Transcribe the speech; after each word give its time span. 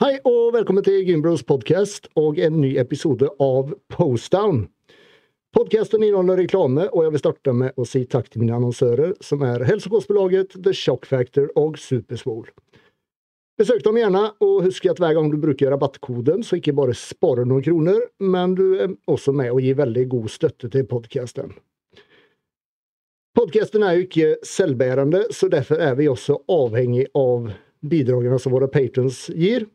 Hei 0.00 0.14
og 0.24 0.54
velkommen 0.54 0.80
til 0.80 1.02
Gymbros 1.04 1.42
podcast 1.44 2.06
og 2.16 2.38
en 2.40 2.54
ny 2.62 2.70
episode 2.80 3.26
av 3.44 3.74
Postdown. 3.92 4.62
Podcasten 5.52 6.00
inneholder 6.06 6.40
reklame, 6.40 6.86
og 6.88 7.04
jeg 7.04 7.12
vil 7.12 7.20
starte 7.20 7.54
med 7.58 7.76
å 7.76 7.84
si 7.84 8.06
takk 8.08 8.30
til 8.32 8.40
mine 8.40 8.56
annonsører, 8.56 9.12
som 9.20 9.44
er 9.44 9.66
Hälsokostbolaget, 9.68 10.56
The 10.64 10.72
Shock 10.72 11.04
Factor 11.04 11.52
og 11.52 11.76
Supersvol. 11.76 12.48
Besøk 13.60 13.84
dem 13.84 14.00
gjerne, 14.00 14.24
og 14.40 14.64
husk 14.70 14.88
at 14.88 15.04
hver 15.04 15.18
gang 15.20 15.28
du 15.28 15.36
bruker 15.36 15.68
rabattkoden, 15.68 16.48
så 16.48 16.56
ikke 16.56 16.78
bare 16.80 16.96
sparer 16.96 17.44
noen 17.44 17.68
kroner, 17.68 18.00
men 18.24 18.56
du 18.56 18.66
er 18.80 18.96
også 19.04 19.36
med 19.36 19.52
og 19.52 19.60
gir 19.60 19.76
veldig 19.84 20.08
god 20.16 20.32
støtte 20.32 20.72
til 20.72 20.88
podcasten. 20.88 21.52
Podcasten 23.36 23.84
er 23.84 23.98
jo 23.98 24.08
ikke 24.08 24.36
selvbærende, 24.48 25.26
så 25.28 25.52
derfor 25.52 25.84
er 25.92 26.00
vi 26.00 26.08
også 26.08 26.40
avhengig 26.48 27.10
av 27.12 27.52
bidragene 27.80 28.38
som 28.40 28.52
våre 28.52 28.68
patrons 28.72 29.26
gir. 29.36 29.66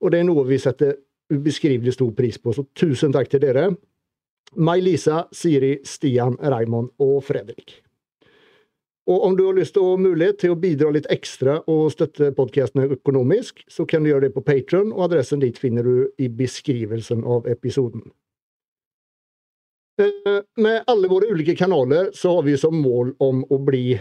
Og 0.00 0.12
det 0.12 0.20
er 0.20 0.28
noe 0.28 0.46
vi 0.48 0.58
setter 0.60 0.96
ubeskrivelig 1.30 1.94
stor 1.94 2.10
pris 2.16 2.38
på, 2.40 2.54
så 2.56 2.64
tusen 2.74 3.12
takk 3.14 3.30
til 3.30 3.42
dere. 3.44 3.68
May-Lisa, 4.58 5.26
Siri, 5.32 5.76
Stian, 5.86 6.36
Raymond 6.42 6.90
og 6.98 7.20
Fredrik. 7.24 7.78
Og 9.10 9.24
om 9.26 9.36
du 9.36 9.44
har 9.46 9.56
lyst 9.56 9.78
å 9.80 9.96
mulighet 9.98 10.38
til 10.42 10.54
å 10.54 10.58
bidra 10.60 10.90
litt 10.94 11.08
ekstra 11.10 11.58
og 11.70 11.90
støtte 11.94 12.30
podkastene 12.36 12.90
økonomisk, 12.94 13.64
så 13.70 13.86
kan 13.88 14.04
du 14.04 14.10
gjøre 14.10 14.28
det 14.28 14.34
på 14.36 14.44
Patron, 14.46 14.92
og 14.92 15.08
adressen 15.08 15.42
dit 15.42 15.56
finner 15.58 15.86
du 15.86 16.10
i 16.20 16.28
beskrivelsen 16.28 17.24
av 17.26 17.48
episoden. 17.50 18.04
Eh, 20.00 20.38
med 20.56 20.86
alle 20.88 21.10
våre 21.10 21.30
ulike 21.32 21.56
kanaler 21.58 22.12
så 22.16 22.36
har 22.36 22.46
vi 22.46 22.56
som 22.60 22.76
mål 22.76 23.14
om 23.20 23.42
å 23.50 23.58
bli 23.64 23.98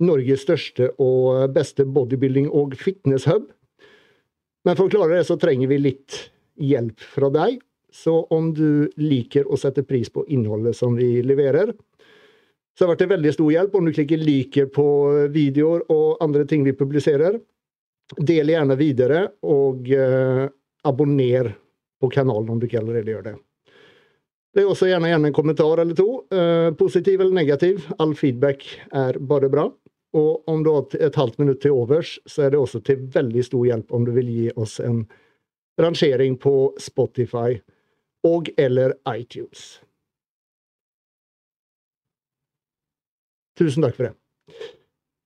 Norges 0.00 0.44
største 0.46 0.90
og 1.00 1.54
beste 1.54 1.84
bodybuilding- 1.84 2.50
og 2.52 2.76
fitnesshub. 2.78 3.48
Men 4.64 4.76
for 4.76 4.88
å 4.88 4.92
klare 4.92 5.18
det 5.18 5.26
så 5.28 5.38
trenger 5.40 5.70
vi 5.70 5.80
litt 5.80 6.16
hjelp 6.60 7.00
fra 7.00 7.30
deg. 7.32 7.60
Så 7.90 8.14
om 8.30 8.52
du 8.54 8.90
liker 9.00 9.48
å 9.50 9.58
sette 9.58 9.82
pris 9.82 10.10
på 10.12 10.22
innholdet 10.30 10.76
som 10.78 10.94
vi 10.94 11.22
leverer, 11.26 11.72
så 12.76 12.84
har 12.84 12.90
det 12.90 12.92
vært 12.94 13.06
en 13.06 13.14
veldig 13.16 13.32
stor 13.34 13.50
hjelp 13.52 13.74
om 13.76 13.88
du 13.88 13.92
klikker 13.92 14.20
'liker' 14.20 14.70
på 14.72 14.86
videoer 15.34 15.82
og 15.90 16.22
andre 16.22 16.46
ting 16.46 16.62
vi 16.64 16.76
publiserer. 16.76 17.40
Del 18.16 18.52
gjerne 18.52 18.76
videre, 18.78 19.26
og 19.42 19.90
eh, 19.90 20.46
abonner 20.84 21.50
på 22.00 22.10
kanalen 22.10 22.50
om 22.50 22.60
du 22.60 22.66
ikke 22.66 22.80
allerede 22.80 23.12
gjør 23.12 23.26
det. 23.26 23.34
Det 24.50 24.62
er 24.62 24.70
også 24.70 24.88
gjerne, 24.88 25.10
gjerne 25.12 25.28
en 25.30 25.36
kommentar 25.36 25.82
eller 25.82 25.94
to. 25.94 26.24
Eh, 26.32 26.70
positiv 26.78 27.20
eller 27.20 27.36
negativ. 27.36 27.84
All 28.02 28.16
feedback 28.18 28.64
er 28.90 29.18
bare 29.18 29.50
bra. 29.52 29.68
Og 30.16 30.48
om 30.50 30.62
du 30.66 30.72
har 30.74 30.96
et 30.98 31.18
halvt 31.18 31.38
minutt 31.38 31.60
til 31.62 31.76
overs, 31.76 32.16
så 32.26 32.46
er 32.46 32.54
det 32.54 32.58
også 32.58 32.80
til 32.86 33.04
veldig 33.14 33.44
stor 33.46 33.66
hjelp 33.68 33.92
om 33.94 34.06
du 34.06 34.10
vil 34.16 34.30
gi 34.30 34.48
oss 34.58 34.80
en 34.82 35.04
rangering 35.80 36.34
på 36.40 36.72
Spotify 36.82 37.60
og 38.26 38.50
eller 38.58 38.96
iTunes. 39.08 39.78
Tusen 43.60 43.84
takk 43.84 43.96
for 43.96 44.08
det. 44.08 44.14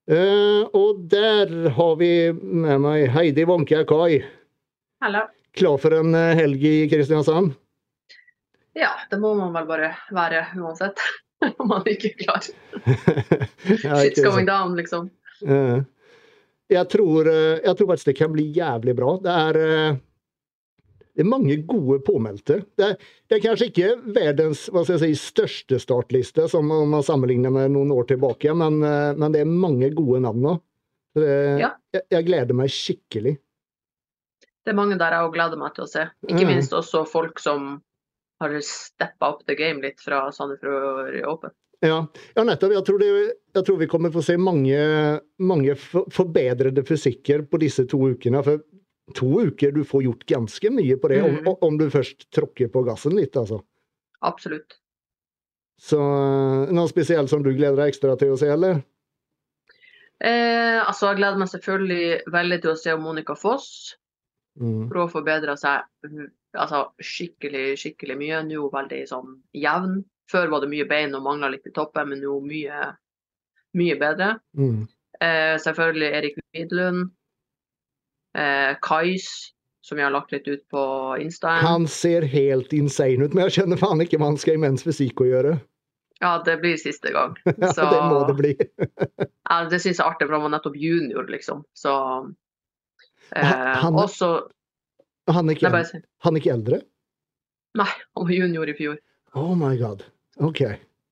Uh, 0.05 0.69
og 0.77 1.01
der 1.09 1.71
har 1.79 1.95
vi 1.97 2.11
med 2.35 2.83
meg 2.85 3.07
Heidi 3.15 3.47
Wonke 3.49 3.87
Kai. 3.89 4.21
Hallo. 5.01 5.25
Klar 5.55 5.79
for 5.81 5.95
en 5.95 6.17
eh, 6.19 6.35
helg 6.35 6.65
i 6.67 6.89
Kristiansand? 6.91 7.53
Ja, 8.75 8.91
det 9.11 9.21
må 9.23 9.37
man 9.39 9.53
vel 9.55 9.69
bare 9.69 9.93
være 10.11 10.41
uansett. 10.59 10.99
om 11.63 11.69
man 11.71 11.87
ikke 11.91 12.13
er 12.13 12.17
klar. 12.25 12.49
Shit's 13.65 14.23
going 14.25 14.49
down, 14.49 14.77
liksom. 14.79 15.11
Jeg, 16.71 16.89
tror, 16.91 17.29
uh, 17.29 17.61
jeg 17.61 17.77
tror 17.77 17.93
faktisk 17.93 18.11
det 18.11 18.19
kan 18.19 18.33
bli 18.33 18.49
jævlig 18.57 18.97
bra. 18.97 19.15
Det 19.23 19.37
er, 19.45 19.59
uh, 19.61 20.83
det 21.15 21.25
er 21.25 21.31
mange 21.31 21.57
gode 21.69 22.01
påmeldte. 22.07 22.61
Det 22.75 22.89
er, 22.89 23.09
det 23.29 23.39
er 23.39 23.45
kanskje 23.45 23.71
ikke 23.71 23.91
verdens 24.17 24.67
si, 24.91 25.13
største 25.21 25.79
startliste, 25.83 26.49
som 26.51 26.73
om 26.75 26.97
man 26.97 27.07
sammenligner 27.07 27.53
med 27.55 27.75
noen 27.77 27.93
år 27.95 28.09
tilbake, 28.11 28.55
men, 28.57 28.81
men 28.81 29.35
det 29.35 29.45
er 29.45 29.51
mange 29.51 29.93
gode 29.95 30.25
navn 30.25 30.43
nå. 30.43 30.57
Ja. 31.15 31.77
Jeg, 31.95 32.03
jeg, 32.11 32.25
gleder 32.27 32.57
meg 32.59 32.73
skikkelig. 32.75 33.37
Det 34.65 34.73
er 34.73 34.79
mange 34.81 34.97
der 34.99 35.15
jeg 35.15 35.29
òg 35.29 35.37
gleder 35.37 35.61
meg 35.61 35.77
til 35.77 35.85
å 35.85 35.91
se. 35.93 36.09
Ikke 36.27 36.49
minst 36.49 36.75
også 36.75 37.05
folk 37.07 37.39
som 37.39 37.77
har 38.45 38.55
steppa 38.65 39.33
opp 39.35 39.45
the 39.49 39.57
game 39.59 39.83
litt 39.85 40.03
fra 40.05 40.27
Sandefjord 40.33 41.17
Open. 41.29 41.55
Ja, 41.85 41.99
ja 42.35 42.45
nettopp. 42.47 42.73
Jeg 42.73 42.87
tror, 42.87 43.01
det, 43.03 43.11
jeg 43.57 43.67
tror, 43.67 43.81
vi 43.81 43.89
kommer 43.91 44.13
til 44.13 44.23
å 44.23 44.27
se 44.27 44.37
mange, 44.41 44.79
mange 45.43 45.77
forbedrede 45.81 46.85
fysikker 46.87 47.45
på 47.51 47.61
disse 47.65 47.85
to 47.91 48.01
ukene. 48.15 48.43
For 48.47 48.63
to 49.19 49.31
uker, 49.51 49.75
du 49.75 49.85
får 49.89 50.07
gjort 50.07 50.25
ganske 50.31 50.73
mye 50.73 50.97
på 51.01 51.13
det, 51.13 51.21
mm. 51.25 51.43
om, 51.45 51.59
om, 51.69 51.77
du 51.81 51.91
først 51.93 52.29
tråkker 52.35 52.73
på 52.73 52.85
gassen 52.87 53.17
litt, 53.19 53.37
altså. 53.37 53.61
Absolutt. 54.25 54.79
Så 55.81 55.99
noe 55.99 56.89
spesielt 56.89 57.29
som 57.33 57.43
du 57.45 57.51
gleder 57.53 57.77
deg 57.83 57.93
ekstra 57.93 58.15
til 58.21 58.33
å 58.33 58.39
se, 58.41 58.49
eller? 58.55 58.81
Eh, 60.25 60.79
altså, 60.79 61.11
jeg 61.11 61.21
gleder 61.21 61.41
meg 61.43 61.51
selvfølgelig 61.53 62.07
veldig 62.33 62.61
til 62.63 62.73
å 62.73 62.79
se 62.81 62.97
Monica 62.97 63.37
Foss. 63.37 63.69
Mm. 64.61 64.87
For 64.87 65.03
å 65.03 65.11
forbedre 65.11 65.57
seg 65.59 65.83
altså, 66.55 66.87
skikkelig, 67.03 67.79
skikkelig 67.81 68.19
mye. 68.21 68.43
Nå 68.49 68.69
veldig 68.73 69.01
sånn 69.11 69.39
jevn. 69.57 70.03
Før 70.31 70.53
var 70.53 70.65
det 70.65 70.71
mye 70.73 70.87
bein 70.89 71.17
og 71.17 71.25
mangla 71.27 71.51
litt 71.53 71.67
i 71.69 71.75
toppen, 71.75 72.11
men 72.13 72.23
nå 72.25 72.39
mye, 72.47 72.87
mye 73.77 73.99
bedre. 74.01 74.31
Mm. 74.57 74.87
Eh, 75.21 75.57
selvfølgelig 75.61 76.15
Erik 76.21 76.41
Widlund. 76.55 77.11
Eh, 78.35 78.73
Kais, 78.83 79.29
som 79.85 80.01
jeg 80.01 80.09
har 80.09 80.15
lagt 80.15 80.33
litt 80.33 80.49
ut 80.49 80.65
på 80.73 80.83
Insta. 81.23 81.59
Han 81.63 81.87
ser 81.91 82.27
helt 82.27 82.73
insane 82.75 83.27
ut, 83.27 83.37
men 83.37 83.47
jeg 83.47 83.61
skjønner 83.61 83.81
faen 83.81 84.03
ikke 84.03 84.19
hva 84.19 84.33
han 84.33 84.41
skal 84.41 84.59
i 84.59 84.65
mens 84.65 84.87
fysikk 84.87 85.23
å 85.23 85.29
gjøre. 85.29 85.55
Ja, 86.23 86.39
det 86.47 86.57
blir 86.63 86.79
siste 86.81 87.13
gang. 87.13 87.37
Så, 87.77 87.85
det 87.91 88.01
må 88.09 88.25
det 88.29 88.37
bli. 88.39 88.55
ja, 89.51 89.61
det 89.69 89.81
syns 89.83 89.99
jeg 89.99 90.03
er 90.03 90.09
artig, 90.09 90.29
for 90.29 90.39
han 90.39 90.47
var 90.47 90.55
nettopp 90.57 90.79
junior, 90.81 91.29
liksom. 91.29 91.63
Så 91.77 91.95
eh, 93.37 93.45
han, 93.45 93.99
også 94.01 94.33
han 95.33 95.49
er, 95.49 95.57
ikke, 95.57 95.71
Nei, 95.73 96.03
han 96.27 96.39
ikke 96.41 96.53
eldre? 96.53 96.81
Nei, 97.81 97.89
han 97.89 98.27
var 98.29 98.35
junior 98.37 98.71
i 98.71 98.75
fjor. 98.77 98.99
Oh 99.39 99.55
my 99.59 99.73
god. 99.81 100.05
OK. 100.45 100.63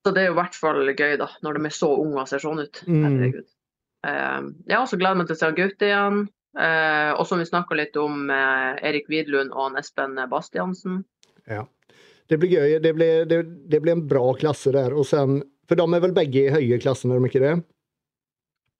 Så 0.03 0.12
det 0.15 0.23
er 0.23 0.31
jo 0.31 0.37
i 0.37 0.41
hvert 0.41 0.59
fall 0.59 0.93
gøy, 0.93 1.17
da, 1.21 1.28
når 1.47 1.59
de 1.59 1.67
er 1.69 1.75
så 1.75 1.89
unge 2.03 2.23
og 2.23 2.31
ser 2.31 2.43
sånn 2.43 2.62
ut. 2.62 2.83
Mm. 2.87 3.03
Herregud. 3.06 3.50
Uh, 4.03 4.49
ja, 4.71 4.83
så 4.87 4.99
gleder 4.99 5.15
jeg 5.15 5.21
meg 5.21 5.28
til 5.31 5.37
å 5.37 5.41
se 5.41 5.50
Gaute 5.59 5.89
igjen. 5.89 6.25
Uh, 6.59 7.12
og 7.17 7.25
som 7.25 7.41
vi 7.41 7.49
snakka 7.49 7.78
litt 7.78 7.97
om 7.97 8.27
uh, 8.28 8.75
Erik 8.84 9.06
Widlund 9.09 9.55
og 9.56 9.78
Espen 9.81 10.19
Bastiansen. 10.31 11.00
Ja. 11.49 11.65
Det 12.29 12.39
blir 12.43 12.53
gøy. 12.53 12.79
Det 12.83 12.93
blir, 12.97 13.25
det, 13.31 13.43
det 13.71 13.81
blir, 13.83 13.97
en 13.97 14.06
bra 14.11 14.25
klasse 14.39 14.75
der. 14.75 14.94
Og 14.97 15.06
sen, 15.09 15.41
for 15.69 15.79
de 15.79 15.87
er 15.87 16.05
vel 16.05 16.17
begge 16.17 16.47
i 16.47 16.53
høye 16.53 16.81
klassen, 16.83 17.15
er 17.15 17.23
de 17.23 17.31
ikke 17.31 17.43
det? 17.43 17.55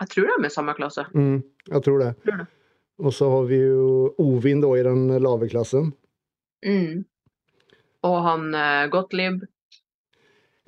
Jeg 0.03 0.13
tror 0.15 0.29
de 0.29 0.37
er 0.41 0.51
i 0.51 0.53
samme 0.53 0.75
klasse. 0.75 1.07
Mm, 1.15 1.39
jeg 1.71 1.87
tror 1.87 2.03
det. 2.03 2.11
Jeg 2.19 2.29
tror 2.29 2.43
det. 2.43 2.51
Og 3.03 3.15
så 3.15 3.29
har 3.31 3.49
vi 3.51 3.59
jo 3.59 4.13
Ovin 4.23 4.63
da 4.63 4.71
i 4.79 4.85
den 4.87 5.09
lave 5.23 5.49
klassen. 5.51 5.91
Mm. 6.67 7.03
Og 8.07 8.21
han 8.27 8.53
uh, 8.55 8.87
Gottlieb. 8.93 9.43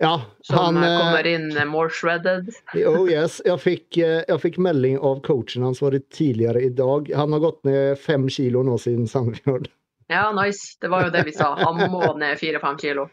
Ja, 0.02 0.16
som 0.42 0.58
han 0.58 0.82
uh, 0.82 0.88
kommer 0.98 1.26
inn 1.30 1.52
more 1.70 1.90
shredded. 1.90 2.50
oh 2.82 3.06
yes. 3.06 3.38
Jeg 3.46 3.62
fikk, 3.62 4.00
jeg 4.02 4.40
fikk, 4.42 4.58
melding 4.58 4.98
av 4.98 5.22
coachen 5.26 5.62
hans 5.62 5.82
var 5.82 5.94
det 5.94 6.08
tidligere 6.10 6.66
i 6.66 6.72
dag. 6.74 7.12
Han 7.14 7.32
har 7.36 7.44
gått 7.46 7.62
ned 7.68 7.98
fem 8.02 8.26
kilo 8.28 8.64
nå 8.66 8.78
siden 8.82 9.06
Sandefjord. 9.10 9.70
Ja, 10.10 10.32
nice. 10.34 10.74
Det 10.80 10.90
var 10.90 11.06
jo 11.06 11.14
det 11.14 11.22
vi 11.30 11.32
sa. 11.32 11.54
Han 11.62 11.78
må 11.90 12.10
ned 12.18 12.38
fire-fem 12.38 12.76
kilo. 12.82 13.08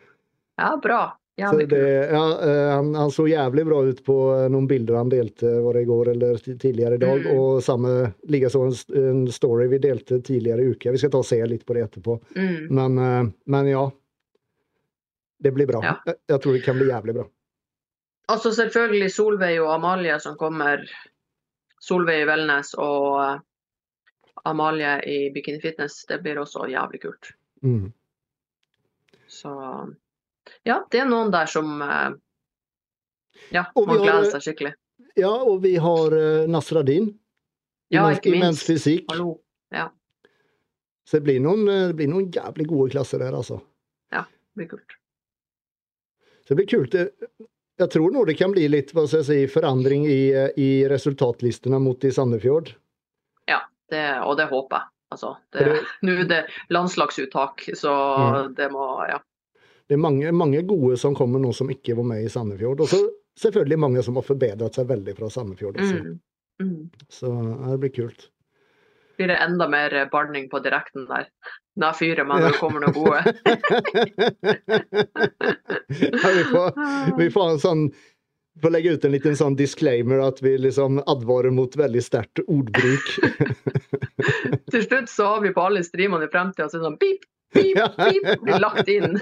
Ja, 0.58 0.74
bra. 0.82 1.04
Det, 1.36 2.10
ja, 2.12 2.44
eh, 2.44 2.76
han, 2.76 2.96
han, 2.96 3.12
så 3.12 3.28
jævlig 3.28 3.66
bra 3.66 3.84
ut 3.84 4.04
på 4.06 4.16
eh, 4.36 4.50
noen 4.52 4.68
bilder 4.68 4.98
han 5.00 5.10
delte 5.10 5.48
var 5.64 5.74
det 5.74 5.82
i 5.82 5.86
går 5.86 6.10
eller 6.10 6.38
tidligere 6.38 6.96
i 6.96 7.02
dag. 7.02 7.26
Mm. 7.26 7.38
Og 7.40 7.64
samme 7.64 7.94
likeså 8.30 8.62
en, 8.68 8.76
en 9.02 9.22
story 9.32 9.70
vi 9.72 9.80
delte 9.82 10.20
tidligere 10.22 10.62
i 10.62 10.74
uka. 10.76 10.92
Vi 10.92 11.00
skal 11.02 11.14
ta 11.14 11.22
og 11.24 11.28
se 11.28 11.40
litt 11.48 11.64
på 11.66 11.78
det 11.78 11.86
etterpå. 11.88 12.18
Mm. 12.36 12.68
Men, 12.70 12.98
eh, 12.98 13.32
men, 13.46 13.70
ja. 13.72 13.86
Det 15.40 15.54
blir 15.56 15.70
bra. 15.72 15.80
Ja. 15.86 15.96
Jeg, 16.06 16.20
jeg, 16.34 16.42
tror 16.44 16.58
det 16.58 16.66
kan 16.66 16.78
bli 16.78 16.90
jævlig 16.92 17.16
bra. 17.22 17.26
Altså 18.32 18.52
selvfølgelig 18.56 19.10
Solveig 19.16 19.56
og 19.64 19.72
Amalie 19.74 20.20
som 20.22 20.36
kommer. 20.38 20.84
Solveig 21.82 22.26
i 22.26 22.28
Velnes 22.30 22.76
og 22.78 23.40
Amalie 24.46 25.00
i 25.08 25.18
Bikini 25.34 25.64
Fitness. 25.64 26.04
Det 26.06 26.20
blir 26.22 26.44
også 26.44 26.68
jævlig 26.70 27.02
kult. 27.08 27.34
Mm. 27.64 27.90
Så 29.32 29.56
ja, 30.68 30.82
det 30.92 31.04
er 31.04 31.10
noen 31.10 31.32
der 31.34 31.50
som 31.50 31.82
eh, 31.86 32.12
ja, 33.52 33.66
man 33.76 34.02
gleder 34.02 34.30
seg 34.32 34.46
skikkelig. 34.46 34.74
Ja, 35.20 35.32
og 35.32 35.62
vi 35.66 35.76
har 35.82 36.14
uh, 36.16 36.48
Nasradin. 36.50 37.10
Ja, 37.92 38.06
ikke 38.16 38.32
minst. 38.32 38.64
Fysikk. 38.68 39.10
Hallo. 39.12 39.36
Ja. 39.74 39.90
Så 41.04 41.20
det 41.20 41.26
blir, 41.28 41.42
noen, 41.44 41.66
eh, 41.68 41.90
det 41.92 41.98
blir 42.00 42.12
noen 42.12 42.30
jævlig 42.32 42.70
gode 42.70 42.94
klasser 42.94 43.20
der, 43.20 43.36
altså. 43.36 43.60
Ja, 44.14 44.24
det 44.24 44.62
blir 44.62 44.70
kult. 44.76 44.96
Så 46.46 46.54
det 46.54 46.62
blir 46.62 46.70
kult. 46.72 46.96
Jeg 47.82 47.90
tror 47.92 48.14
nå 48.14 48.24
det 48.30 48.38
kan 48.40 48.54
bli 48.54 48.68
litt 48.70 48.94
hva 48.96 49.04
skal 49.10 49.24
jeg 49.24 49.28
si, 49.28 49.52
forandring 49.52 50.06
i, 50.08 50.22
i 50.62 50.70
resultatlistene 50.90 51.80
mot 51.82 52.04
i 52.06 52.14
Sandefjord. 52.14 52.72
Ja, 53.50 53.64
det, 53.92 54.06
og 54.24 54.38
det 54.40 54.48
håper 54.52 54.78
jeg. 54.78 54.92
Altså, 55.12 55.34
nå 56.08 56.16
er 56.24 56.30
det 56.30 56.42
landslagsuttak, 56.72 57.68
så 57.76 57.92
mm. 57.92 58.56
det 58.56 58.72
må 58.72 58.88
Ja. 59.12 59.20
Det 59.92 59.98
er 59.98 60.00
mange, 60.00 60.30
mange, 60.32 60.62
gode 60.64 60.96
som 60.96 61.12
kommer 61.12 61.42
nå 61.44 61.50
som 61.52 61.68
ikke 61.68 61.98
var 61.98 62.06
med 62.08 62.24
i 62.24 62.30
Sandefjord. 62.32 62.80
Og 62.80 62.88
så 62.88 63.00
selvfølgelig 63.42 63.80
mange 63.84 64.04
som 64.08 64.16
har 64.16 64.24
forbedret 64.24 64.78
seg 64.78 64.88
veldig 64.88 65.16
fra 65.18 65.28
Sandefjord 65.34 65.82
også. 65.84 65.98
Mm. 65.98 66.14
Mm. 66.64 66.86
Så 67.12 67.32
det 67.74 67.80
blir 67.82 67.92
kult. 67.98 68.30
Blir 69.20 69.28
det 69.34 69.36
enda 69.44 69.68
mer 69.68 69.96
barning 70.14 70.48
på 70.50 70.62
direkten 70.64 71.10
der? 71.10 71.28
Da 71.76 71.92
fyrer 71.92 72.24
man 72.24 72.40
det 72.46 72.54
kommer 72.56 72.80
noen 72.86 72.96
gode. 72.96 73.20
ja, 76.00 76.30
vi, 76.40 76.44
får, 76.54 76.72
vi 77.20 77.28
får 77.36 77.50
en 77.50 77.62
sånn 77.66 77.84
får 78.62 78.74
legge 78.78 78.96
ut 78.96 79.06
en 79.06 79.14
liten 79.16 79.36
sånn 79.36 79.56
disclaimer 79.60 80.24
at 80.24 80.40
vi 80.44 80.56
liksom 80.60 81.02
advarer 81.04 81.52
mot 81.52 81.76
veldig 81.76 82.04
sterkt 82.04 82.40
ordbruk. 82.48 83.12
Til 84.72 84.88
slutt 84.88 85.12
så 85.12 85.34
har 85.34 85.44
vi 85.44 85.52
på 85.56 85.68
alle 85.68 85.84
streamene 85.84 86.28
i 86.28 86.32
fremtida 86.32 86.72
sånn 86.72 87.00
pip, 87.02 87.28
pip, 87.54 87.80
pip 87.98 88.44
blir 88.44 88.60
lagt 88.64 88.92
inn. 88.92 89.18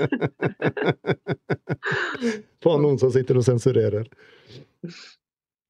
Få 2.63 2.77
noen 2.81 2.99
som 3.01 3.11
sitter 3.13 3.39
og 3.39 3.45
sensurerer. 3.47 4.09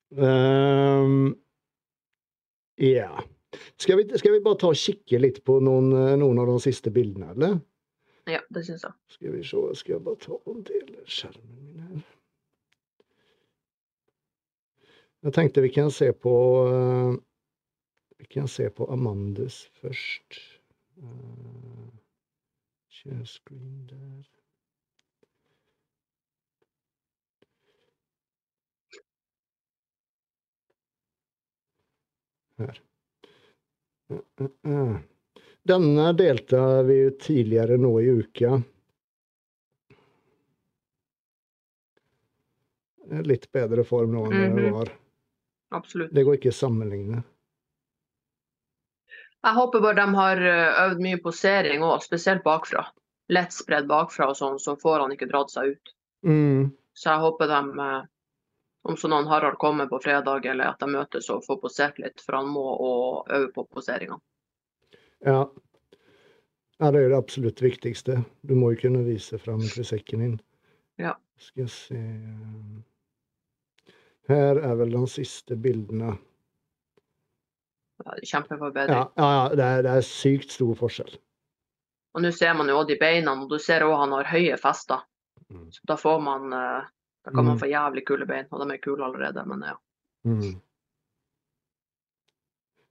Um, 0.09 1.35
ja. 2.79 3.11
Skal 3.81 3.97
vi, 3.97 4.05
skal 4.17 4.35
vi, 4.35 4.43
bare 4.45 4.59
ta 4.61 4.69
og 4.71 4.77
kikke 4.77 5.19
litt 5.21 5.41
på 5.45 5.57
noen, 5.63 5.89
noen 6.21 6.41
av 6.41 6.51
de 6.51 6.59
siste 6.63 6.93
bildene, 6.93 7.33
eller? 7.35 7.57
Ja, 8.29 8.41
det 8.53 8.63
syns 8.67 8.85
jeg. 8.85 8.93
Skal 9.15 9.33
vi 9.33 9.43
se, 9.43 9.61
skal 9.79 9.95
jeg 9.95 10.05
bare 10.05 10.21
ta 10.21 10.37
og 10.37 10.61
dele 10.67 11.03
skjermen 11.09 11.63
min 11.65 11.79
her. 11.81 12.03
Jeg 15.25 15.35
tenkte 15.35 15.63
vi 15.65 15.71
kan 15.75 15.89
se 15.91 16.13
på 16.15 16.35
uh, 16.69 17.15
Vi 18.19 18.27
kan 18.31 18.47
se 18.47 18.69
på 18.71 18.87
Amandus 18.91 19.65
først. 19.81 20.39
Uh, 21.01 21.58
share 22.99 23.25
screen 23.25 23.87
der. 23.87 24.25
Her. 32.57 32.81
Denne 35.63 36.13
delte 36.13 36.83
vi 36.83 36.97
jo 37.03 37.09
tidligere 37.21 37.77
nå 37.77 37.93
i 38.01 38.09
uka. 38.09 38.61
Litt 43.25 43.51
bedre 43.51 43.83
form 43.87 44.11
nå 44.17 44.25
enn 44.27 44.57
det 44.57 44.65
mhm. 44.67 44.73
var. 44.75 44.91
Absolutt. 45.79 46.11
Det 46.13 46.25
går 46.25 46.39
ikke 46.39 46.51
å 46.51 46.57
sammenligne. 46.59 47.23
Jeg 49.45 49.55
håper 49.55 49.83
bare 49.83 49.95
de 49.95 50.15
har 50.17 50.41
eh, 50.43 50.79
øvd 50.85 51.03
mye 51.03 51.19
posering 51.23 51.83
òg, 51.85 52.01
spesielt 52.03 52.43
bakfra. 52.43 52.83
Lett 53.31 53.53
spredd 53.55 53.87
bakfra 53.87 54.31
og 54.31 54.37
sånn, 54.37 54.57
så 54.59 54.75
får 54.79 55.05
han 55.05 55.13
ikke 55.15 55.29
dratt 55.29 55.53
seg 55.53 55.75
ut. 55.75 55.93
Mm. 56.27 56.71
Så 56.97 57.13
jeg 57.13 57.23
håper 57.23 57.51
de 57.51 57.85
eh, 57.85 58.01
om 58.89 58.97
sånn 58.99 59.15
han 59.15 59.29
Harald 59.31 59.59
kommer 59.61 59.87
på 59.87 60.01
fredag, 60.03 60.45
eller 60.45 60.73
at 60.73 60.83
de 60.83 60.91
møtes 60.91 61.29
og 61.31 61.45
får 61.47 61.61
posert 61.63 62.03
litt, 62.03 62.19
for 62.23 62.39
han 62.39 62.51
må 62.51 62.65
øve 63.29 63.47
på 63.55 63.65
poseringa. 63.71 64.19
Ja. 65.23 65.41
ja. 66.79 66.91
det 66.91 67.05
er 67.05 67.11
det 67.13 67.19
absolutt 67.19 67.63
viktigste. 67.63 68.21
Du 68.41 68.55
må 68.59 68.73
jo 68.73 68.83
kunne 68.87 69.03
vise 69.07 69.39
fram 69.39 69.63
sekken 69.63 70.25
din. 70.25 70.37
Ja. 70.99 71.15
Skal 71.39 71.63
jeg 71.63 71.71
se 71.71 71.99
Her 74.29 74.59
er 74.61 74.75
vel 74.77 74.91
de 74.93 75.05
siste 75.09 75.55
bildene. 75.57 76.17
Ja, 78.05 78.15
Kjempeforbedring. 78.23 78.95
Ja, 78.95 79.31
ja, 79.35 79.41
det, 79.55 79.65
er, 79.65 79.83
det 79.85 79.95
er 79.97 80.05
sykt 80.07 80.53
stor 80.55 80.77
forskjell. 80.79 81.17
Og 82.15 82.23
nå 82.23 82.31
ser 82.33 82.55
man 82.57 82.71
jo 82.71 82.81
de 82.87 82.95
beina, 82.99 83.35
og 83.35 83.51
du 83.51 83.59
ser 83.61 83.85
òg 83.85 83.97
han 84.01 84.15
har 84.17 84.29
høye 84.31 84.55
fester. 84.57 85.03
Mm. 85.49 85.67
Så 85.73 85.83
da 85.89 85.97
får 85.99 86.23
man 86.23 86.55
uh, 86.55 86.87
da 87.25 87.31
kan 87.31 87.45
man 87.45 87.53
mm. 87.53 87.59
få 87.59 87.67
jævlig 87.67 88.07
kule 88.07 88.25
bein, 88.25 88.47
og 88.49 88.63
de 88.63 88.73
er 88.73 88.81
kule 88.81 89.05
allerede, 89.05 89.43
men 89.45 89.63
ja. 89.67 89.75
Mm. 90.25 90.55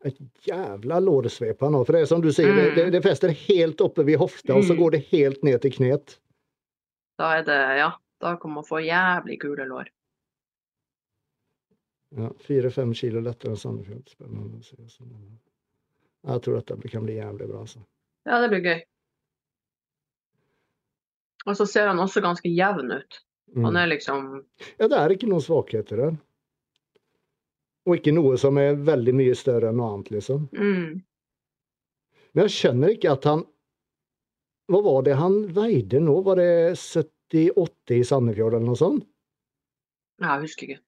Et 0.06 0.18
jævla 0.46 1.00
lårsvep 1.02 1.60
han 1.64 1.74
har. 1.74 1.84
For 1.84 1.96
det 1.96 2.02
er 2.04 2.10
som 2.10 2.22
du 2.22 2.30
sier, 2.32 2.52
mm. 2.54 2.74
det, 2.76 2.84
det, 2.94 3.02
fester 3.02 3.32
helt 3.48 3.80
oppe 3.82 4.04
ved 4.06 4.20
hofta, 4.20 4.54
og 4.54 4.62
så 4.64 4.76
mm. 4.76 4.82
går 4.82 4.94
det 4.94 5.00
helt 5.10 5.42
ned 5.42 5.58
til 5.64 5.74
knet. 5.74 6.18
Da 7.18 7.32
er 7.40 7.46
det 7.48 7.58
Ja, 7.80 7.90
da 8.22 8.36
kan 8.38 8.54
man 8.54 8.66
få 8.66 8.82
jævlig 8.84 9.40
kule 9.42 9.66
lår. 9.66 9.90
Ja, 12.16 12.30
Fire-fem 12.40 12.94
kilo 12.96 13.20
lettere 13.20 13.52
enn 13.52 13.60
Sandefjord. 13.60 14.08
Spennende 14.08 14.60
å 14.60 14.62
se. 14.64 14.76
Jeg 16.28 16.44
tror 16.44 16.58
dette 16.58 16.92
kan 16.92 17.04
bli 17.04 17.18
jævlig 17.18 17.48
bra. 17.50 17.64
Altså. 17.66 17.82
Ja, 18.28 18.40
det 18.42 18.48
blir 18.52 18.64
gøy. 18.64 18.78
Og 21.48 21.56
så 21.56 21.66
ser 21.68 21.88
han 21.88 22.00
også 22.00 22.22
ganske 22.24 22.48
jevn 22.48 22.92
ut. 22.92 23.20
Han 23.54 23.72
mm. 23.72 23.76
er 23.80 23.92
liksom 23.94 24.24
Ja, 24.76 24.88
det 24.88 24.96
er 24.98 25.14
ikke 25.14 25.28
noen 25.30 25.44
svakheter 25.44 26.02
der. 26.02 26.16
Og 27.88 27.96
ikke 27.96 28.12
noe 28.12 28.36
som 28.40 28.58
er 28.60 28.76
veldig 28.84 29.14
mye 29.16 29.36
større 29.38 29.70
enn 29.70 29.78
noe 29.80 29.94
annet, 29.94 30.10
liksom. 30.18 30.48
Mm. 30.52 30.98
Men 32.34 32.44
jeg 32.44 32.56
skjønner 32.56 32.96
ikke 32.96 33.14
at 33.14 33.28
han 33.28 33.46
Hva 34.68 34.82
var 34.84 35.06
det 35.06 35.16
han 35.16 35.38
veide 35.56 36.02
nå? 36.04 36.18
Var 36.26 36.42
det 36.42 36.50
70-80 36.76 37.96
i 37.96 38.02
Sandefjord 38.04 38.58
eller 38.58 38.68
noe 38.68 38.80
sånt? 38.80 39.08
Ja, 40.20 40.34
jeg 40.34 40.48
husker 40.48 40.68
ikke. 40.68 40.82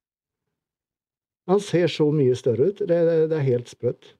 Han 1.50 1.60
ser 1.64 1.90
så 1.90 2.06
mye 2.14 2.36
større 2.38 2.70
ut. 2.70 2.80
Det, 2.80 2.96
det, 3.08 3.18
det 3.32 3.38
er 3.40 3.46
helt 3.48 3.70
sprøtt. 3.72 4.14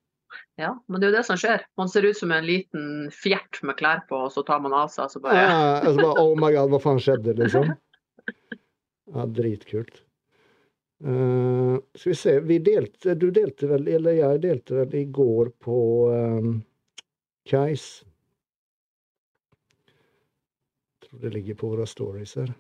Ja, 0.60 0.74
men 0.86 1.00
det 1.00 1.08
er 1.08 1.12
jo 1.12 1.18
det 1.18 1.26
som 1.28 1.38
skjer. 1.40 1.62
Man 1.80 1.88
ser 1.90 2.06
ut 2.06 2.18
som 2.18 2.32
en 2.34 2.46
liten 2.46 3.08
fjert 3.14 3.62
med 3.66 3.78
klær 3.78 4.02
på, 4.10 4.18
og 4.26 4.32
så 4.34 4.44
tar 4.46 4.60
man 4.62 4.74
av 4.76 4.90
seg, 4.92 5.06
og 5.06 5.14
så 5.14 5.22
bare 5.24 5.38
ja, 5.38 5.62
altså 5.78 6.02
bare, 6.02 6.24
Oh 6.24 6.34
my 6.38 6.50
god, 6.54 6.74
hva 6.74 6.80
faen 6.82 7.02
skjedde, 7.02 7.36
liksom? 7.40 7.72
Ja, 9.10 9.24
dritkult. 9.26 10.04
Uh, 11.02 11.80
skal 11.96 12.12
vi 12.12 12.18
se, 12.20 12.34
vi 12.46 12.58
delte, 12.62 13.16
du 13.18 13.30
delte 13.34 13.66
vel, 13.66 13.88
eller 13.90 14.14
jeg 14.18 14.42
delte 14.44 14.76
vel 14.82 14.94
i 15.00 15.04
går 15.10 15.50
på 15.64 15.78
um, 16.12 16.52
Kais. 17.48 17.86
Jeg 21.00 21.08
tror 21.08 21.24
det 21.24 21.32
ligger 21.34 21.58
på 21.58 21.72
våre 21.72 21.88
stories 21.90 22.36
her. 22.38 22.52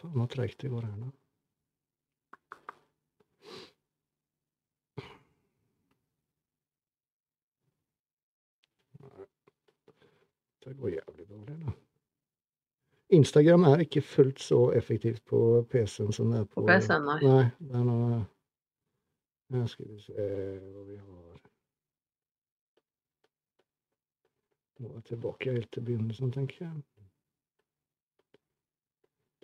Faen, 0.00 0.14
så 0.14 0.26
treigt 0.32 0.62
det 0.62 0.70
går 0.70 0.86
her 0.86 0.96
nå. 0.96 1.10
Det 10.64 10.76
går 10.78 10.88
jævlig 10.88 11.28
dårlig, 11.28 11.56
da. 11.60 11.72
Instagram 13.10 13.62
er 13.62 13.78
ikke 13.84 14.02
fullt 14.02 14.40
så 14.40 14.70
effektivt 14.72 15.24
på 15.24 15.66
PC-en 15.70 16.12
som 16.12 16.30
det 16.30 16.40
er 16.40 16.44
på, 16.44 16.60
på 16.60 16.66
PC-en, 16.66 17.08
nei. 17.08 17.18
nei. 17.24 17.46
Det 17.58 17.76
er 17.80 17.88
noe 17.88 18.20
Her 19.50 19.66
skal 19.66 19.88
vi 19.88 19.98
se 19.98 20.14
hva 20.14 20.84
vi 20.86 20.96
har 21.00 21.40
Nå 24.80 24.88
er 24.88 24.94
jeg 24.94 25.04
tilbake 25.10 25.52
helt 25.52 25.72
til 25.72 25.84
begynnelsen, 25.84 26.32
tenker 26.32 26.64
jeg. 26.64 26.99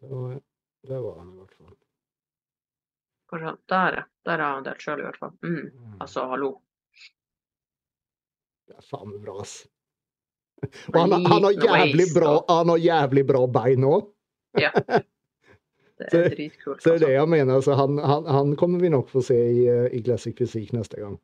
Der 0.00 0.08
var, 0.08 1.00
var 1.02 1.18
han 1.18 1.32
i 1.32 1.36
hvert 1.36 1.54
fall. 1.54 1.74
Kanskje 3.30 3.56
Der. 3.68 4.04
Der 4.24 4.38
har 4.38 4.54
han 4.54 4.64
delt 4.66 4.82
sjøl, 4.82 5.00
i 5.00 5.06
hvert 5.06 5.18
fall. 5.18 5.32
Mm. 5.42 5.70
Mm. 5.72 5.96
Altså, 6.00 6.26
hallo. 6.30 6.52
Det 8.66 8.76
er 8.76 8.86
faen 8.86 9.16
bra, 9.22 9.40
ass. 9.42 9.56
Og 10.92 11.00
han, 11.00 11.12
han, 11.12 11.44
har 11.44 11.52
jævlig 11.52 12.06
bra, 12.14 12.32
han 12.48 12.72
har 12.72 12.80
jævlig 12.80 13.26
bra 13.28 13.46
bein 13.60 13.86
òg. 13.86 14.10
Ja. 14.56 14.70
Det 16.00 16.16
er 16.16 16.30
dritkult. 16.36 16.80
Så 16.82 16.94
det 16.94 16.96
er 16.96 17.06
det 17.06 17.14
jeg 17.14 17.28
mener. 17.28 17.58
Altså, 17.58 17.74
han, 17.76 17.98
han, 18.00 18.24
han, 18.24 18.54
kommer 18.56 18.80
vi 18.80 18.88
nok 18.88 19.10
få 19.12 19.20
se 19.24 19.36
i, 19.36 19.66
i 19.92 20.00
Classic 20.04 20.36
Fysikk 20.38 20.72
neste 20.72 21.00
gang. 21.00 21.18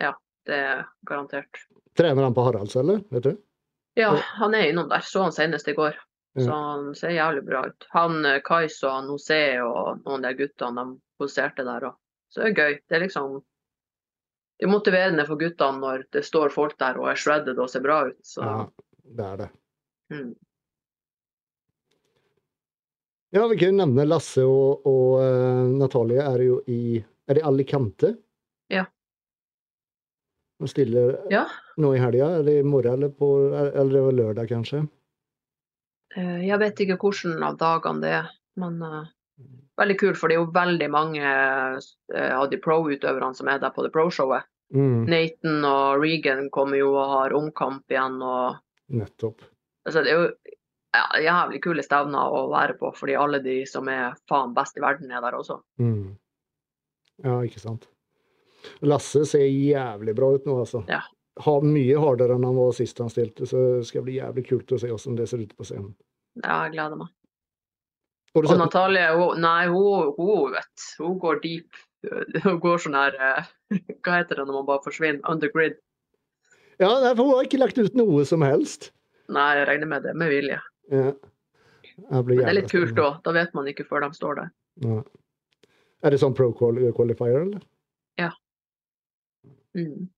Ja, 0.00 0.14
det 0.48 0.56
er 0.56 0.86
garantert. 1.08 1.66
Trener 1.98 2.24
han 2.24 2.36
på 2.36 2.44
Haralds, 2.46 2.76
eller? 2.80 3.02
Vet 3.12 3.28
du? 3.28 3.34
Ja, 4.00 4.14
han 4.40 4.56
er 4.56 4.70
innom 4.70 4.88
der. 4.88 5.04
Så 5.04 5.26
han 5.26 5.36
senest 5.36 5.68
i 5.68 5.76
går. 5.76 5.98
Så 6.38 6.48
han 6.48 6.94
ser 6.96 7.12
jævlig 7.12 7.42
bra 7.44 7.66
ut. 7.68 7.86
Han 7.92 8.24
eh, 8.24 8.40
Kais 8.44 8.78
og 8.88 9.08
Nosé 9.08 9.42
og 9.60 10.00
noen 10.06 10.22
av 10.24 10.30
de 10.30 10.46
guttene, 10.46 10.84
de 10.84 11.20
poserte 11.20 11.66
der 11.66 11.90
òg. 11.90 11.98
Så 12.32 12.40
det 12.40 12.52
er 12.52 12.54
gøy. 12.56 12.78
Det 12.88 12.96
er 12.96 13.04
liksom 13.04 13.42
det 14.62 14.68
er 14.68 14.70
motiverende 14.70 15.24
for 15.26 15.40
guttene 15.40 15.82
når 15.82 16.06
det 16.14 16.22
står 16.22 16.52
folk 16.54 16.76
der 16.78 17.00
og 17.00 17.10
er 17.10 17.18
shredded 17.18 17.58
og 17.58 17.68
ser 17.68 17.82
bra 17.82 17.98
ut. 18.08 18.18
Så. 18.22 18.46
Ja, 18.46 18.60
det 19.18 19.24
er 19.26 19.40
det. 19.40 19.48
Mm. 20.14 20.28
Ja, 23.34 23.46
vi 23.50 23.56
kan 23.58 23.72
jo 23.72 23.80
nevne 23.80 24.04
Lasse 24.06 24.44
og, 24.46 24.86
og 24.86 25.18
uh, 25.18 25.66
Natalie 25.80 26.22
er 26.22 26.44
jo 26.44 26.60
i 26.70 27.00
Er 27.00 27.38
det 27.38 27.44
Alicante? 27.48 28.12
Ja. 28.70 28.84
De 30.62 30.68
stiller 30.70 31.16
ja. 31.32 31.46
nå 31.80 31.94
i 31.96 32.00
helga, 32.02 32.28
eller 32.38 32.60
i 32.60 32.64
morgen, 32.66 32.94
eller, 32.94 33.10
på, 33.10 33.28
eller 33.56 33.92
det 33.96 34.02
var 34.04 34.18
lørdag, 34.18 34.50
kanskje? 34.50 34.82
Uh, 36.16 36.40
jeg 36.44 36.60
vet 36.60 36.84
ikke 36.84 36.98
hvilken 37.00 37.42
av 37.46 37.58
dagene 37.60 38.04
det 38.04 38.14
er, 38.20 38.30
men 38.60 38.80
uh, 38.84 39.02
veldig 39.80 39.98
kult, 40.00 40.18
for 40.20 40.28
det 40.30 40.36
er 40.36 40.42
jo 40.42 40.54
veldig 40.54 40.88
mange 40.92 41.22
eh, 41.24 42.32
av 42.36 42.48
de 42.50 42.58
pro-utøverne 42.60 43.36
som 43.36 43.48
er 43.50 43.60
der 43.62 43.72
på 43.74 43.84
det 43.86 43.92
pro-showet. 43.94 44.48
Mm, 44.72 45.04
Nathan 45.08 45.64
og 45.68 46.00
Regan 46.00 46.48
kommer 46.52 46.80
jo 46.80 46.94
og 46.94 47.10
har 47.12 47.34
omkamp 47.36 47.92
igjen. 47.92 48.20
og 48.24 48.60
nettopp. 48.92 49.44
altså, 49.86 50.02
Det 50.02 50.12
er 50.12 50.20
jo 50.20 50.28
ja, 50.92 51.04
jævlig 51.24 51.62
kule 51.64 51.84
stevner 51.84 52.36
å 52.36 52.46
være 52.52 52.76
på, 52.80 52.92
fordi 52.96 53.16
alle 53.16 53.40
de 53.44 53.62
som 53.68 53.88
er 53.92 54.16
faen 54.28 54.54
best 54.56 54.76
i 54.76 54.84
verden, 54.84 55.10
er 55.12 55.24
der 55.24 55.36
også. 55.36 55.60
Mm. 55.80 56.14
Ja, 57.24 57.40
ikke 57.44 57.60
sant. 57.62 57.88
Lasse 58.86 59.24
ser 59.28 59.44
jævlig 59.44 60.14
bra 60.16 60.32
ut 60.36 60.46
nå, 60.46 60.60
altså. 60.64 60.84
Ja. 60.90 61.02
Har 61.40 61.64
mye 61.64 61.96
hardere 61.96 62.36
enn 62.36 62.44
han 62.44 62.58
var 62.58 62.74
sist 62.76 62.98
han 63.00 63.10
stilte, 63.12 63.46
så 63.48 63.60
det 63.78 63.86
skal 63.88 64.04
bli 64.04 64.18
jævlig 64.18 64.44
kult 64.50 64.74
å 64.74 64.78
se 64.80 64.90
hvordan 64.90 65.16
det 65.16 65.28
ser 65.30 65.40
ut 65.40 65.54
på 65.56 65.64
scenen. 65.64 65.94
Ja, 66.42 66.64
jeg 66.66 66.74
gleder 66.74 66.98
meg. 67.00 67.08
Og 68.36 68.48
Natalie, 68.56 69.06
hun, 69.16 69.40
nei, 69.44 69.66
hun, 69.68 70.12
hun 70.16 70.54
vet 70.54 70.84
Hun 71.02 71.18
går 71.20 71.40
deep. 71.42 71.80
Hun 72.44 72.56
går 72.62 72.80
sånn 72.80 72.96
her 72.96 73.16
eh, 73.20 73.50
Hva 74.00 74.22
heter 74.22 74.40
det 74.40 74.46
når 74.48 74.56
man 74.56 74.68
bare 74.70 74.80
forsvinner? 74.86 75.20
Undergrid. 75.28 75.76
Ja, 76.80 76.88
nei, 77.02 77.12
for 77.12 77.26
hun 77.26 77.36
har 77.36 77.48
ikke 77.48 77.60
lagt 77.60 77.78
ut 77.78 77.98
noe 77.98 78.24
som 78.26 78.44
helst. 78.44 78.88
Nei, 79.32 79.50
jeg 79.60 79.68
regner 79.68 79.90
med 79.92 80.08
det. 80.08 80.16
Med 80.18 80.32
vilje. 80.32 80.56
Ja. 80.92 81.12
Men 82.08 82.32
det 82.32 82.48
er 82.48 82.56
litt 82.56 82.72
kult 82.72 82.96
òg. 82.98 83.20
Da 83.24 83.36
vet 83.36 83.52
man 83.54 83.68
ikke 83.70 83.84
før 83.86 84.06
de 84.06 84.16
står 84.16 84.40
der. 84.40 84.54
Ja. 84.82 85.02
Er 86.02 86.16
det 86.16 86.22
sånn 86.24 86.34
pro 86.34 86.48
qualifier, 86.56 87.44
eller? 87.44 87.60
Mm. 89.74 89.74
Det 89.74 89.78
er 89.78 90.10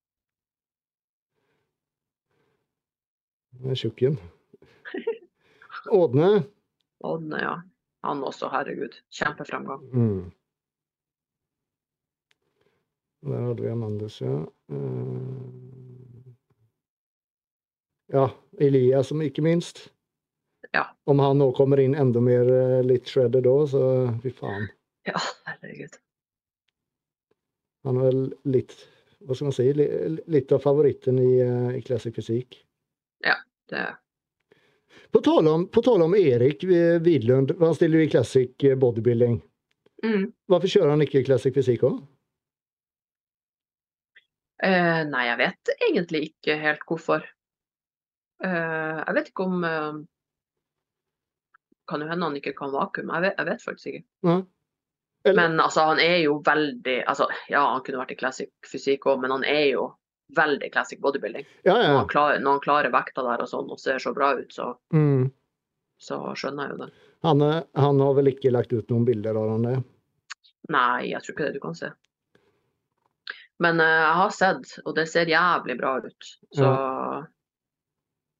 Tjukken. 3.75 4.19
Ådne. 5.91 6.43
Ådne, 7.05 7.41
ja. 7.43 7.55
Han 8.05 8.25
også, 8.25 8.49
herregud. 8.53 8.97
Kjempefremgang. 9.13 9.85
Mm. 9.93 10.33
Der 13.25 13.47
hadde 13.49 13.63
vi 13.63 13.69
Amandus, 13.73 14.21
ja. 14.21 14.41
Eh, 14.71 15.65
Ja, 18.13 18.31
Elias 18.61 19.09
som 19.09 19.23
ikke 19.25 19.43
minst. 19.43 19.89
Ja. 20.73 20.85
Om 21.05 21.19
han 21.19 21.39
nå 21.41 21.49
kommer 21.57 21.81
inn 21.81 21.95
enda 21.99 22.21
mer 22.23 22.49
eh, 22.53 22.83
litt 22.85 23.09
shredded 23.09 23.47
da, 23.47 23.55
så 23.67 23.81
fy 24.23 24.31
faen. 24.35 24.69
Ja, 25.09 25.19
herregud. 25.49 25.97
Han 27.89 27.99
er 28.01 28.19
litt, 28.49 28.77
hva 29.25 29.37
skal 29.37 29.49
man 29.51 29.57
si, 29.57 29.67
litt 29.75 30.53
av 30.55 30.63
favoritten 30.65 31.19
i, 31.21 31.31
eh, 31.43 31.71
i 31.79 31.83
classic 31.85 32.15
fysikk. 32.17 32.61
Det, 33.71 33.83
På 35.11 35.21
tale 35.25 35.51
om, 35.51 35.63
på 35.73 35.81
tale 35.83 36.05
om 36.05 36.15
Erik 36.19 36.65
Widlund, 37.01 37.55
han 37.61 37.75
stiller 37.75 37.99
i 38.05 38.09
classic 38.13 38.65
eh, 38.65 38.75
bodybuilding. 38.77 39.39
mm. 40.05 40.25
Hvorfor 40.53 40.69
kjører 40.69 40.91
han 40.93 41.03
ikke 41.07 41.23
classic 41.25 41.55
fysikk 41.57 41.87
òg? 41.89 42.03
eh, 44.65 45.03
nei, 45.09 45.25
jeg 45.31 45.39
vet 45.41 45.73
egentlig 45.89 46.21
ikke 46.31 46.57
helt 46.61 46.85
hvorfor. 46.89 47.25
Eh, 48.45 48.99
jeg 49.01 49.17
vet 49.17 49.31
ikke 49.33 49.47
om 49.49 49.65
eh, 49.65 50.03
Kan 51.89 52.01
jo 52.01 52.07
hende 52.09 52.25
han 52.25 52.37
ikke 52.39 52.55
kan 52.57 52.73
vakuum. 52.73 53.11
Jeg 53.13 53.23
vet, 53.27 53.35
jeg 53.39 53.47
vet 53.51 53.63
faktisk 53.65 53.87
ikke. 53.91 54.05
Ja. 54.25 54.37
Eller- 55.25 55.37
Men 55.51 55.61
altså, 55.61 55.85
han 55.91 55.99
er 56.01 56.17
jo 56.25 56.39
veldig 56.45 57.05
altså, 57.09 57.27
Ja, 57.51 57.61
han 57.75 57.83
kunne 57.85 58.01
vært 58.01 58.13
i 58.13 58.17
classic 58.21 58.51
fysikk 58.69 59.05
òg, 59.07 59.21
men 59.21 59.31
han 59.31 59.45
er 59.45 59.67
jo 59.73 59.85
veldig 60.37 60.71
classic 60.75 61.01
bodybuilding. 61.05 61.47
Ja, 61.67 61.75
Når 61.79 61.97
han 62.01 62.09
klarer, 62.11 62.39
når 62.43 62.57
han 62.59 62.65
klarer 62.67 62.93
vekta 62.95 63.23
der 63.27 63.43
og 63.45 63.49
sånn 63.51 63.71
og 63.71 63.81
ser 63.81 63.99
så 64.03 64.13
bra 64.17 64.33
ut, 64.39 64.53
så, 64.53 64.73
Mm. 64.95 65.31
så 66.01 66.21
skjønner 66.37 66.69
jeg 66.69 66.77
jo 66.79 66.85
det. 66.85 66.93
Han, 67.25 67.43
er- 67.43 67.67
han 67.81 68.01
har 68.01 68.15
vel 68.15 68.27
ikke 68.35 68.53
lagt 68.53 68.73
ut 68.73 68.89
noen 68.93 69.05
bilder 69.09 69.37
av 69.41 69.51
han 69.55 69.63
det? 69.69 69.77
Nei, 70.69 71.11
jeg 71.11 71.23
tror 71.23 71.35
ikke 71.35 71.47
det 71.49 71.55
du 71.59 71.61
kan 71.61 71.75
se. 71.79 71.91
Men 73.63 73.79
uh, 73.81 73.87
jeg 73.87 74.15
har 74.19 74.31
sett, 74.35 74.79
og 74.85 74.95
det 74.97 75.07
ser 75.09 75.27
jævlig 75.31 75.77
bra 75.79 75.97
ut. 76.03 76.31
Så 76.57 76.69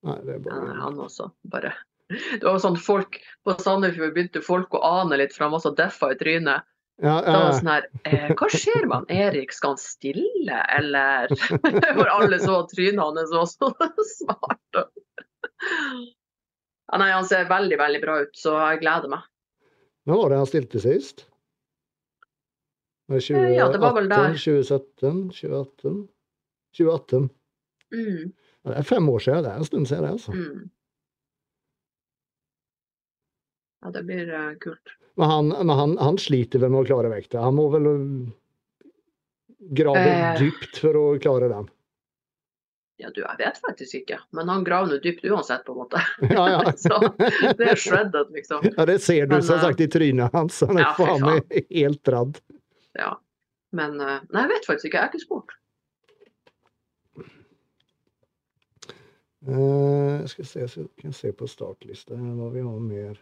Nei, 0.05 0.17
det 0.21 0.35
er 0.35 0.39
bare... 0.43 0.59
bare 0.61 0.79
han 0.81 0.99
også, 1.01 1.31
bare 1.49 1.73
Det 2.39 2.43
var 2.45 2.59
sånn 2.61 2.75
folk 2.77 3.17
På 3.43 3.55
Sandefjord 3.57 4.11
begynte 4.13 4.41
folk 4.45 4.75
å 4.77 4.81
ane 4.85 5.17
litt, 5.17 5.33
for 5.33 5.47
han 5.47 5.55
var 5.55 5.63
så 5.63 5.71
deffa 5.73 6.11
i 6.13 6.17
trynet. 6.19 6.67
Ja, 7.03 7.15
Da 7.25 7.31
var 7.35 7.49
det 7.49 7.57
sånn 7.59 7.71
her 7.73 7.85
eh, 8.07 8.29
Hva 8.39 8.47
skjer 8.53 8.85
med 8.87 9.09
Erik? 9.11 9.51
Skal 9.53 9.73
han 9.73 9.81
stille, 9.81 10.59
eller? 10.77 11.33
For 11.99 12.11
alle 12.13 12.39
så 12.39 12.61
trynet 12.71 13.01
hans 13.03 13.33
var 13.35 13.49
så 13.51 13.71
smart. 14.15 14.79
Ja, 16.85 16.99
nei, 17.01 17.09
han 17.11 17.25
ser 17.27 17.47
veldig, 17.49 17.77
veldig 17.81 18.01
bra 18.03 18.19
ut, 18.23 18.35
så 18.37 18.53
jeg 18.61 18.83
gleder 18.83 19.11
meg. 19.11 19.25
Når 20.05 20.21
var 20.21 20.31
det 20.31 20.37
han 20.43 20.49
stilte 20.51 20.81
sist? 20.83 21.25
Var 23.09 23.19
det 23.19 23.25
2018, 23.25 23.55
ja, 23.57 23.65
det 23.73 23.81
var 23.81 23.95
vel 23.97 24.09
der. 24.11 24.35
2017? 24.37 25.19
2018? 25.33 25.97
2018. 26.77 27.29
Mm, 27.95 28.33
Ja, 28.65 28.71
det 28.71 28.77
er 28.81 28.87
fem 28.89 29.09
år 29.09 29.21
siden. 29.21 29.43
Det 29.45 29.51
er 29.51 29.59
en 29.61 29.67
stund 29.67 29.87
siden, 29.89 30.03
det, 30.07 30.13
altså. 30.15 30.31
mm. 30.33 30.69
Ja, 33.85 33.91
det 33.93 34.01
blir 34.07 34.33
eh, 34.33 34.51
kult. 34.63 34.95
Men, 35.15 35.29
han, 35.29 35.49
men 35.53 35.69
han, 35.77 35.91
han 36.01 36.17
sliter 36.17 36.59
vel 36.63 36.71
med 36.73 36.81
å 36.81 36.87
klare 36.89 37.11
vekta. 37.11 37.43
Han 37.45 37.53
må 37.59 37.67
vel 37.69 37.89
øh, 37.91 38.05
grave 39.77 40.05
Eh. 40.09 40.39
dypt 40.41 40.79
for 40.81 40.97
å 40.97 41.03
klare 41.21 41.51
den. 41.51 41.67
Ja, 42.97 43.11
du, 43.11 43.19
jeg 43.21 43.37
vet 43.43 43.57
faktisk 43.59 43.97
ikke, 43.99 44.17
men 44.33 44.49
han 44.49 44.63
graver 44.63 44.93
nå 44.93 44.97
dypt 45.03 45.25
uansett, 45.27 45.65
på 45.67 45.75
en 45.75 45.81
måte. 45.83 46.01
Ja, 46.31 46.45
ja. 46.49 46.73
Så 46.85 46.97
det 47.59 47.67
er 47.75 47.77
shredded, 47.77 48.31
liksom. 48.33 48.65
Ja, 48.71 48.87
det 48.89 48.97
ser 49.03 49.27
du 49.27 49.35
Men, 49.35 49.43
som 49.45 49.59
eh, 49.59 49.67
sagt 49.67 49.83
i 49.85 49.89
trynet 49.91 50.33
hans. 50.33 50.61
Han 50.65 50.79
er 50.79 50.87
ja, 50.87 50.95
faen 50.97 51.21
meg 51.27 51.59
helt 51.69 52.01
dradd. 52.07 52.41
Ja. 52.97 53.11
Men 53.75 53.99
eh, 53.99 54.17
Nei, 54.31 54.47
jeg 54.47 54.53
vet 54.55 54.69
faktisk 54.71 54.89
ikke. 54.89 54.97
Jeg 54.97 55.03
har 55.03 55.13
ikke 55.13 55.25
spurt. 55.27 55.55
Uh, 59.45 60.23
jeg 60.23 60.29
skal 60.31 60.47
se, 60.49 60.67
så 60.71 60.83
jeg 61.03 61.13
se 61.13 61.29
på 61.37 61.45
startlista 61.45 62.15
hva 62.17 62.47
vi 62.49 62.63
har 62.65 62.79
mer. 62.81 63.19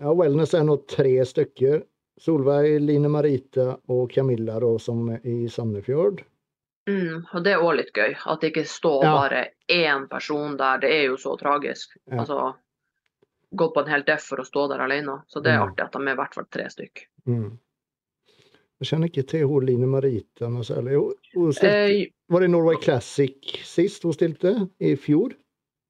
Ja, 0.00 0.12
Wellness 0.14 0.54
er 0.54 0.64
nå 0.64 0.76
tre 0.90 1.12
stykker. 1.26 1.82
Solveig, 2.20 2.80
Line 2.80 3.08
Marita 3.10 3.76
og 3.90 4.10
Camilla 4.14 4.60
da, 4.62 4.68
som 4.78 5.08
er 5.10 5.20
i 5.26 5.48
Sandefjord. 5.50 6.22
Mm, 6.88 7.24
og 7.32 7.42
det 7.44 7.52
er 7.54 7.62
òg 7.64 7.76
litt 7.78 7.92
gøy. 7.96 8.14
At 8.28 8.40
det 8.40 8.52
ikke 8.52 8.66
står 8.68 9.02
Ja. 9.04 9.14
bare 9.16 9.46
én 9.72 10.08
person 10.10 10.56
der. 10.56 10.78
Det 10.78 10.90
er 10.92 11.04
jo 11.08 11.16
så 11.16 11.36
tragisk. 11.40 11.96
Ja. 12.10 12.20
Altså 12.20 12.54
Gått 13.56 13.72
på 13.74 13.80
en 13.84 13.86
hel 13.90 14.02
deff 14.02 14.22
for 14.26 14.36
å 14.42 14.44
stå 14.44 14.68
der 14.68 14.80
alene. 14.82 15.22
Så 15.30 15.40
det 15.40 15.52
er 15.52 15.58
Mm. 15.60 15.68
artig 15.70 15.84
at 15.84 15.92
de 15.92 15.98
er 16.08 16.12
i 16.12 16.16
hvert 16.16 16.34
fall 16.34 16.44
tre 16.50 16.64
stykk. 16.64 17.04
Mm. 17.28 17.58
Jeg 18.80 18.88
kjenner 18.88 19.06
ikke 19.08 19.26
til 19.28 19.46
hun 19.46 19.64
Line 19.64 19.86
Marita 19.86 20.48
noe 20.48 20.62
særlig. 20.62 20.96
Eh, 21.62 22.06
var 22.28 22.40
det 22.40 22.50
Norway 22.50 22.74
Classic 22.82 23.36
sist 23.62 24.02
hun 24.02 24.12
stilte? 24.12 24.68
I 24.80 24.96
fjor? 24.96 25.34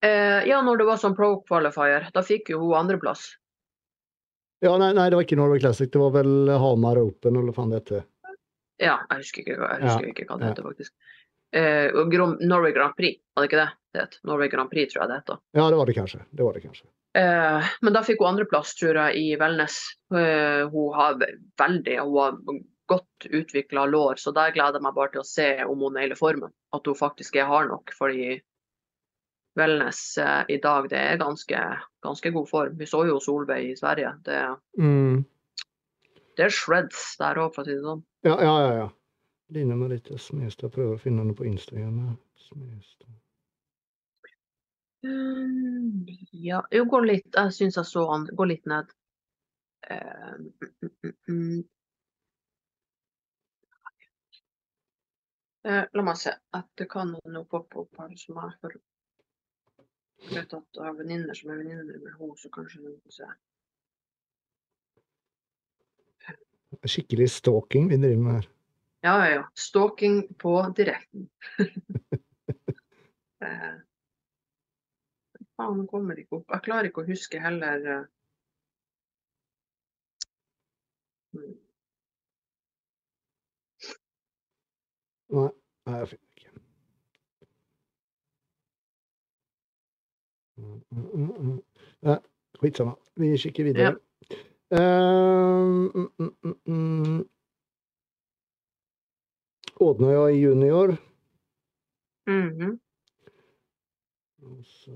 eh, 0.03 0.45
ja, 0.47 0.61
når 0.61 0.77
det 0.79 0.87
var 0.87 0.97
som 0.99 1.15
pro 1.17 1.41
qualifier, 1.49 2.11
da 2.13 2.21
fikk 2.21 2.51
jo 2.51 2.59
hun 2.61 2.75
andreplass. 2.75 3.37
Ja, 4.65 4.75
nei, 4.81 4.91
nei, 4.97 5.11
det 5.13 5.19
var 5.19 5.27
ikke 5.27 5.39
Norway 5.39 5.61
Classic. 5.61 5.91
Det 5.93 6.01
var 6.01 6.15
vel 6.15 6.51
Hamar 6.61 7.01
Open, 7.03 7.35
eller 7.37 7.53
hva 7.53 7.57
faen 7.59 7.73
det 7.75 7.83
heter. 7.83 8.07
Ja, 8.83 8.99
jeg 9.11 9.21
husker 9.21 9.45
ikke, 9.45 9.59
jeg 9.61 9.85
husker 9.85 10.11
ikke 10.11 10.29
hva 10.29 10.39
det 10.41 10.51
heter, 10.51 10.67
faktisk. 10.67 10.95
Eh, 11.55 11.95
Norway 12.49 12.73
Grand 12.75 12.97
Prix, 12.97 13.21
var 13.35 13.45
det 13.45 13.53
ikke 13.53 13.61
det 13.61 13.71
det 13.95 14.03
het? 14.03 14.19
Norway 14.27 14.49
Grand 14.49 14.71
Prix, 14.71 14.93
tror 14.93 15.05
jeg 15.05 15.11
det 15.11 15.19
heter. 15.21 15.41
Ja, 15.55 15.71
det 15.71 15.79
var 15.79 15.87
det 15.87 15.97
kanskje. 15.97 16.21
Det 16.31 16.47
var 16.47 16.57
det 16.57 16.63
kanskje. 16.65 16.87
Eh, 17.19 17.75
men 17.87 17.95
da 17.95 18.03
fikk 18.03 18.23
hun 18.23 18.33
andreplass, 18.33 18.75
tror 18.79 18.99
jeg, 18.99 19.21
i 19.21 19.37
wellness. 19.41 19.79
Eh, 20.15 20.65
hun 20.73 20.97
har 20.99 21.21
veldig 21.61 21.99
hun 22.01 22.17
har 22.19 22.41
godt 22.91 23.29
utvikla 23.31 23.87
lår, 23.89 24.19
så 24.21 24.35
der 24.35 24.53
gleder 24.57 24.81
jeg 24.81 24.87
meg 24.87 24.97
bare 24.97 25.15
til 25.15 25.23
å 25.23 25.29
se 25.29 25.49
om 25.65 25.87
hun 25.87 25.95
nailer 25.97 26.19
formen. 26.19 26.53
At 26.75 26.91
hun 26.91 26.99
faktisk 26.99 27.39
er 27.39 27.49
hard 27.49 27.71
nok. 27.71 27.95
Fordi 27.97 28.41
wellness 29.57 30.19
eh, 30.19 30.43
i 30.49 30.59
dag, 30.63 30.89
det 30.91 30.99
er 30.99 31.21
ganske, 31.21 31.61
ganske 32.03 32.31
god 32.31 32.49
form. 32.49 32.77
Vi 32.79 32.87
så 32.87 33.05
jo 33.09 33.21
Solveig 33.21 33.71
i 33.71 33.77
Sverige. 33.77 34.15
Det, 34.25 34.41
Mm. 34.79 35.25
det 36.37 36.45
er 36.45 36.51
shreds 36.51 37.17
der 37.21 37.39
òg, 37.39 37.55
for 37.55 37.63
å 37.63 37.65
si 37.65 37.75
det 37.75 37.83
sånn. 37.87 38.05
Ja, 38.27 38.37
ja, 38.43 38.55
ja. 38.61 38.75
ja. 38.83 38.89
Line 39.55 39.77
Marita 39.77 40.19
Smestad 40.19 40.73
prøver 40.73 40.97
å 40.97 41.01
finne 41.01 41.23
henne 41.23 41.37
på 41.37 41.47
Instagram. 41.47 42.17
Smestad. 42.49 43.13
Mm, 45.05 46.07
ja, 46.33 46.63
jo, 46.73 46.85
gå 46.89 47.01
litt. 47.05 47.29
Jeg 47.37 47.53
syns 47.53 47.77
jeg 47.77 47.87
så 47.87 48.07
han. 48.09 48.25
Gå 48.33 48.47
litt 48.49 48.65
ned. 48.67 48.89
Uh, 49.85 50.41
mm, 50.41 50.91
mm, 51.05 51.13
mm. 51.29 51.65
Uh, 55.69 55.85
la 55.93 56.05
meg 56.09 56.17
se. 56.17 56.33
At 56.57 56.71
det 56.81 56.89
kan 56.93 57.13
nå 57.13 57.45
poppe 57.53 57.85
opp 57.85 58.01
her 58.01 58.17
som 58.17 58.41
jeg 58.41 58.57
for 58.63 58.81
jeg 60.31 60.49
tatt 60.49 60.79
av 60.81 60.97
venninner 60.99 61.37
som 61.37 61.51
er 61.53 61.61
venninner 61.61 61.85
med 61.85 62.13
henne, 62.17 62.37
så 62.41 62.49
kanskje 62.53 62.81
hun 62.83 62.97
kan 63.05 63.35
Skikkelig 66.85 67.29
stalking 67.31 67.89
vi 67.89 67.97
driver 67.97 68.23
med 68.23 68.33
her. 68.39 68.47
Ja, 69.05 69.15
ja, 69.21 69.35
ja. 69.35 69.45
Stalking 69.55 70.35
på 70.39 70.75
direkten. 70.77 71.31
Eh, 73.45 73.75
faen, 75.59 75.75
hun 75.77 75.87
kommer 75.91 76.17
ikke 76.17 76.39
opp. 76.39 76.47
Jeg 76.55 76.65
klarer 76.65 76.87
ikke 76.89 77.03
å 77.03 77.09
huske 77.11 77.41
heller. 77.45 77.83
Eh, 77.91 78.07
nei, 85.35 85.51
jeg 85.99 86.09
finner 86.15 86.31
ikke. 86.39 86.64
Mm, 90.75 91.05
litt 91.05 91.15
mm, 91.15 91.51
mm. 91.51 91.61
Ja, 92.01 92.19
skitsamma. 92.61 92.97
Vi 93.21 93.37
kikker 93.39 93.65
videre. 93.65 93.95
Um, 94.75 95.91
mm, 95.95 96.09
mm, 96.19 96.33
mm, 96.45 96.55
mm. 96.67 97.25
Ådnøya 99.81 100.31
junior. 100.31 100.97
Mm 102.27 102.51
-hmm. 102.59 102.79
så 104.65 104.91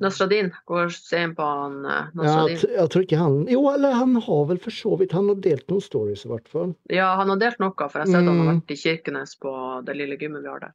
Nasradin. 0.00 0.52
Går 0.64 0.88
sen 0.88 1.34
på 1.34 1.42
han 1.42 1.82
Nasradin. 1.82 2.58
Ja, 2.62 2.80
jeg 2.80 2.90
tror 2.90 3.02
ikke 3.02 3.16
han 3.16 3.48
Jo, 3.48 3.70
eller 3.70 3.92
han 3.92 4.16
har 4.16 4.44
vel 4.44 4.58
for 4.58 4.70
så 4.70 4.96
vidt 4.96 5.12
Han 5.12 5.28
har 5.28 5.34
delt 5.34 5.68
noen 5.70 5.80
stories, 5.80 6.24
i 6.24 6.28
hvert 6.28 6.48
fall. 6.48 6.74
Ja, 6.90 7.14
han 7.16 7.28
har 7.28 7.36
delt 7.36 7.58
noe, 7.58 7.74
for 7.76 7.98
jeg 7.98 8.06
har 8.06 8.06
sett 8.06 8.14
han 8.14 8.38
har 8.38 8.44
Mm. 8.44 8.60
vært 8.60 8.70
i 8.70 8.76
Kirkenes 8.76 9.36
på 9.38 9.84
det 9.86 9.96
lille 9.96 10.16
gymmet 10.16 10.42
vi 10.42 10.48
har 10.48 10.60
der. 10.60 10.72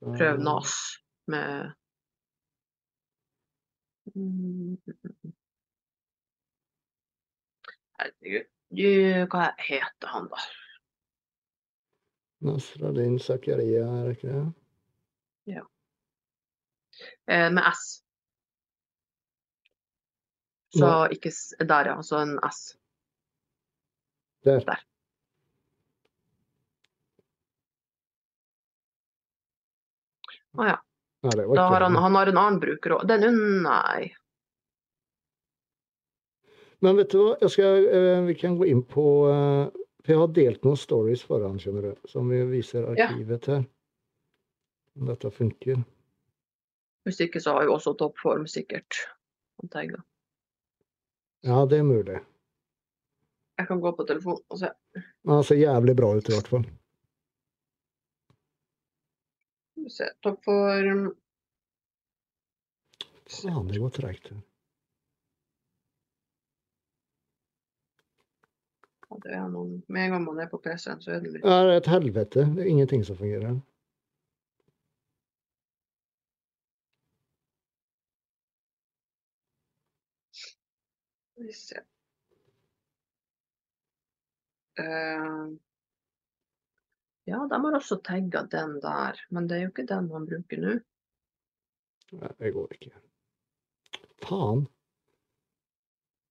Prøv 0.00 0.38
NAS 0.38 1.03
med 1.30 1.72
Mm. 4.14 4.76
Herregud. 7.98 8.46
Du, 8.68 9.26
Hva 9.32 9.46
heter 9.58 10.10
han, 10.12 10.28
da? 10.28 10.42
Nasradin 12.44 13.18
Zakaria, 13.18 13.86
er 13.86 14.04
det 14.04 14.16
ikke 14.18 14.32
det? 14.34 14.44
Eh, 17.26 17.50
med 17.52 17.62
S. 17.72 18.04
Så 20.74 21.08
ikke 21.12 21.30
Der, 21.68 21.86
ja. 21.86 22.02
Så 22.02 22.18
en 22.18 22.38
S. 22.52 22.78
Der. 24.44 24.60
Der. 24.60 24.82
Å 30.54 30.66
ja. 30.68 30.76
Nei, 31.24 31.32
det 31.38 31.46
var 31.48 31.56
Da 31.56 31.62
ikke 31.64 31.72
har 31.72 31.84
han, 31.86 31.96
han 31.96 32.14
har 32.18 32.30
en 32.30 32.38
annen 32.40 32.60
bruker 32.60 32.98
òg. 32.98 33.06
Den 33.08 33.38
Nei. 33.64 34.10
Men 36.84 36.98
vet 37.00 37.14
du 37.14 37.20
hva, 37.22 37.30
jeg 37.40 37.54
skal, 37.54 37.86
eh, 37.88 38.20
vi 38.26 38.34
kan 38.36 38.58
gå 38.58 38.66
inn 38.68 38.82
på 38.84 39.04
eh, 39.30 39.70
For 40.04 40.12
jeg 40.12 40.20
har 40.20 40.34
delt 40.36 40.66
noen 40.66 40.76
stories 40.76 41.22
foran, 41.24 41.56
skjønner 41.56 41.86
du, 41.88 42.08
som 42.10 42.28
vi 42.28 42.42
viser 42.50 42.84
Ja. 42.98 43.06
arkivet 43.08 43.48
her. 43.48 43.64
Om 45.00 45.08
dette 45.08 45.30
funker. 45.32 45.80
Hvis 47.08 47.22
ikke 47.24 47.40
så 47.40 47.56
har 47.56 47.64
jo 47.64 47.72
også 47.78 47.94
toppform 47.96 48.44
sikkert 48.46 49.00
han. 49.72 49.96
Ja, 51.44 51.64
det 51.64 51.78
er 51.78 51.88
mulig. 51.88 52.20
Jeg 53.58 53.68
kan 53.68 53.80
gå 53.80 53.92
på 53.96 54.04
telefon 54.06 54.40
og 54.50 54.58
se. 54.60 54.70
Han 55.26 55.44
ser 55.46 55.56
jævlig 55.56 55.96
bra 55.96 56.12
ut, 56.16 56.28
i 56.28 56.34
hvert 56.36 56.48
fall. 56.52 56.64
Se. 59.88 60.08
Toppform 60.22 61.12
Faen, 63.24 63.68
det 63.68 63.78
går 63.78 63.90
treigt. 63.90 64.28
her. 64.30 64.40
Ja, 69.10 69.18
det 69.22 69.32
er 69.36 69.46
noen 69.48 69.82
Med 69.88 70.06
en 70.06 70.16
gang 70.16 70.24
man 70.24 70.40
er 70.42 70.50
på 70.50 70.60
PC-en, 70.64 71.00
så 71.02 71.14
er 71.14 71.22
det 71.24 71.36
litt 71.36 71.46
Ja, 71.46 71.62
det 71.66 71.76
er 71.76 71.80
et 71.82 71.92
helvete. 71.92 72.44
Det 72.56 72.64
er 72.64 72.70
ingenting 72.72 73.04
som 73.06 73.16
fungerer. 73.16 73.56
Skal 81.34 81.46
vi 81.46 81.52
se. 81.58 81.84
Eh, 84.78 85.73
ja, 87.24 87.40
de 87.50 87.60
har 87.64 87.76
også 87.78 88.00
tagga 88.04 88.44
den 88.52 88.78
der, 88.84 89.20
men 89.30 89.48
det 89.48 89.56
er 89.56 89.66
jo 89.66 89.72
ikke 89.72 89.88
den 89.88 90.10
han 90.12 90.28
bruker 90.28 90.60
nå. 90.60 90.74
Nei, 92.14 92.32
det 92.38 92.52
går 92.54 92.74
ikke. 92.76 92.92
Faen. 94.24 94.66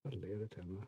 Veldig 0.04 0.30
irriterende. 0.36 0.86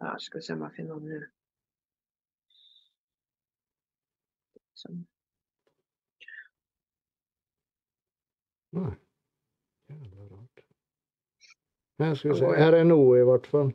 Der 0.00 0.18
skal 0.18 0.40
vi 0.40 0.46
se 0.46 0.52
om 0.52 0.62
jeg 0.66 0.76
finner 0.76 1.00
den 1.00 1.12
nå. 1.12 1.24
Sånn. 4.84 5.02
Nei. 8.74 8.94
Her 12.02 12.14
skal 12.18 12.32
vi 12.32 12.38
se. 12.40 12.52
Her 12.58 12.74
er 12.80 12.84
noe, 12.88 13.18
i 13.20 13.24
hvert 13.28 13.46
fall. 13.46 13.70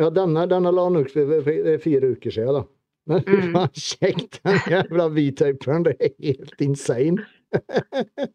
Ja, 0.00 0.08
denne, 0.10 0.42
denne 0.50 0.72
la 0.74 0.84
han 0.88 0.98
ut 0.98 1.12
for 1.14 1.44
fire 1.84 2.10
uker 2.16 2.34
siden, 2.34 2.54
da. 2.58 2.64
Men 3.06 3.20
fy 3.24 3.36
Mm. 3.36 3.52
faen! 3.54 4.22
Den 4.44 4.60
jævla 4.72 5.06
V-taperen, 5.12 5.84
det 5.84 5.96
er 6.00 6.14
helt 6.24 6.60
insane. 6.64 7.24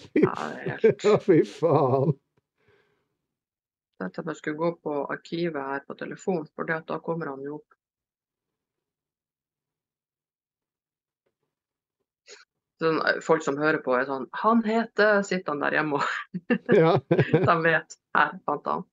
Fy, 0.00 0.22
Ja, 0.24 1.18
fy 1.20 1.40
faen. 1.44 2.14
tenkte 4.00 4.22
at 4.22 4.30
jeg 4.32 4.36
skulle 4.38 4.56
gå 4.56 4.70
på 4.82 4.94
arkivet 5.12 5.60
her 5.60 5.82
på 5.86 5.94
telefon, 6.00 6.46
for 6.56 6.64
det 6.68 6.74
at 6.80 6.86
da 6.88 6.98
kommer 7.04 7.28
han 7.34 7.42
jo 7.44 7.58
opp. 7.60 7.74
Sånn, 12.80 13.00
folk 13.20 13.42
som 13.44 13.58
hører 13.60 13.82
på, 13.84 13.92
er 13.92 14.06
sånn 14.08 14.22
Han 14.40 14.62
heter 14.64 15.18
Sitter 15.26 15.52
han 15.52 15.60
der 15.60 15.74
hjemme 15.76 15.98
og 15.98 16.06
Ja. 16.80 16.94
de 17.50 17.56
vet. 17.66 17.96
Her 18.16 18.30
fant 18.48 18.70
han. 18.70 18.86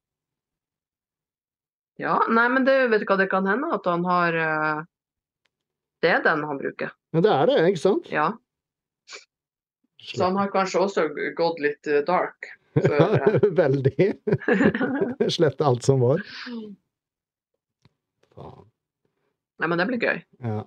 Ja, 1.98 2.18
nei, 2.30 2.44
men 2.54 2.66
det, 2.68 2.76
vet 2.92 3.02
du 3.02 3.08
hva 3.10 3.16
det 3.18 3.30
kan 3.32 3.48
hende? 3.50 3.72
At 3.74 3.88
han 3.90 4.04
har 4.06 4.36
uh, 4.38 4.82
Det 6.04 6.12
er 6.18 6.26
den 6.28 6.44
han 6.46 6.60
bruker. 6.60 6.92
Ja, 7.16 7.24
det 7.26 7.32
er 7.34 7.50
det, 7.50 7.56
ikke 7.72 7.82
sant? 7.86 8.12
Ja. 8.14 8.28
Så 10.08 10.22
han 10.28 10.38
har 10.38 10.52
kanskje 10.54 10.84
også 10.84 11.08
gått 11.36 11.58
litt 11.64 11.88
dark. 12.08 12.52
Før, 12.78 13.40
veldig. 13.64 13.96
eh. 13.98 15.26
Slette 15.34 15.66
alt 15.66 15.88
som 15.88 16.04
var. 16.06 16.22
Faen. 18.36 18.68
Nei, 19.58 19.68
men 19.72 19.82
det 19.82 19.88
blir 19.90 20.04
gøy. 20.06 20.20
Ja. 20.46 20.60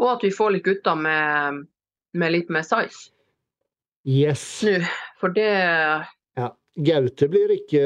Og 0.00 0.08
at 0.14 0.24
vi 0.24 0.30
får 0.32 0.54
litt 0.54 0.64
gutter 0.64 0.96
med, 0.96 1.66
med 2.16 2.32
litt 2.32 2.50
mer 2.50 2.62
size 2.66 3.10
Yes. 4.06 4.62
nå. 4.64 4.76
For 5.20 5.28
det 5.34 5.46
Ja. 6.36 6.50
Gaute 6.76 7.28
blir 7.32 7.48
ikke 7.56 7.82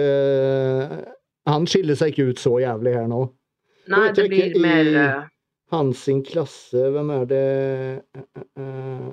Han 1.46 1.64
skiller 1.66 1.96
seg 1.96 2.12
ikke 2.12 2.28
ut 2.30 2.38
så 2.42 2.56
jævlig 2.60 2.92
her 2.94 3.06
nå. 3.08 3.20
Nei, 3.88 4.10
det 4.12 4.28
blir 4.30 4.50
ikke 4.50 4.60
mer 4.60 4.84
i- 4.84 4.94
eh, 4.96 5.22
Hans 5.72 5.98
sin 6.04 6.22
klasse, 6.26 6.74
hvem 6.92 7.10
er 7.22 7.24
det 7.26 8.04
Eh, 8.14 8.42
eh, 8.62 9.10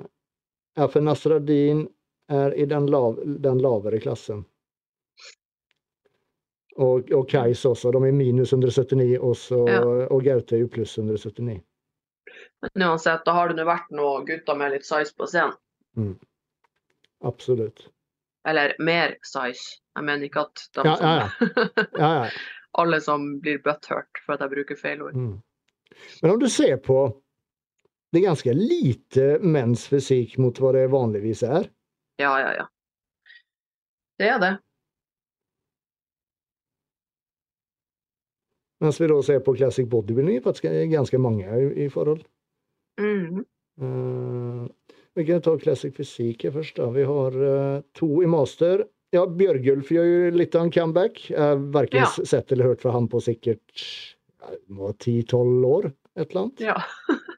Ja, 0.76 0.86
for 0.86 1.00
Nasradin 1.00 1.88
er 2.30 2.52
i 2.54 2.64
den, 2.66 2.86
lav, 2.86 3.16
den 3.40 3.58
lavere 3.58 3.98
klassen. 4.00 4.44
Og, 6.78 7.10
og 7.12 7.24
Kais 7.28 7.64
også. 7.66 7.90
De 7.90 7.96
er 8.06 8.12
minus 8.14 8.52
179, 8.52 9.16
og, 9.18 9.34
så, 9.36 9.64
Ja. 9.66 9.80
og 10.06 10.22
Gaute 10.22 10.54
er 10.54 10.60
jo 10.60 10.68
pluss 10.68 10.96
179. 10.98 11.60
Men 12.60 12.88
uansett, 12.88 13.24
da 13.24 13.34
har 13.36 13.50
det 13.50 13.58
nå 13.58 13.66
vært 13.68 13.90
noen 13.94 14.26
gutter 14.26 14.58
med 14.58 14.74
litt 14.74 14.86
size 14.86 15.14
på 15.14 15.28
scenen. 15.30 16.16
Absolutt. 17.26 17.86
Eller 18.48 18.74
mer 18.82 19.16
size. 19.26 19.78
Jeg 19.98 20.06
mener 20.06 20.28
ikke 20.28 20.46
at 20.46 20.64
de 20.74 20.86
Ja, 20.86 20.96
som, 20.96 21.06
ja, 21.06 21.50
Ja, 21.98 22.12
ja. 22.24 22.30
alle 22.78 23.00
som 23.00 23.40
blir 23.42 23.58
butthurt 23.62 24.20
for 24.24 24.36
at 24.36 24.44
jeg 24.44 24.52
bruker 24.52 24.78
feil 24.78 25.02
ord. 25.02 25.16
Mm. 25.16 25.38
Men 26.22 26.30
om 26.30 26.38
du 26.38 26.48
ser 26.48 26.76
på 26.76 26.98
Det 28.12 28.20
er 28.22 28.30
ganske 28.30 28.52
lite 28.56 29.24
menns 29.44 29.82
fysikk 29.90 30.38
mot 30.40 30.56
hva 30.56 30.70
det 30.72 30.86
vanligvis 30.88 31.42
er. 31.44 31.66
Ja, 32.16 32.30
ja, 32.40 32.54
ja. 32.56 32.64
Det 34.16 34.30
er 34.32 34.38
det. 34.40 34.52
Mens 38.80 39.00
vi 39.00 39.10
da 39.12 39.18
ser 39.26 39.42
på 39.44 39.52
classic 39.58 39.90
bodybuilding, 39.92 40.40
faktisk 40.40 40.72
ganske 40.88 41.20
mange 41.20 41.60
i 41.76 41.90
forhold. 41.92 42.24
Mhm. 42.98 43.44
Eh, 43.80 44.68
vi 45.18 45.24
kan 45.26 45.40
ta 45.42 45.56
classic 45.58 45.96
fysik 45.96 46.44
først. 46.54 46.76
da. 46.76 46.90
Vi 46.94 47.02
har 47.06 47.32
eh, 47.32 47.80
to 47.94 48.22
i 48.22 48.26
master. 48.26 48.84
Ja, 49.14 49.24
Bjørgulf 49.26 49.88
gjør 49.94 50.04
jo 50.08 50.30
litt 50.36 50.54
av 50.54 50.66
en 50.66 50.70
comeback. 50.74 51.30
Jeg 51.30 51.38
har 51.40 51.56
verken 51.56 52.02
Ja. 52.04 52.10
sett 52.24 52.52
eller 52.52 52.64
hørt 52.72 52.82
fra 52.82 52.92
han 52.92 53.08
på 53.08 53.20
sikkert 53.24 53.64
ti-tolv 54.98 54.98
10-12 54.98 55.64
år. 55.66 55.92
Et 56.16 56.30
eller 56.30 56.40
annet. 56.42 56.60
Ja. 56.60 56.76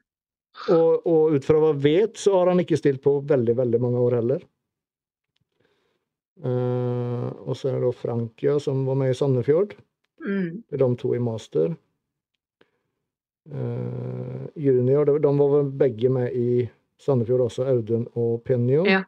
Og, 0.69 1.07
og 1.09 1.33
ut 1.33 1.45
fra 1.45 1.57
hva 1.57 1.71
jeg 1.73 1.81
vet, 1.81 2.17
så 2.21 2.35
har 2.37 2.51
han 2.51 2.59
ikke 2.61 2.77
stilt 2.77 3.01
på 3.01 3.15
veldig, 3.25 3.55
veldig 3.57 3.79
mange 3.81 3.97
år 3.97 4.13
heller. 4.19 4.43
Uh, 6.41 7.29
og 7.45 7.55
så 7.57 7.69
er 7.71 7.79
det 7.79 7.87
da 7.87 7.91
Frankia, 7.97 8.59
som 8.61 8.83
var 8.85 8.97
med 8.99 9.09
i 9.09 9.17
Sandefjord. 9.17 9.73
Mm. 10.21 10.61
Det 10.69 10.77
er 10.77 10.83
de 10.83 10.89
to 11.01 11.15
i 11.17 11.21
master. 11.21 11.73
Eh, 13.49 14.47
junior, 14.55 15.05
de, 15.05 15.37
var 15.37 15.55
vel 15.57 15.71
begge 15.71 16.09
med 16.09 16.33
i 16.37 16.69
Sandefjord 17.01 17.47
også, 17.47 17.65
Audun 17.65 18.05
og 18.13 18.43
Penjo. 18.45 18.85
Ja. 18.85 19.03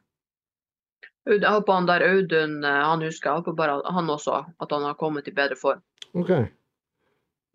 Jeg 1.29 1.47
håper 1.47 1.73
han 1.73 1.87
der 1.87 2.03
Audun, 2.07 2.57
eh, 2.65 2.79
han 2.89 3.05
husker 3.05 3.29
jeg 3.29 3.43
håper 3.43 3.55
bare 3.55 3.93
han 3.93 4.09
også, 4.09 4.41
at 4.59 4.71
han 4.71 4.87
har 4.87 4.97
kommet 4.99 5.27
i 5.27 5.35
bedre 5.35 5.55
form. 5.59 5.83
OK. 6.13 6.33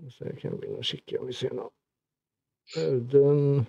Så 0.09 0.29
jeg 0.31 0.39
kan 0.39 0.57
begynne 0.61 0.79
å 0.79 0.87
kikke 0.87 1.19
om 1.19 1.27
vi 1.27 1.35
ser 1.37 1.57
noe. 1.59 1.73
Audun 2.79 3.67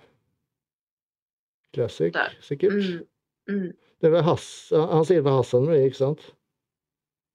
Classic, 1.74 2.13
Der. 2.13 2.36
sikkert. 2.41 2.74
Mm. 2.74 3.06
Mm. 3.50 3.72
Det 4.02 4.22
Hassan, 4.24 4.89
han 4.89 5.06
sier 5.06 5.22
vel 5.22 5.38
Hassan, 5.38 5.67
det, 5.69 5.82
ikke 5.89 6.00
sant? 6.00 6.22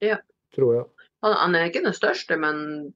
Ja. 0.03 0.17
Tror 0.55 0.75
jeg. 0.75 1.09
Han, 1.25 1.35
han 1.39 1.55
er 1.59 1.69
ikke 1.69 1.85
den 1.85 1.97
største, 1.97 2.37
men 2.41 2.95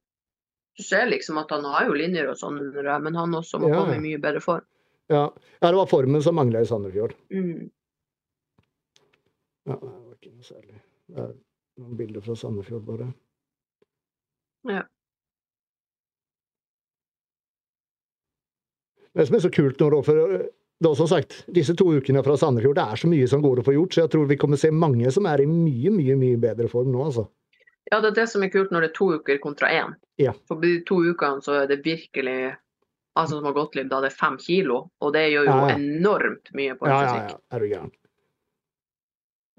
du 0.79 0.83
ser 0.87 1.09
liksom 1.11 1.37
at 1.41 1.49
han 1.51 1.65
har 1.67 1.89
jo 1.89 1.95
linjer 1.99 2.29
og 2.31 2.37
sånn 2.39 2.59
under 2.61 2.85
det, 2.87 2.97
men 3.03 3.17
han 3.19 3.33
også 3.35 3.59
må 3.59 3.67
Ja, 3.67 3.81
komme 3.81 3.97
i 3.97 4.03
mye 4.03 4.19
bedre 4.23 4.39
form. 4.39 4.63
Ja. 5.11 5.25
ja, 5.59 5.67
det 5.67 5.75
var 5.75 5.89
formen 5.91 6.23
som 6.23 6.37
mangla 6.39 6.61
i 6.63 6.69
Sandefjord. 6.69 7.17
Mm. 7.33 7.65
Ja, 9.67 9.75
det 9.75 9.89
var 9.89 10.13
ikke 10.15 10.31
noe 10.31 10.47
særlig. 10.47 10.77
Det 11.09 11.25
er 11.25 11.33
noen 11.81 11.97
bilder 11.99 12.23
fra 12.23 12.37
Sandefjord, 12.39 12.85
bare. 12.87 13.09
Ja. 14.69 14.85
Det 19.17 19.27
som 19.27 19.35
er 19.35 19.43
så 19.43 19.51
kult 19.51 19.83
nå, 19.83 19.89
da, 19.91 20.01
for 20.05 20.21
det 20.21 20.41
da 20.79 20.93
som 20.95 21.09
sagt, 21.11 21.41
disse 21.51 21.75
to 21.75 21.89
ukene 21.91 22.23
fra 22.23 22.37
Sandefjord, 22.39 22.77
det 22.79 22.87
er 22.87 23.01
så 23.01 23.11
mye 23.11 23.27
som 23.27 23.43
går 23.43 23.59
å 23.59 23.67
få 23.67 23.75
gjort, 23.75 23.91
så 23.97 24.05
jeg 24.05 24.13
tror 24.13 24.29
vi 24.29 24.39
kommer 24.39 24.61
se 24.61 24.71
mange 24.71 25.11
som 25.11 25.27
er 25.27 25.43
i 25.43 25.49
mye, 25.49 25.91
mye 25.91 26.15
mye 26.15 26.39
bedre 26.39 26.71
form 26.71 26.93
nå, 26.93 27.03
altså. 27.09 27.25
Ja, 27.91 27.99
det 28.01 28.11
er 28.11 28.15
det 28.21 28.27
som 28.29 28.43
er 28.45 28.49
kult 28.53 28.71
når 28.71 28.81
det 28.85 28.89
er 28.91 28.97
to 28.99 29.07
uker 29.17 29.37
kontra 29.41 29.67
én. 29.73 29.95
Ja. 30.21 30.33
For 30.47 30.59
de 30.61 30.75
to 30.85 30.99
ukene 31.09 31.41
så 31.41 31.63
er 31.63 31.67
det 31.71 31.83
virkelig 31.85 32.55
Altså 33.17 33.35
som 33.39 33.45
har 33.49 33.53
gått 33.57 33.73
liv, 33.75 33.87
da 33.89 33.97
det 33.99 34.11
er 34.13 34.15
fem 34.15 34.35
kilo, 34.39 34.91
og 35.01 35.13
det 35.13 35.23
gjør 35.31 35.47
jo 35.49 35.51
Ja, 35.51 35.67
ja. 35.67 35.75
enormt 35.75 36.51
mye 36.55 36.75
på 36.77 36.85
en 36.85 36.91
Ja, 36.93 36.99
ja, 37.01 37.07
fysikk. 37.09 37.31
ja. 37.33 37.37
Er 37.51 37.59
du 37.59 37.65
gæren. 37.67 37.91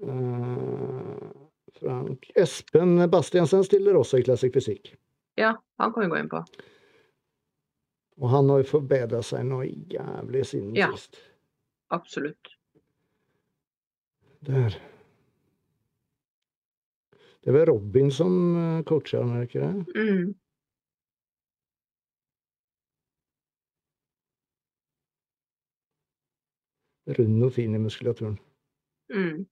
Uh, 0.01 1.31
Frank 1.79 2.29
Espen 2.35 3.09
Bastiansen 3.11 3.63
stiller 3.63 3.95
også 3.99 4.17
i 4.19 4.23
Classic 4.25 4.53
Fysikk. 4.53 4.93
Ja, 5.37 5.53
han 5.77 5.93
kan 5.93 6.03
vi 6.03 6.09
gå 6.09 6.17
inn 6.23 6.29
på. 6.31 6.41
Og 8.21 8.29
han 8.29 8.49
har 8.49 8.63
jo 8.63 8.69
forbedra 8.71 9.21
seg 9.25 9.45
noe 9.45 9.67
jævlig 9.67 10.45
siden 10.45 10.75
Ja. 10.75 10.89
sist. 10.95 11.19
Absolutt. 11.91 12.55
Der. 14.47 14.75
Det 17.43 17.51
var 17.51 17.65
Robin 17.65 18.11
som 18.11 18.33
coacha 18.85 19.17
coacher 19.17 19.23
han, 19.23 19.43
ikke 19.43 19.59
det? 19.59 20.01
Mm. 20.01 20.33
Rund 27.17 27.43
og 27.43 27.53
fin 27.53 27.75
i 27.75 27.81
muskulaturen. 27.81 28.37
Mm. 29.13 29.47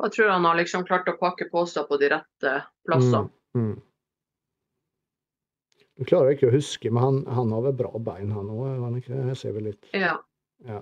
Jeg 0.00 0.12
tror 0.16 0.32
han 0.32 0.48
har 0.48 0.56
liksom 0.56 0.86
klart 0.88 1.08
å 1.12 1.18
pakke 1.20 1.50
på 1.52 1.66
seg 1.68 1.88
på 1.90 1.98
de 2.00 2.08
rette 2.14 2.54
plassene. 2.88 3.28
Mm, 3.52 3.66
mm. 3.66 3.76
Nå 6.00 6.08
klarer 6.08 6.32
ikke 6.32 6.48
å 6.48 6.54
huske, 6.54 6.88
men 6.88 7.04
han, 7.04 7.20
han 7.28 7.52
har 7.52 7.66
vel 7.68 7.76
bra 7.82 7.92
bein, 8.00 8.32
han 8.32 8.48
òg? 8.48 8.96
Jeg 9.04 9.36
ser 9.36 9.52
vel 9.58 9.68
litt 9.68 9.92
Ja. 9.92 10.16
Ja. 10.64 10.80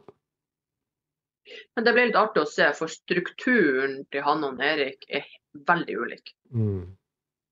Men 1.77 1.87
det 1.87 1.95
ble 1.97 2.07
litt 2.09 2.19
artig 2.19 2.45
å 2.45 2.51
se, 2.51 2.69
for 2.77 2.93
strukturen 2.93 4.03
til 4.13 4.25
han 4.27 4.45
og 4.47 4.63
Erik 4.65 5.07
er 5.09 5.29
veldig 5.69 5.99
ulik. 5.99 6.35
mm. 6.55 6.87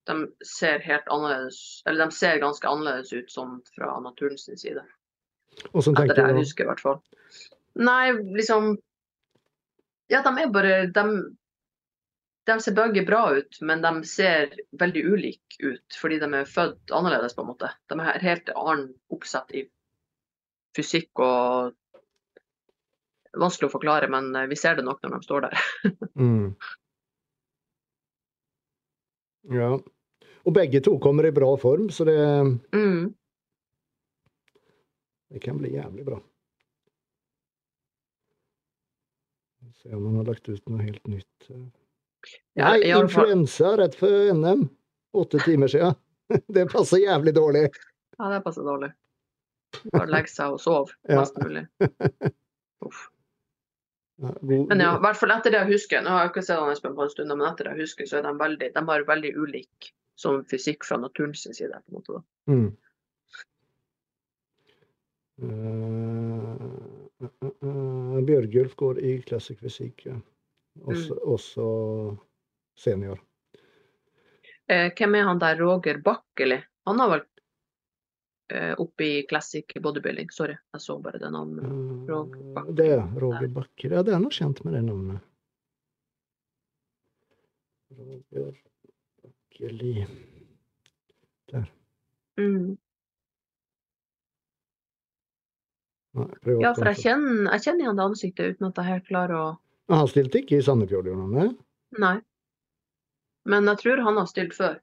De 0.06 0.14
ser 0.46 0.85
helt 0.87 1.09
annerledes, 1.11 1.82
eller 1.82 2.06
de 2.06 2.14
ser 2.14 2.38
ganske 2.38 2.68
annerledes 2.70 3.09
ut 3.11 3.32
sånn 3.32 3.56
fra 3.74 3.96
naturens 3.98 4.44
side. 4.46 4.85
Og 5.72 5.82
så 5.82 5.90
Etter 5.90 6.12
det 6.12 6.22
jeg 6.22 6.30
jeg 6.37 6.44
husker, 6.44 6.62
i 6.62 6.70
hvert 6.70 6.82
fall. 6.85 7.00
Nei, 7.74 8.12
liksom 8.37 8.76
Ja, 10.12 10.20
de 10.22 10.30
er 10.38 10.52
bare 10.54 10.74
De, 10.94 11.02
de 12.46 12.56
ser 12.62 12.76
begge 12.76 13.02
bra 13.09 13.24
ut, 13.35 13.59
men 13.66 13.82
de 13.82 13.92
ser 14.06 14.54
veldig 14.78 15.02
ulike 15.11 15.59
ut 15.72 15.98
fordi 15.98 16.20
de 16.22 16.30
er 16.38 16.46
født 16.46 16.94
annerledes, 16.94 17.35
på 17.35 17.42
en 17.42 17.50
måte. 17.50 17.72
De 17.90 17.98
har 17.98 18.22
helt 18.22 18.52
annen 18.54 18.92
oppsett 19.11 19.50
i 19.59 19.64
fysikk 20.76 21.24
og 21.24 21.74
Vanskelig 23.37 23.68
å 23.68 23.75
forklare, 23.75 24.09
men 24.12 24.31
eh, 24.37 24.46
vi 24.51 24.57
ser 24.59 24.79
det 24.79 24.85
nok 24.87 25.03
når 25.05 25.16
de 25.16 25.27
står 25.27 25.46
der. 25.46 25.66
mm. 26.25 26.46
Ja. 29.57 29.70
Og 30.46 30.55
begge 30.55 30.81
to 30.83 30.96
kommer 31.03 31.27
i 31.27 31.35
bra 31.35 31.53
form, 31.61 31.88
så 31.90 32.07
det, 32.09 32.16
Mm. 32.75 33.14
det 35.35 35.42
kan 35.42 35.59
bli 35.59 35.75
jævlig 35.75 36.05
bra. 36.07 36.20
Se 39.83 39.94
om 39.94 40.07
han 40.07 40.16
har 40.16 40.25
lagt 40.33 40.49
ut 40.49 40.68
noe 40.70 40.83
helt 40.83 41.07
nytt. 41.11 41.51
Ja, 42.57 42.72
Nei, 42.72 42.88
influensa 42.90 43.77
rett 43.79 43.94
før 43.99 44.33
NM. 44.35 44.68
Åtte 45.16 45.38
timer 45.44 45.70
siden. 45.70 45.94
Det 46.55 46.64
passer 46.72 46.99
jævlig 47.05 47.35
dårlig. 47.37 47.68
Ja, 48.18 48.31
det 48.33 48.40
passer 48.42 48.64
dårlig. 48.66 48.88
Bare 49.92 50.09
legge 50.11 50.33
seg 50.33 50.57
og 50.57 50.61
sove 50.62 50.94
mest 51.07 51.37
mulig. 51.38 51.62
Uff. 52.87 53.05
Men 54.18 54.81
ja, 54.81 54.94
i 54.96 55.02
hvert 55.05 55.18
fall 55.20 55.31
etter 55.35 55.52
det 55.52 55.59
jeg 55.61 55.72
husker, 55.74 56.00
nå 56.02 56.09
har 56.09 56.22
jeg 56.24 56.31
ikke 56.33 56.42
sett 56.46 56.61
han 56.62 56.72
Espen 56.72 56.94
på 56.96 57.05
en 57.05 57.11
stund, 57.12 57.29
men 57.35 57.46
etter 57.50 57.68
det 57.68 57.74
jeg 57.76 57.85
husker, 57.85 58.09
så 58.09 58.16
er 58.18 58.22
de 58.24 58.33
veldig, 58.40 58.70
de 58.72 58.83
har 58.88 59.05
veldig 59.11 59.33
ulik 59.37 59.90
sånn 60.16 60.40
fysikk 60.48 60.87
fra 60.88 60.96
naturens 61.02 61.42
side. 61.44 61.68
på 61.85 61.92
en 61.92 61.98
måte 61.98 62.16
da. 62.16 62.22
Mm. 62.48 62.70
Uh, 65.37 66.57
uh, 67.20 67.50
uh, 67.61 68.16
Bjørgulf 68.24 68.72
går 68.81 69.02
i 69.05 69.18
klassisk 69.26 69.61
fysikk. 69.66 70.07
Ja. 70.09 70.16
Også, 70.85 71.14
Mm. 71.16 71.29
også 71.33 71.66
senior. 72.76 73.20
Eh, 74.68 74.90
hvem 74.96 75.14
er 75.14 75.24
han 75.24 75.38
der, 75.38 75.57
Roger 75.61 75.98
Bakkeli? 76.05 76.59
Han 76.87 76.98
har 77.00 77.09
vel 77.09 77.20
eh, 77.20 77.36
oppe 78.78 79.04
i 79.04 79.22
classic 79.28 79.72
bodybuilding, 79.82 80.30
sorry, 80.30 80.54
jeg 80.72 80.80
så 80.85 80.98
bare 81.02 81.18
det 81.18 81.30
navnet. 81.35 81.64
Eh, 81.64 82.11
Roger 82.11 82.52
Bakker. 82.54 82.76
Det 82.78 82.87
er 82.94 83.02
Roger 83.22 83.48
Bakker. 83.56 83.96
Ja, 83.98 84.02
det 84.06 84.14
er 84.14 84.22
noe 84.22 84.35
kjent 84.35 84.62
med 84.64 84.76
det 84.76 84.82
navnet. 84.87 85.24
Roger 87.96 88.52
Bakkeli 89.22 90.06
Der. 91.52 91.68
Mm. 92.40 92.76
Nei, 96.16 96.28
Ja, 96.62 96.72
for 96.74 96.88
jeg 96.88 97.02
kjenner, 97.02 97.52
jeg 97.52 97.62
kjenner 97.66 97.85
igjen 97.85 97.98
det 97.98 98.06
ansiktet 98.06 98.56
uten 98.56 98.70
at 98.70 98.78
jeg 98.80 98.88
helt 98.88 99.09
klarer 99.11 99.37
å 99.37 99.46
Han 99.92 100.09
stilte 100.11 100.40
ikke 100.40 100.59
i 100.59 100.64
Sandefjord, 100.64 101.06
gjorde 101.06 101.26
han 101.26 101.37
det? 101.37 101.50
Nei. 102.02 102.16
Men 103.46 103.68
jeg 103.70 103.78
tror 103.85 104.02
han 104.02 104.16
har 104.18 104.26
stilt 104.26 104.56
før. 104.56 104.80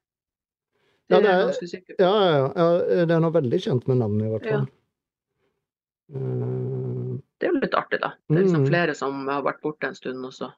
Ja, 1.10 1.20
Det 1.20 1.20
er 1.20 1.22
det 1.22 1.30
er- 1.30 1.46
ganske. 1.48 1.96
Ja, 2.00 2.14
ja, 2.26 2.54
ja. 2.56 3.06
Det 3.06 3.12
er 3.12 3.20
noe 3.20 3.32
veldig 3.36 3.60
kjent 3.62 3.88
med 3.88 3.98
navnet, 3.98 4.26
i 4.26 4.30
hvert 4.32 4.46
Ja. 4.46 4.52
fall. 4.58 4.68
Eh, 6.16 7.20
Det 7.40 7.50
er 7.50 7.54
jo 7.54 7.60
litt 7.60 7.74
artig, 7.76 8.00
da. 8.02 8.14
Det 8.30 8.38
er 8.38 8.44
liksom 8.44 8.64
Mm. 8.64 8.68
flere 8.70 8.96
som 8.96 9.28
har 9.28 9.42
vært 9.44 9.62
borte 9.62 9.84
en 9.88 9.96
stund 9.96 10.24
også. 10.26 10.54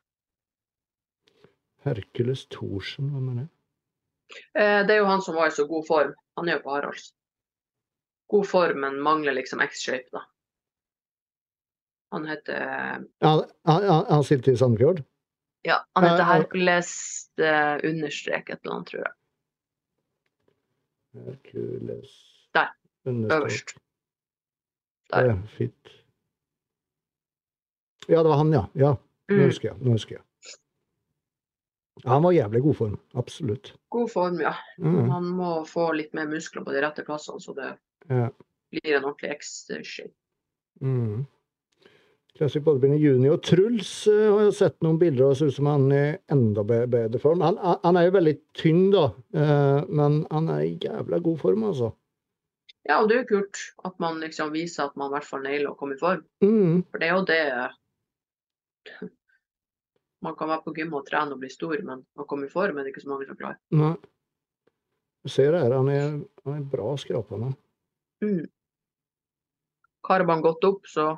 Hercules 1.84 2.46
Thorsen, 2.48 3.10
hva 3.12 3.20
mener 3.22 3.44
du? 3.44 3.50
Eh, 4.60 4.84
Det 4.86 4.92
er 4.92 4.98
jo 4.98 5.06
han 5.06 5.22
som 5.22 5.36
var 5.36 5.48
i 5.48 5.52
så 5.52 5.68
god 5.68 5.86
form. 5.88 6.14
Han 6.38 6.50
er 6.50 6.54
jo 6.58 6.64
på 6.64 6.72
Haralds. 6.76 7.14
God 8.30 8.48
form, 8.48 8.80
men 8.82 9.00
mangler 9.00 9.34
liksom 9.34 9.60
X-shape, 9.62 10.10
da. 10.12 10.20
Han 12.12 12.26
heter 12.26 13.06
Ja, 13.22 13.46
han, 13.66 13.84
han, 13.84 14.06
han 14.10 14.24
i 14.48 14.56
Sandefjord? 14.58 15.04
Ja, 15.64 15.80
han 15.96 16.04
heter. 16.04 16.24
Hercules 16.24 17.30
understreket, 17.38 17.82
understrek 17.84 18.50
et 18.50 18.60
eller 18.64 18.76
annet, 18.76 18.88
tror 18.88 19.04
jeg. 19.04 19.14
Hercules 21.24 22.12
Der. 22.54 22.70
Øverst. 23.06 23.76
Der. 25.14 25.26
Ja, 25.26 25.36
fint. 25.58 25.92
Ja, 28.10 28.22
det 28.22 28.30
var 28.30 28.38
han, 28.38 28.54
ja. 28.54 28.66
Ja, 28.76 28.92
nå 29.30 29.36
Mm. 29.36 29.46
husker 29.50 29.70
jeg. 29.70 29.78
Nå 29.82 29.92
husker 29.92 30.16
jeg. 30.16 30.24
Han 32.06 32.24
var 32.24 32.32
i 32.32 32.36
jævlig 32.36 32.62
god 32.62 32.74
form. 32.76 33.00
Absolutt. 33.16 33.74
God 33.90 34.10
form, 34.14 34.40
ja. 34.42 34.54
Mm, 34.78 35.10
Han 35.10 35.24
må 35.24 35.64
få 35.66 35.92
litt 35.96 36.14
mer 36.14 36.28
muskler 36.28 36.64
på 36.66 36.72
de 36.76 36.82
rette 36.84 37.06
plassene, 37.08 37.40
så 37.42 37.54
det 37.56 37.70
ja. 38.10 38.28
blir 38.70 38.98
en 38.98 39.04
ordentlig 39.06 39.32
X-shape. 39.40 40.14
Mm. 40.82 41.26
Classic 42.36 42.64
Bodybuilding 42.64 43.00
Junior. 43.00 43.38
Truls 43.40 43.92
uh, 44.12 44.34
har 44.34 44.42
jeg 44.50 44.56
sett 44.58 44.82
noen 44.84 44.98
bilder 45.00 45.28
av, 45.28 45.34
det 45.34 45.40
ser 45.40 45.52
ut 45.54 45.58
som 45.60 45.70
han 45.72 45.86
er 45.96 46.08
i 46.10 46.18
enda 46.36 46.66
bedre 46.68 47.22
form. 47.24 47.44
Han, 47.46 47.60
han 47.64 47.78
han 47.86 48.00
er 48.00 48.10
jo 48.10 48.16
veldig 48.18 48.34
tynn, 48.60 48.82
da, 48.92 49.06
uh, 49.38 49.86
men 49.88 50.26
han 50.32 50.50
er 50.52 50.66
i 50.66 50.74
jævla 50.84 51.22
god 51.24 51.40
form, 51.40 51.64
altså. 51.72 51.94
Ja, 52.86 53.00
og 53.00 53.08
det 53.10 53.16
er 53.16 53.24
jo 53.24 53.40
kult 53.40 53.62
at 53.88 53.96
man 54.04 54.20
liksom 54.22 54.52
viser 54.54 54.86
at 54.86 54.98
man 55.00 55.10
i 55.10 55.16
hvert 55.16 55.26
fall 55.26 55.46
nailer 55.46 55.72
å 55.72 55.78
komme 55.80 55.96
i 55.96 56.02
form. 56.02 56.26
Mm. 56.44 56.84
For 56.92 57.02
det 57.02 57.08
er 57.08 57.16
jo 57.16 57.24
det 57.26 57.42
Man 60.26 60.36
kan 60.38 60.50
være 60.50 60.64
på 60.66 60.74
gym 60.74 60.94
og 60.98 61.06
trene 61.06 61.34
og 61.36 61.42
bli 61.42 61.50
stor, 61.54 61.78
men 61.86 62.04
å 62.18 62.26
komme 62.30 62.48
i 62.48 62.52
form 62.52 62.78
er 62.78 62.86
det 62.86 62.94
ikke 62.94 63.04
så 63.04 63.12
mange 63.12 63.28
som 63.30 63.38
klarer. 63.38 63.58
Nei. 63.78 63.94
Du 65.26 65.30
ser 65.34 65.54
det 65.54 65.64
her, 65.64 65.74
han 65.74 65.90
er, 65.90 66.16
han 66.46 66.56
er 66.60 66.68
bra 66.70 66.92
skrapende. 67.02 67.52
Mm. 68.22 68.46
Karer 70.06 70.28
man 70.30 70.42
godt 70.46 70.66
opp, 70.66 70.90
så 70.90 71.12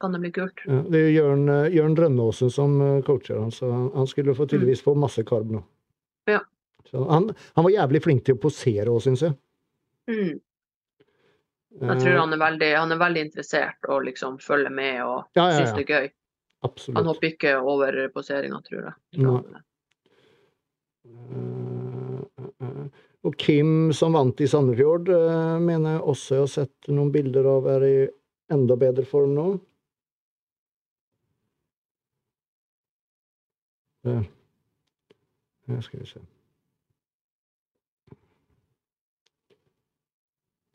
kan 0.00 0.12
det 0.12 0.18
bli 0.18 0.32
kult. 0.32 0.62
Ja, 0.66 0.80
det 0.92 1.00
er 1.00 1.10
Jørn, 1.14 1.48
eh, 1.48 1.70
Jørn 1.74 1.96
Rønnåsen 1.96 2.50
som 2.52 2.80
eh, 2.82 3.02
coacher 3.06 3.38
han, 3.40 3.52
så 3.54 3.70
han, 3.70 3.90
han 3.94 4.06
skulle 4.10 4.34
få 4.36 4.46
tydeligvis 4.46 4.84
få 4.84 4.94
masse 4.98 5.24
karb 5.24 5.50
nå. 5.54 5.62
Ja. 6.30 6.42
Så 6.90 7.04
han, 7.10 7.30
han 7.54 7.64
var 7.64 7.72
jævlig 7.74 8.02
flink 8.04 8.26
til 8.26 8.36
å 8.36 8.42
posere 8.42 8.92
òg, 8.92 9.00
syns 9.04 9.24
jeg. 9.26 9.36
Mm. 10.10 10.36
Jeg 11.76 12.00
tror 12.00 12.18
han 12.22 12.32
er 12.32 12.40
veldig, 12.40 12.68
han 12.76 12.92
er 12.94 13.00
veldig 13.00 13.22
interessert 13.26 13.88
og 13.90 14.04
liksom 14.06 14.38
følger 14.40 14.72
med 14.72 15.02
og 15.04 15.18
Ja, 15.36 15.50
ja, 15.50 15.58
syns 15.58 15.74
det 15.76 15.84
er 15.84 15.90
gøy. 15.90 16.06
Han 16.64 16.70
Absolutt. 16.70 17.08
hopper 17.10 17.28
ikke 17.28 17.56
over 17.60 17.98
poseringa, 18.14 18.60
tror 18.64 18.86
jeg. 18.86 18.94
Nei. 19.20 19.60
Eh, 21.06 22.22
eh, 22.40 22.48
eh. 22.64 22.86
Og 23.26 23.36
Kim 23.38 23.92
som 23.96 24.16
vant 24.16 24.40
i 24.40 24.48
Sandefjord, 24.48 25.10
eh, 25.12 25.58
mener 25.62 25.96
jeg 25.96 26.06
også 26.12 26.34
jeg 26.34 26.44
har 26.44 26.52
sett 26.54 26.90
noen 26.92 27.12
bilder 27.12 27.48
av 27.50 27.68
er 27.76 27.86
i 27.86 27.96
enda 28.54 28.76
bedre 28.78 29.04
form 29.08 29.34
nå. 29.36 29.46
Her 34.06 35.80
skal 35.84 36.00
vi 36.00 36.06
se. 36.06 36.20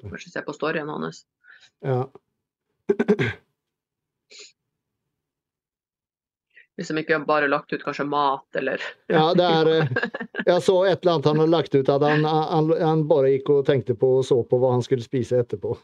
Kanskje 0.02 0.32
se 0.34 0.42
på 0.42 0.54
storyen 0.54 0.90
hans. 0.90 1.26
Ja. 1.86 2.10
Hvis 6.76 6.88
de 6.88 6.98
ikke 7.04 7.20
bare 7.28 7.48
lagt 7.52 7.74
ut 7.74 7.84
kanskje 7.84 8.08
mat 8.10 8.58
eller 8.58 8.82
ja, 9.12 9.34
det 9.38 9.46
er 9.46 9.68
eh, 9.76 9.88
Jeg 10.50 10.62
så 10.66 10.78
et 10.90 11.04
eller 11.04 11.14
annet 11.14 11.28
han 11.30 11.42
har 11.44 11.50
lagt 11.52 11.76
ut, 11.76 11.90
at 11.90 12.02
han, 12.02 12.26
han, 12.26 12.72
han 12.82 13.04
bare 13.10 13.30
gikk 13.36 13.52
og 13.54 13.66
tenkte 13.68 13.94
på 13.94 14.16
og 14.18 14.26
så 14.26 14.40
på 14.48 14.58
hva 14.58 14.72
han 14.74 14.82
skulle 14.82 15.06
spise 15.06 15.44
etterpå. 15.44 15.76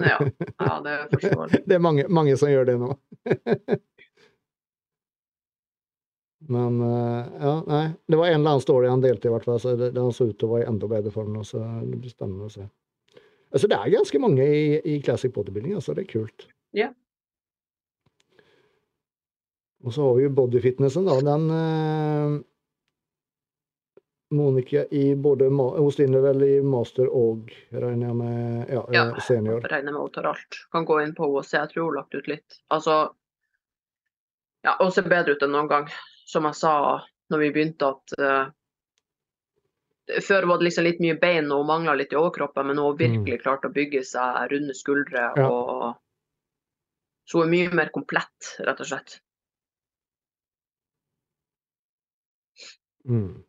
Ja, 0.00 0.16
ja 0.16 0.78
det 0.84 0.94
er 0.94 1.04
jeg. 1.26 1.62
Det 1.66 1.76
er 1.76 1.82
mange, 1.84 2.06
mange 2.08 2.36
som 2.40 2.48
gjør 2.48 2.64
det 2.70 2.78
nå. 2.80 2.94
Men 6.48 6.78
eh, 6.80 7.26
ja, 7.44 7.54
nei. 7.68 7.84
Det 8.08 8.16
var 8.16 8.26
en 8.30 8.38
eller 8.40 8.54
annen 8.54 8.64
story 8.64 8.88
han 8.88 9.02
delte, 9.04 9.28
i 9.28 9.32
hvert 9.34 9.44
fall. 9.44 9.58
Så 9.60 9.74
det, 9.76 9.90
den 9.96 10.12
så 10.16 10.28
ut 10.30 10.38
til 10.40 10.48
å 10.48 10.54
være 10.54 10.64
i 10.64 10.70
enda 10.70 10.88
bedre 10.88 11.12
form 11.12 11.36
så 11.44 11.60
det 11.84 11.98
blir 12.00 12.12
spennende 12.14 12.48
å 12.48 12.52
se. 12.52 12.64
Altså, 13.52 13.68
det 13.68 13.76
er 13.80 13.92
ganske 13.96 14.20
mange 14.20 14.44
i, 14.44 14.62
i 14.84 14.98
classic 15.04 15.32
bodybuilding, 15.36 15.74
altså. 15.78 15.94
Det 15.96 16.06
er 16.06 16.10
kult. 16.12 16.46
Ja. 16.76 16.88
Og 19.84 19.94
så 19.94 20.02
har 20.08 20.16
vi 20.18 20.24
jo 20.26 20.32
bodyfitnessen, 20.36 21.06
da. 21.08 21.18
Den 21.24 21.44
eh, 21.54 22.38
Monica 24.34 24.82
i 24.92 25.14
både 25.16 25.46
Hun 25.48 25.92
stiller 25.94 26.20
vel 26.20 26.42
i 26.44 26.54
master 26.60 27.08
og, 27.08 27.48
regner 27.72 28.10
jeg 28.10 28.16
med, 28.18 28.66
ja, 28.74 28.82
Ja. 28.92 29.04
eh, 29.14 29.20
senior. 29.24 29.60
Jeg 29.64 29.72
regner 29.72 29.92
med 29.94 30.00
hun 30.02 30.10
tar 30.12 30.28
alt. 30.32 30.58
Kan 30.72 30.84
gå 30.88 30.98
inn 31.04 31.14
på 31.16 31.24
henne 31.24 31.40
og 31.40 31.46
se. 31.48 31.56
Jeg 31.62 31.70
tror 31.72 31.84
hun 31.86 31.94
har 31.94 32.02
lagt 32.02 32.14
ut 32.18 32.28
litt. 32.28 32.60
Altså 32.70 32.98
Ja, 34.66 34.74
hun 34.80 34.90
ser 34.92 35.06
bedre 35.08 35.36
ut 35.38 35.42
enn 35.46 35.52
noen 35.54 35.68
gang. 35.70 35.86
Som 36.28 36.44
jeg 36.48 36.58
sa 36.58 36.72
når 37.32 37.42
vi 37.42 37.50
begynte, 37.54 37.88
at 37.88 38.14
uh, 38.20 38.46
Før 40.24 40.46
var 40.48 40.60
det 40.60 40.68
liksom 40.68 40.86
litt 40.86 41.00
mye 41.04 41.16
bein 41.20 41.50
og 41.52 41.66
mangla 41.68 41.94
litt 41.96 42.12
i 42.14 42.20
overkroppen, 42.20 42.66
men 42.68 42.78
hun 42.80 42.86
har 42.86 43.00
virkelig 43.00 43.42
klart 43.42 43.66
å 43.68 43.72
bygge 43.72 44.00
seg 44.08 44.52
runde 44.52 44.74
skuldre. 44.76 45.24
Ja. 45.36 45.48
og 45.48 45.96
Så 47.28 47.42
hun 47.42 47.48
er 47.48 47.52
mye 47.52 47.74
mer 47.82 47.90
komplett, 47.92 48.54
rett 48.64 48.80
og 48.80 48.88
slett. 48.88 49.18
Mm. 53.08 53.44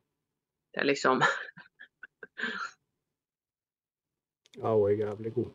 Det 0.72 0.80
er 0.84 0.88
liksom 0.88 1.24
Ja, 4.60 4.76
hun 4.76 4.86
er 4.90 5.00
jævlig 5.00 5.34
god. 5.36 5.50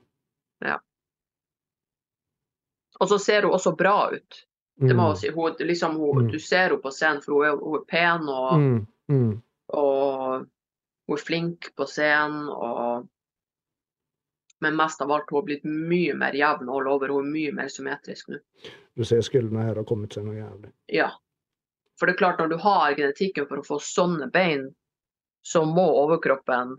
Og 3.00 3.08
så 3.08 3.18
ser 3.18 3.44
hun 3.44 3.54
også 3.54 3.74
bra 3.76 4.10
ut. 4.14 4.40
Det 4.80 4.94
må 4.96 5.04
Mm. 5.04 5.10
jeg 5.14 5.16
si. 5.20 5.28
Hun, 5.30 5.56
liksom, 5.68 5.96
hun, 5.96 6.24
Mm. 6.26 6.30
Du 6.32 6.38
ser 6.38 6.68
henne 6.68 6.80
på 6.82 6.90
scenen, 6.92 7.22
for 7.22 7.32
hun 7.34 7.44
er, 7.46 7.56
hun 7.56 7.76
er 7.80 7.84
pen 7.87 8.28
og, 8.28 8.52
Mm. 8.58 8.87
Mm. 9.08 9.42
og 9.68 10.46
hun 11.08 11.16
er 11.18 11.22
flink 11.22 11.70
på 11.76 11.87
scenen. 11.87 12.48
Og, 12.48 13.08
men 14.60 14.76
mest 14.76 15.00
av 15.02 15.10
alt, 15.12 15.28
hun 15.30 15.38
har 15.42 15.46
blitt 15.46 15.64
mye 15.64 16.14
mer 16.16 16.32
jevn 16.32 16.68
all 16.68 16.88
over. 16.88 17.08
Hun 17.08 17.26
er 17.26 17.32
mye 17.32 17.52
mer 17.54 17.68
symmetrisk 17.68 18.28
nå. 18.28 18.38
Du 18.96 19.04
ser 19.04 19.20
skuldrene 19.20 19.62
her 19.64 19.74
har 19.74 19.84
kommet 19.84 20.12
seg 20.14 20.24
noe 20.24 20.34
jævlig. 20.38 20.72
Ja. 20.88 21.10
For 21.98 22.06
det 22.06 22.14
er 22.14 22.18
klart, 22.26 22.38
når 22.38 22.48
du 22.50 22.56
har 22.58 22.94
genetikken 22.94 23.46
for 23.46 23.58
å 23.58 23.66
få 23.66 23.78
sånne 23.80 24.30
bein, 24.32 24.74
så 25.44 25.62
må 25.66 25.84
overkroppen 26.02 26.78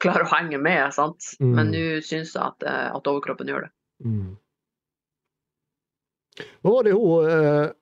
klare 0.00 0.24
å 0.24 0.30
henge 0.34 0.60
med, 0.60 0.92
sant? 0.94 1.18
Mm. 1.40 1.54
Men 1.54 1.70
nå 1.72 2.00
syns 2.04 2.34
jeg 2.34 2.42
at, 2.42 2.62
eh, 2.62 2.90
at 2.94 3.02
overkroppen 3.10 3.46
gjør 3.48 3.62
det. 3.62 3.70
Mm. 4.04 4.36
Hva 6.62 6.72
var 6.76 6.84
det 6.88 6.92
hun 6.96 7.30
eh, 7.30 7.72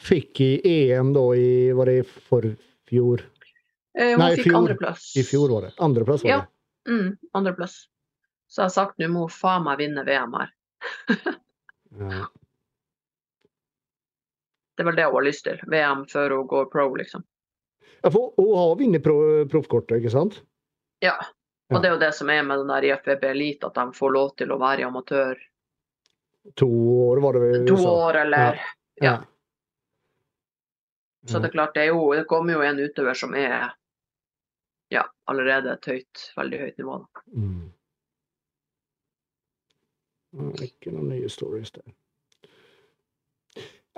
fikk 0.00 0.40
i 0.46 0.50
EM 0.92 1.12
da 1.16 1.24
i 1.36 1.72
Var 1.76 1.86
det 1.90 1.98
för 2.08 2.48
fjol? 2.88 3.22
Eh, 3.98 4.12
hon 4.14 4.22
Nei, 4.22 4.36
fikk 4.38 4.54
andreplass. 4.54 5.10
I 5.18 5.24
fjor 5.26 5.48
var 5.50 5.62
det. 5.68 5.72
Andreplass 5.78 6.24
var 6.24 6.30
Ja. 6.30 6.38
det. 6.40 6.92
Mm, 6.92 7.16
andreplass. 7.34 7.74
Så 8.50 8.62
jeg 8.62 8.64
har 8.70 8.74
sagt 8.74 8.98
nå 8.98 9.08
må 9.12 9.26
hun 9.26 9.34
faen 9.34 9.62
meg 9.66 9.78
vinne 9.82 10.04
VM 10.06 10.32
her. 10.38 10.52
Ja. 11.10 12.26
Det 14.76 14.84
er 14.84 14.88
vel 14.88 14.96
det 14.96 15.04
hun 15.10 15.14
har 15.18 15.26
lyst 15.26 15.44
til. 15.44 15.58
VM 15.68 16.06
før 16.08 16.32
hun 16.38 16.46
går 16.48 16.70
pro, 16.72 16.86
liksom. 16.96 17.24
Ja, 18.00 18.08
for 18.14 18.30
hun 18.38 18.54
har 18.56 18.70
vunnet 18.80 19.02
pro- 19.04 19.44
proffkortet, 19.52 19.98
ikke 20.00 20.12
sant? 20.14 20.38
Ja. 21.04 21.18
Ja. 21.68 21.76
Og 21.76 21.82
det 21.82 21.90
er 21.90 21.92
jo 21.94 22.00
det 22.00 22.14
som 22.16 22.30
er 22.32 22.40
med 22.48 22.62
den 22.62 22.70
der 22.72 22.86
IFBB 22.88 23.26
Elite, 23.28 23.68
at 23.68 23.76
de 23.76 23.84
får 23.98 24.14
lov 24.14 24.30
til 24.40 24.50
å 24.54 24.56
være 24.58 24.80
i 24.80 24.86
amatør 24.88 25.36
To 26.56 26.68
år 27.06 27.20
var 27.22 27.36
det 27.36 27.40
vel? 27.40 27.66
to 27.68 27.76
år, 27.88 28.14
eller 28.24 28.60
Ja. 29.02 29.18
Så 31.28 31.38
det 31.38 31.50
er 31.50 31.52
klart, 31.52 31.74
det, 31.74 31.82
er 31.84 31.92
jo, 31.92 32.14
det 32.16 32.24
kommer 32.24 32.56
jo 32.56 32.62
en 32.64 32.78
utøver 32.80 33.14
som 33.14 33.34
er 33.36 33.74
ja, 34.90 35.02
allerede 35.28 35.74
et 35.76 35.86
høyt, 35.86 36.22
veldig 36.36 36.60
høyt 36.62 36.78
nivå. 36.80 36.96
Mm. 37.36 37.66
Ja, 40.32 40.48
Ikke 40.64 40.94
noen 40.94 41.10
nye 41.12 41.28
stories 41.30 41.74
der. 41.76 41.84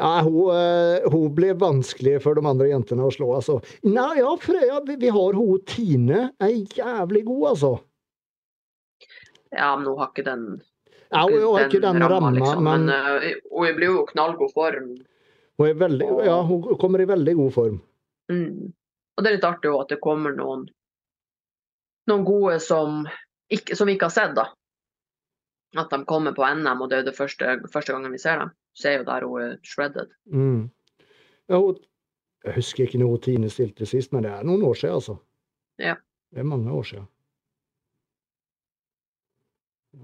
Ja, 0.01 0.23
hun, 0.25 0.51
eh, 0.57 1.05
hun 1.13 1.31
ble 1.37 1.53
vanskelig 1.61 2.17
for 2.25 2.35
de 2.35 2.45
andre 2.49 2.71
jentene 2.71 3.07
å 3.07 3.13
slå, 3.13 3.29
altså. 3.37 3.59
Nei, 3.87 4.19
ja, 4.19 4.33
Frøya, 4.41 4.81
vi, 4.89 4.97
vi 4.99 5.13
har 5.13 5.39
hun 5.39 5.65
Tine. 5.69 6.23
Er 6.43 6.55
jævlig 6.75 7.25
god, 7.29 7.49
altså. 7.53 7.73
Ja, 9.53 9.75
men 9.77 9.87
hun 9.87 10.01
har 10.01 10.11
ikke 10.11 10.25
den, 10.27 10.47
Ja, 11.13 11.23
hun 11.29 11.43
har 11.45 11.67
ikke 11.69 11.81
den 11.85 12.01
ramma, 12.03 12.31
liksom. 12.33 12.63
men 12.65 12.87
Men 12.89 13.23
eh, 13.23 13.35
hun 13.51 13.75
blir 13.77 13.91
jo 13.91 14.03
i 14.05 14.11
knallgod 14.13 14.53
form. 14.55 14.87
hun, 15.59 15.75
veldig, 15.79 16.07
ja, 16.27 16.39
hun 16.49 16.63
kommer 16.81 17.01
i 17.01 17.09
veldig 17.11 17.35
god 17.37 17.53
form. 17.53 17.81
Mm. 18.33 18.73
Og 19.17 19.25
det 19.25 19.29
er 19.31 19.37
litt 19.37 19.45
artig 19.45 19.71
at 19.77 19.89
det 19.93 20.01
kommer 20.01 20.33
noen, 20.35 20.65
noen 22.09 22.25
gode 22.25 22.57
som, 22.65 23.03
ikke, 23.53 23.77
som 23.77 23.87
vi 23.91 23.95
ikke 23.99 24.09
har 24.09 24.15
sett, 24.17 24.35
da. 24.39 24.47
At 25.77 25.91
de 25.93 26.05
kommer 26.09 26.33
på 26.37 26.45
NM, 26.49 26.81
og 26.85 26.89
det 26.91 26.97
er 26.97 27.03
jo 27.05 27.11
det 27.11 27.17
første, 27.17 27.53
første 27.73 27.93
gangen 27.93 28.13
vi 28.13 28.19
ser 28.21 28.41
dem. 28.41 28.51
Så 28.77 28.89
er 28.89 28.99
jo 28.99 29.05
der 29.09 29.25
hun 29.29 29.43
er 29.43 29.59
shredded. 29.65 30.09
Mm. 30.33 30.71
Ja, 31.49 31.61
hun, 31.61 31.77
jeg 32.45 32.55
husker 32.57 32.85
ikke 32.89 32.99
når 33.05 33.21
Tine 33.25 33.51
stilte 33.53 33.87
sist, 33.87 34.13
men 34.13 34.25
det 34.25 34.33
er 34.33 34.43
noen 34.49 34.65
år 34.65 34.75
siden, 34.81 34.97
altså. 34.97 35.17
Ja. 35.79 35.95
Det 36.33 36.41
er 36.41 36.49
mange 36.49 36.73
år 36.73 36.83
siden. 36.89 37.07
Eh, 39.95 39.99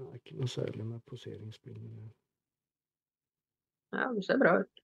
Det 0.00 0.06
er 0.14 0.19
ikke 0.30 0.40
noe 0.40 0.50
særlig 0.50 0.86
med 0.86 1.02
poseringsbildene. 1.10 2.10
Ja, 3.96 4.10
det 4.14 4.24
ser 4.24 4.38
bra 4.38 4.60
ut. 4.62 4.82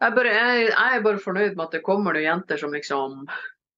Jeg, 0.00 0.12
bare, 0.14 0.30
jeg, 0.32 0.68
jeg 0.70 0.96
er 0.96 1.02
bare 1.04 1.20
fornøyd 1.20 1.56
med 1.56 1.64
at 1.66 1.74
det 1.76 1.84
kommer 1.84 2.16
noen 2.16 2.24
jenter 2.24 2.56
som 2.56 2.72
liksom 2.72 3.26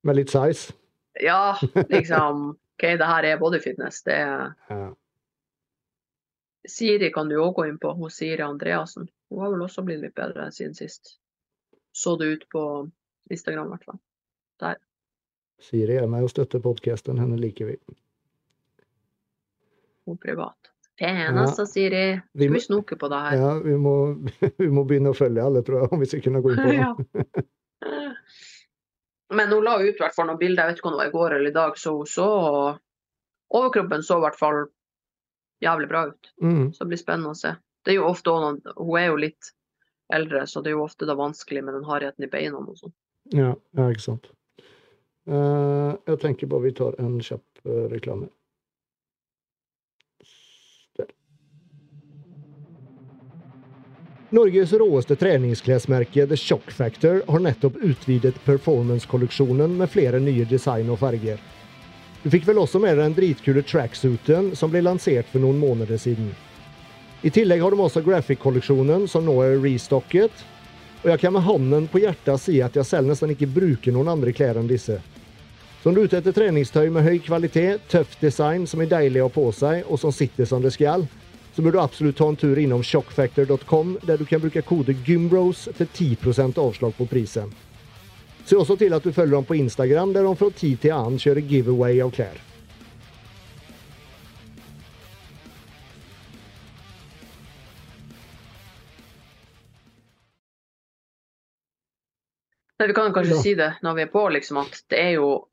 Med 0.06 0.16
litt 0.16 0.30
size. 0.30 0.76
Ja, 1.20 1.56
liksom 1.94 2.52
OK, 2.54 2.84
det 3.00 3.08
her 3.08 3.26
er 3.28 3.40
bodyfitness. 3.40 4.02
Det 4.06 4.18
er 4.20 4.52
Ja. 4.70 4.90
Siri 6.68 7.08
kan 7.12 7.28
du 7.28 7.38
òg 7.40 7.54
gå 7.56 7.64
inn 7.70 7.78
på. 7.80 7.94
Hun 7.96 8.12
Siri 8.12 8.44
Andreassen. 8.44 9.08
Hun 9.32 9.40
har 9.40 9.50
vel 9.54 9.64
også 9.64 9.82
blitt 9.82 10.02
litt 10.04 10.14
bedre 10.14 10.50
siden 10.52 10.76
sist. 10.76 11.16
Så 11.96 12.14
det 12.20 12.28
ut 12.28 12.44
på 12.52 12.64
Instagram, 13.32 13.66
i 13.66 13.74
hvert 13.74 13.88
fall. 13.88 14.00
Siri 15.60 15.96
er 15.96 16.06
med 16.08 16.24
og 16.24 16.30
støtter 16.32 16.60
podkasten. 16.60 17.18
Henne 17.20 17.40
liker 17.40 17.72
vi. 17.72 17.78
Hun 20.08 20.18
privat. 20.20 20.56
Pen, 21.00 21.38
altså, 21.38 21.64
Siri. 21.68 22.20
Vi 22.36 22.48
må- 22.52 22.60
snoke 22.60 22.96
på 23.00 23.08
det 23.08 23.20
her? 23.24 23.36
Ja, 23.40 23.52
vi 23.64 23.76
må, 23.80 23.94
vi 24.60 24.68
må 24.68 24.84
begynne 24.88 25.14
å 25.14 25.16
følge 25.16 25.44
alle, 25.44 25.62
tror 25.64 25.80
jeg, 25.82 25.88
om 25.96 26.02
vi 26.02 26.08
skal 26.10 26.22
kunne 26.26 26.42
gå 26.44 26.52
inn 26.52 26.60
på 26.60 26.68
det. 26.74 26.80
Ja. 26.82 27.44
Men 29.32 29.52
hun 29.54 29.64
la 29.64 29.76
ut 29.80 30.00
hvert 30.00 30.14
fall 30.16 30.26
noen 30.28 30.40
bilder, 30.40 30.64
jeg 30.66 30.72
vet 30.74 30.80
ikke 30.82 30.90
om 30.90 30.96
det 30.96 31.02
var 31.04 31.10
i 31.12 31.14
går 31.14 31.34
eller 31.36 31.52
i 31.52 31.56
dag, 31.56 31.76
så 31.78 31.94
hun 32.00 32.08
så 32.10 32.26
Og 32.30 32.78
Overkroppen 33.50 34.02
så 34.06 34.18
i 34.18 34.24
hvert 34.24 34.38
fall 34.38 34.58
jævlig 35.64 35.88
bra 35.90 36.04
ut. 36.10 36.28
Mm. 36.42 36.68
Så 36.72 36.84
det 36.84 36.90
blir 36.92 37.00
spennende 37.00 37.32
å 37.32 37.38
se. 37.38 37.50
Det 37.84 37.94
er 37.94 37.96
jo 37.98 38.04
ofte 38.10 38.30
Hun 38.30 38.60
er 38.98 39.08
jo 39.08 39.16
litt 39.18 39.48
eldre, 40.12 40.44
så 40.46 40.62
det 40.62 40.70
er 40.70 40.76
jo 40.76 40.84
ofte 40.84 41.06
da 41.06 41.16
vanskelig 41.18 41.62
med 41.64 41.74
den 41.74 41.86
hardheten 41.86 42.26
i 42.26 42.30
beina 42.30 42.58
og 42.60 42.76
sånn. 42.78 42.92
Ja, 43.34 43.54
ja, 43.78 43.88
ikke 43.90 44.04
sant. 44.04 44.28
Uh, 45.30 45.94
jeg 46.08 46.18
tenker 46.22 46.50
bare 46.50 46.64
vi 46.66 46.72
tar 46.78 46.96
en 47.02 47.18
kjapp 47.22 47.62
uh, 47.66 47.86
reklame. 47.92 48.26
Norges 54.30 54.72
råeste 54.72 55.16
treningsklesmerke 55.16 56.26
The 56.26 56.36
Shock 56.36 56.70
Factor 56.70 57.22
har 57.26 57.40
nettopp 57.40 57.76
utvidet 57.82 58.44
performance-kolleksjonen 58.44 59.72
med 59.76 59.90
flere 59.90 60.20
nye 60.22 60.44
design 60.46 60.90
og 60.94 61.00
farger. 61.00 61.40
Du 62.22 62.28
fikk 62.30 62.46
vel 62.46 62.60
også 62.62 62.78
med 62.78 62.94
deg 62.94 63.08
den 63.08 63.16
dritkule 63.16 63.64
tracksuiten 63.66 64.52
som 64.54 64.70
ble 64.70 64.84
lansert 64.86 65.26
for 65.32 65.42
noen 65.42 65.58
måneder 65.58 65.98
siden. 65.98 66.28
I 67.26 67.32
tillegg 67.34 67.64
har 67.64 67.74
de 67.74 67.82
også 67.82 68.04
graphic-kolleksjonen, 68.06 69.08
som 69.10 69.26
nå 69.26 69.34
er 69.42 69.58
restocket. 69.64 70.44
Og 71.02 71.10
jeg 71.10 71.22
kan 71.24 71.34
med 71.34 71.42
hånden 71.48 71.88
på 71.90 72.04
hjertet 72.04 72.38
si 72.38 72.60
at 72.62 72.78
jeg 72.78 72.86
selv 72.86 73.10
nesten 73.10 73.34
ikke 73.34 73.50
bruker 73.50 73.96
noen 73.96 74.12
andre 74.14 74.30
klær 74.36 74.60
enn 74.62 74.70
disse. 74.70 75.00
Så 75.82 75.90
om 75.90 75.96
du 75.96 76.04
er 76.04 76.06
ute 76.06 76.20
etter 76.20 76.36
treningstøy 76.36 76.86
med 76.92 77.02
høy 77.02 77.18
kvalitet, 77.24 77.82
tøff 77.90 78.14
design 78.22 78.68
som 78.70 78.84
er 78.84 78.94
deilig 78.94 79.24
å 79.24 79.26
ha 79.26 79.34
på 79.34 79.48
seg, 79.56 79.82
og 79.90 79.98
som 79.98 80.14
sitter 80.14 80.46
som 80.46 80.62
det 80.62 80.76
skal, 80.76 81.08
så 81.54 81.62
bør 81.62 81.72
du 81.74 81.80
absolutt 81.82 82.16
ta 82.16 82.28
en 82.30 82.36
tur 82.38 82.58
innom 82.58 82.82
shockfactor.com, 82.86 83.96
der 84.06 84.16
du 84.20 84.24
kan 84.24 84.40
bruke 84.40 84.62
kode 84.62 84.94
GYMBROS 85.06 85.68
for 85.74 85.84
10% 85.84 86.58
avslag 86.62 86.94
på 86.96 87.06
prisen. 87.10 87.50
Se 88.44 88.56
også 88.56 88.76
til 88.80 88.94
at 88.96 89.04
du 89.04 89.12
følger 89.12 89.36
dem 89.36 89.44
på 89.48 89.58
Instagram, 89.58 90.14
der 90.14 90.24
de 90.26 90.36
fra 90.36 90.50
tid 90.56 90.78
til 90.82 90.94
annen 90.96 91.18
kjører 91.20 91.44
giveaway 91.50 92.00
av 92.02 92.14
klær. 92.14 92.38
Nei, 102.80 102.86
Vi 102.88 102.94
kan 102.94 103.12
kanskje 103.12 103.34
Ja. 103.36 103.42
si 103.42 103.54
det 103.54 103.72
når 103.82 103.94
vi 103.94 104.02
er 104.02 104.06
på, 104.06 104.28
liksom, 104.32 104.56
at 104.56 104.82
det 104.88 104.98
er 104.98 105.10
jo 105.18 105.48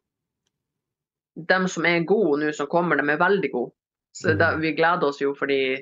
dem 1.35 1.67
som 1.67 1.85
er 1.85 2.05
gode 2.05 2.39
nå, 2.45 2.51
som 2.53 2.67
kommer, 2.67 2.95
de 2.95 3.09
er 3.09 3.17
veldig 3.17 3.51
gode. 3.51 3.71
Så 4.17 4.33
da, 4.33 4.55
vi 4.57 4.73
gleder 4.73 5.11
oss 5.11 5.21
jo 5.21 5.33
fordi 5.37 5.77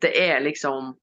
det 0.00 0.10
er 0.16 0.40
liksom 0.44 0.94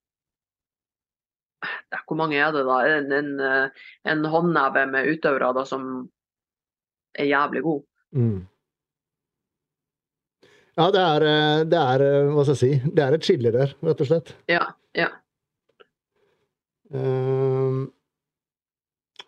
Hvor 2.07 2.17
mange 2.17 2.37
er 2.37 2.51
det, 2.53 2.63
da? 2.65 2.77
En, 2.97 3.11
en, 3.11 3.31
eh, 3.41 3.87
en 4.11 4.25
håndneve 4.29 4.85
med 4.91 5.09
utøvere 5.13 5.49
da, 5.57 5.63
som 5.65 5.87
er 7.17 7.25
jævlig 7.25 7.63
gode. 7.65 7.85
Mm. 8.13 8.45
Ja, 10.77 10.87
det 10.93 11.01
er, 11.01 11.25
eh, 11.25 11.63
det 11.65 11.79
er 11.81 12.05
eh, 12.05 12.29
Hva 12.29 12.45
skal 12.45 12.53
jeg 12.53 12.61
si? 12.61 12.91
Det 12.93 13.03
er 13.03 13.17
et 13.17 13.25
skille 13.25 13.53
der, 13.53 13.73
rett 13.89 14.03
og 14.05 14.09
slett. 14.09 14.33
Ja. 14.51 14.61
ja. 14.97 15.09
Uh, 16.93 17.89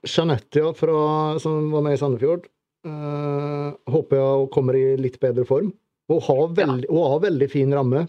Jeanette, 0.05 0.61
ja, 0.61 0.69
fra, 0.77 0.95
som 1.43 1.73
var 1.73 1.83
med 1.83 1.97
i 1.97 1.99
Sandefjord. 1.99 2.47
uh, 2.87 3.73
håper 3.91 4.15
jeg 4.15 4.43
hun 4.43 4.51
kommer 4.53 4.77
i 4.77 4.85
litt 5.01 5.17
bedre 5.19 5.43
form. 5.49 5.73
Hun 6.09 6.21
har, 6.25 6.43
veld, 6.57 6.85
hun 6.89 7.03
har 7.11 7.19
veldig 7.19 7.47
fin 7.51 7.73
ramme. 7.73 8.07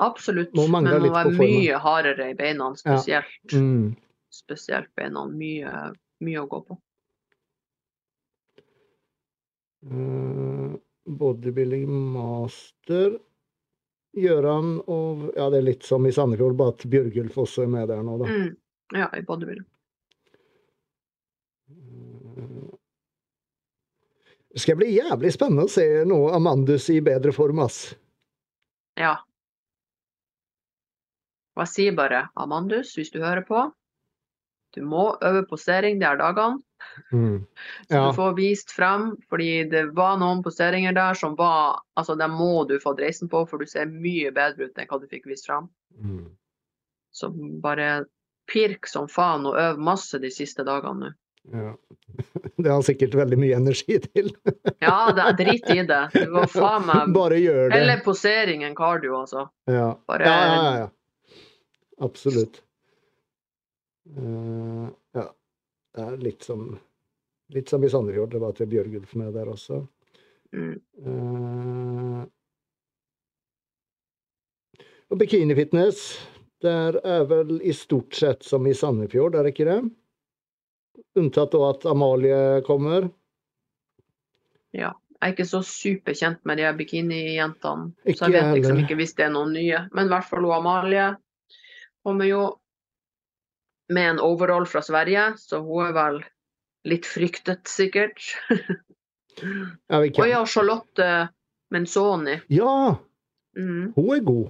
Absolutt. 0.00 0.54
Men 0.54 0.86
hun 0.86 1.08
var 1.12 1.30
mye 1.36 1.78
hardere 1.82 2.30
i 2.30 2.34
beina, 2.38 2.70
spesielt. 2.76 3.52
Mm. 3.52 3.96
Spesielt 4.32 4.88
beina. 4.96 5.26
Mye, 5.28 5.72
mye 6.24 6.40
å 6.40 6.46
gå 6.48 6.60
på. 6.70 6.78
Eh, 9.84 10.76
bodybuilding 11.20 11.90
master. 12.16 13.18
Gjøran 14.16 14.78
og 14.88 15.28
Ja, 15.36 15.50
det 15.52 15.60
er 15.60 15.66
litt 15.68 15.84
som 15.84 16.06
i 16.08 16.12
Sandefjord, 16.14 16.56
bare 16.56 16.74
at 16.74 16.86
Bjørgulf 16.88 17.36
også 17.44 17.66
er 17.66 17.74
med 17.74 17.90
der 17.92 18.00
nå, 18.02 18.16
da. 18.22 18.30
Mm. 18.32 18.54
Ja, 18.96 19.10
i 19.12 19.20
bodybuilding. 19.26 19.68
Det 24.58 24.64
skal 24.64 24.78
bli 24.80 24.88
jævlig 24.90 25.30
spennende 25.30 25.68
å 25.68 25.70
se 25.70 25.86
nå 26.10 26.16
Amandus 26.34 26.88
i 26.90 26.96
bedre 27.06 27.30
form, 27.30 27.60
ass. 27.62 27.92
Ja. 28.98 29.12
Og 31.54 31.62
jeg 31.62 31.70
sier 31.70 31.94
bare, 31.94 32.24
Amandus, 32.34 32.90
hvis 32.98 33.12
du 33.14 33.20
hører 33.22 33.44
på, 33.46 33.68
du 34.74 34.80
må 34.82 35.12
øve 35.22 35.44
posering 35.46 36.02
de 36.02 36.10
her 36.10 36.18
dagene, 36.18 36.58
Mm. 37.12 37.46
så 37.88 38.06
du 38.06 38.12
får 38.14 38.34
vist 38.36 38.70
frem, 38.70 39.08
fordi 39.30 39.64
det 39.70 39.84
var 39.98 40.18
noen 40.20 40.42
poseringer 40.42 40.94
der 40.94 41.14
som 41.18 41.34
var, 41.38 41.80
altså 41.98 42.14
dem 42.18 42.36
må 42.38 42.64
du 42.70 42.76
få 42.82 42.94
dreisen 42.98 43.30
på, 43.30 43.44
for 43.50 43.58
du 43.58 43.66
ser 43.66 43.90
mye 43.90 44.30
bedre 44.34 44.68
ut 44.68 44.78
enn 44.78 44.90
hva 44.90 45.00
du 45.02 45.08
fikk 45.10 45.26
vist 45.30 45.48
frem. 45.50 45.66
Mm. 45.98 46.28
Så 47.14 47.30
bare 47.62 48.04
pirk 48.50 48.86
som 48.86 49.08
faen 49.10 49.46
og 49.48 49.58
øv 49.58 49.82
masse 49.82 50.20
de 50.22 50.30
siste 50.30 50.66
dagene 50.66 51.08
nå. 51.08 51.16
Ja. 51.52 51.76
Det 52.56 52.70
har 52.70 52.82
sikkert 52.82 53.14
veldig 53.14 53.38
mye 53.38 53.56
energi 53.56 53.98
til. 54.04 54.30
Ja, 54.84 55.10
det 55.14 55.24
er 55.24 55.36
drit 55.38 55.70
i 55.74 55.82
det. 55.86 56.00
Du 56.14 56.32
må 56.34 56.44
faen 56.50 56.86
meg 56.88 57.12
Bare 57.18 57.38
gjør 57.40 57.68
det. 57.68 57.76
Heller 57.76 58.02
posering 58.04 58.64
enn 58.66 58.76
cardio, 58.78 59.20
altså. 59.22 59.48
Ja. 59.70 59.92
Bare- 60.08 60.28
ja, 60.28 60.38
ja, 60.46 60.62
ja, 60.62 60.78
ja. 60.84 61.36
Absolutt. 62.06 62.60
Uh, 64.16 64.86
ja. 65.18 65.26
Det 65.94 66.04
er 66.04 66.18
litt 66.22 66.46
som, 66.46 66.68
litt 67.54 67.68
som 67.72 67.84
i 67.84 67.90
Sandefjord. 67.90 68.30
Det 68.32 68.42
var 68.42 68.54
til 68.56 68.70
Bjørgulf 68.70 69.14
med 69.18 69.34
der 69.34 69.50
også. 69.50 69.82
Mm. 70.54 70.76
Uh, 71.04 72.22
og 75.08 75.18
bikinifitness, 75.20 76.04
der 76.62 77.00
er 77.04 77.26
vel 77.28 77.58
i 77.64 77.72
stort 77.76 78.14
sett 78.16 78.44
som 78.46 78.66
i 78.68 78.74
Sandefjord, 78.76 79.34
er 79.34 79.46
det 79.46 79.54
ikke 79.56 79.68
det? 79.68 79.80
Unntatt 81.18 81.52
da 81.52 81.60
at 81.70 81.84
Amalie 81.90 82.60
kommer. 82.66 83.08
Ja. 84.76 84.92
Jeg 85.18 85.32
er 85.32 85.34
ikke 85.34 85.48
så 85.50 85.60
superkjent 85.66 86.44
med 86.46 86.60
de 86.60 86.68
bikinijentene, 86.78 87.88
så 88.14 88.28
jeg 88.28 88.36
vet 88.36 88.52
liksom 88.54 88.76
heller. 88.76 88.84
ikke 88.84 88.96
hvis 89.00 89.14
det 89.18 89.24
er 89.26 89.32
noen 89.34 89.50
nye. 89.56 89.80
Men 89.90 90.06
i 90.06 90.12
hvert 90.12 90.28
fall 90.28 90.44
hun 90.46 90.54
Amalie 90.54 91.08
kommer 92.06 92.28
jo 92.28 92.42
med 93.90 94.12
en 94.12 94.20
overall 94.22 94.66
fra 94.70 94.82
Sverige, 94.84 95.32
så 95.42 95.58
hun 95.64 95.88
er 95.88 95.96
vel 95.96 96.20
litt 96.86 97.06
fryktet, 97.08 97.66
sikkert. 97.68 98.22
Ja, 99.38 100.00
vi 100.02 100.08
Og 100.18 100.26
ja, 100.26 100.38
Charlotte 100.50 101.28
Menzoni. 101.70 102.40
ja, 102.50 102.96
Mm. 103.56 103.92
hun 103.96 104.08
er 104.16 104.20
god. 104.26 104.48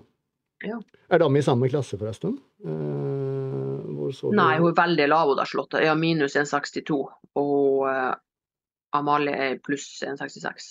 Ja. 0.64 0.78
Er 1.10 1.18
de 1.22 1.26
i 1.38 1.42
samme 1.44 1.68
klasse, 1.68 1.96
forresten? 2.00 2.38
Hvor 2.64 3.37
så 4.14 4.32
Nei, 4.34 4.58
hun 4.58 4.70
er 4.70 4.78
veldig 4.78 5.06
lav, 5.08 5.30
hun 5.32 5.38
da, 5.38 5.80
Jeg 5.82 5.90
har 5.90 5.98
minus 5.98 6.36
1,62. 6.36 6.98
Og 7.38 7.86
uh, 7.86 8.12
Amalie 8.96 9.34
er 9.36 9.58
pluss 9.64 10.02
1,66. 10.06 10.68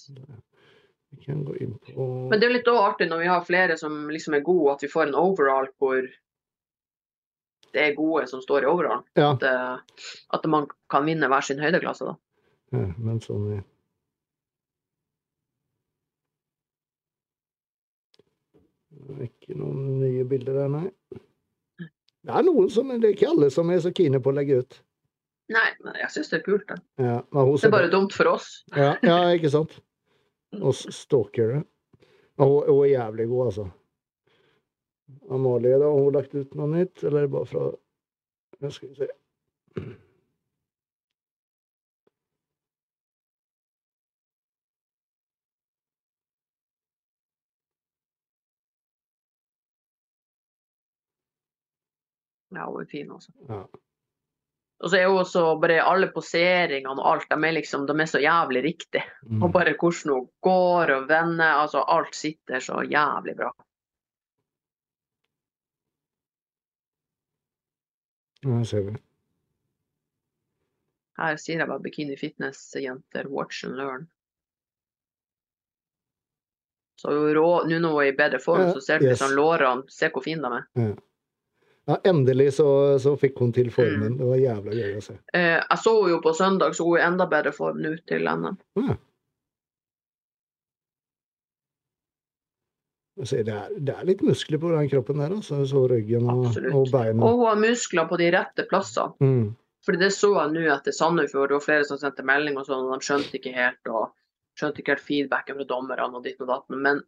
Vi 1.10 1.24
kan 1.24 1.44
gå 1.46 1.56
inn 1.64 1.76
på 1.80 2.08
Men 2.30 2.40
det 2.40 2.50
er 2.50 2.56
litt 2.58 2.68
artig 2.72 3.08
når 3.10 3.24
vi 3.24 3.30
har 3.32 3.46
flere 3.48 3.78
som 3.80 4.10
liksom 4.12 4.36
er 4.38 4.46
gode, 4.46 4.74
at 4.74 4.84
vi 4.84 4.92
får 4.92 5.08
en 5.08 5.20
overall 5.20 5.70
hvor 5.80 6.02
det 7.74 7.84
er 7.84 7.96
gode 7.96 8.28
som 8.28 8.42
står 8.42 8.64
i 8.64 8.70
overall. 8.70 9.04
Ja, 9.14 9.32
At, 9.34 9.44
eh, 9.44 10.04
at 10.34 10.46
man 10.50 10.68
kan 10.90 11.06
vinne 11.06 11.30
hver 11.30 11.44
sin 11.46 11.60
høydeklasse, 11.62 12.06
da. 12.06 12.16
ja, 12.74 12.86
men 12.98 13.20
sånn. 13.22 13.50
Det 19.08 19.16
er 19.16 19.28
Ikke 19.28 19.58
noen 19.60 20.00
nye 20.02 20.26
bilder 20.28 20.64
der, 20.64 20.72
nei. 20.74 20.88
Det 22.28 22.36
er 22.36 22.44
noen 22.44 22.68
som 22.72 22.90
Det 22.92 23.08
er 23.08 23.16
ikke 23.16 23.32
alle 23.32 23.48
som 23.54 23.70
er 23.72 23.80
så 23.84 23.94
kine 23.96 24.20
på 24.24 24.34
å 24.34 24.36
legge 24.36 24.60
ut. 24.62 24.80
Nei, 25.56 25.68
men 25.80 25.96
jeg 25.96 26.12
syns 26.12 26.32
det 26.34 26.42
er 26.42 26.44
kult, 26.44 26.66
det. 26.68 26.78
Ja, 27.00 27.22
Det 27.32 27.68
er 27.70 27.72
bare 27.72 27.92
dumt 27.92 28.16
for 28.16 28.28
oss. 28.34 28.50
Ja, 28.76 28.98
ja, 29.06 29.20
ikke 29.32 29.52
sant? 29.54 29.78
Oss 30.60 30.84
stalkere. 30.92 31.62
Hun, 32.38 32.58
er 32.68 32.90
jævlig 32.92 33.28
god, 33.32 33.46
altså. 33.46 33.68
Amalie, 35.32 35.80
da, 35.80 35.88
har 35.88 36.04
hun 36.04 36.18
lagt 36.18 36.36
ut 36.36 36.58
noe 36.60 36.68
nytt, 36.74 37.00
eller 37.08 37.24
er 37.24 37.32
bare 37.32 37.48
fra 37.48 38.72
skal 38.74 38.92
vi 38.92 39.00
se. 39.00 39.08
Ja, 52.58 52.66
hun 52.66 52.82
er 52.82 52.90
fin, 52.90 53.12
altså. 53.14 53.34
Ja. 53.50 53.62
Og 54.78 54.92
så 54.92 55.00
er 55.00 55.08
hun 55.10 55.24
også 55.24 55.44
bare 55.62 55.80
alle 55.82 56.10
poseringene 56.14 57.02
og 57.02 57.08
alt, 57.12 57.30
de 57.32 57.38
er 57.48 57.56
liksom, 57.56 57.88
de 57.90 57.96
er 57.98 58.10
så 58.10 58.22
jævlig 58.22 58.62
riktig. 58.66 59.02
Mm. 59.26 59.42
Og 59.46 59.54
bare 59.54 59.74
hvordan 59.74 60.14
hun 60.14 60.28
går 60.46 60.94
og 60.94 61.08
vender, 61.10 61.62
altså 61.64 61.82
alt 61.82 62.16
sitter 62.16 62.62
så 62.62 62.84
jævlig 62.86 63.38
bra. 63.40 63.50
Ja, 68.46 68.62
ser 68.70 68.86
vi. 68.86 68.94
Her 71.18 71.40
sier 71.42 71.64
jeg 71.64 71.70
bare 71.72 71.82
bikini 71.82 72.18
fitness-jenter, 72.20 73.26
watch 73.34 73.66
and 73.66 73.74
learn. 73.80 74.06
Så 77.02 77.10
nå 77.10 77.34
når 77.34 77.82
hun 77.82 77.90
er 77.90 78.12
i 78.12 78.16
bedre 78.18 78.40
form, 78.42 78.70
så 78.74 78.82
ser 78.82 79.02
du 79.02 79.10
yes. 79.10 79.20
sånn 79.22 79.34
lårene, 79.38 79.90
se 79.90 80.10
hvor 80.14 80.26
fine 80.26 80.46
de 80.46 80.62
er. 80.62 80.70
Ja, 80.78 80.94
endelig 82.04 82.54
så, 82.58 82.70
så 83.00 83.16
fikk 83.20 83.40
hun 83.40 83.54
til 83.56 83.70
formen. 83.72 84.16
Mm. 84.16 84.18
Det 84.20 84.30
var 84.30 84.40
jævla 84.42 84.78
gøy 84.78 84.96
å 85.00 85.04
se. 85.06 85.18
Eh, 85.34 85.58
jeg 85.58 85.80
så 85.84 85.94
henne 85.98 86.14
jo 86.14 86.22
på 86.24 86.34
søndag, 86.36 86.76
så 86.76 86.88
hun 86.88 86.98
er 86.98 87.04
i 87.04 87.08
enda 87.08 87.28
bedre 87.32 87.54
form 87.56 87.80
nå 87.84 87.94
til 88.10 88.28
NM. 88.28 88.58
Ja. 88.82 88.98
Det 93.18 93.40
er, 93.50 93.72
det 93.74 93.94
er, 93.96 94.04
litt 94.06 94.22
muskler 94.22 94.60
på 94.62 94.70
den 94.76 94.90
kroppen 94.92 95.24
der, 95.24 95.32
altså. 95.34 95.64
Så 95.66 95.88
ryggen 95.90 96.28
og, 96.30 96.52
og 96.70 96.92
beina. 96.94 97.24
Og 97.24 97.40
hun 97.40 97.48
har 97.50 97.64
muskler 97.64 98.06
på 98.10 98.20
de 98.22 98.28
rette 98.36 98.68
plassene. 98.70 99.16
Mm. 99.24 99.56
Fordi 99.88 100.04
det 100.04 100.12
så 100.14 100.34
jeg 100.36 100.54
nå 100.54 100.66
etter 100.74 100.94
Sandefjord, 100.94 101.50
det 101.50 101.56
var 101.56 101.64
flere 101.64 101.88
som 101.88 102.00
sendte 102.02 102.26
melding 102.28 102.60
og 102.60 102.68
sånn, 102.68 102.90
og 102.92 103.00
de 103.00 103.08
skjønte 103.08 103.40
ikke 103.40 103.54
helt 103.56 103.90
og 103.90 104.12
skjønte 104.60 104.84
ikke 104.84 104.98
helt 104.98 105.06
feedbacken 105.06 105.58
fra 105.62 105.68
dommerne 105.70 106.20
og 106.20 106.26
ditt 106.26 106.42
og 106.44 106.52
datt. 106.52 106.68
Men 106.74 107.02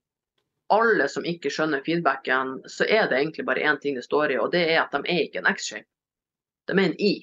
alle 0.73 1.07
som 1.09 1.25
ikke 1.25 1.51
skjønner 1.53 1.81
feedbacken, 1.85 2.59
så 2.69 2.85
er 2.85 3.07
det 3.09 3.17
egentlig 3.17 3.45
bare 3.47 3.65
én 3.65 3.79
ting 3.81 3.97
det 3.97 4.05
står 4.05 4.35
i, 4.35 4.37
og 4.41 4.51
det 4.53 4.65
er 4.73 4.83
at 4.83 4.93
de 4.93 5.01
er 5.05 5.25
ikke 5.25 5.41
en 5.41 5.49
X-shape. 5.49 5.87
De 6.69 6.75
er 6.77 6.85
en 6.91 7.01
I. 7.01 7.13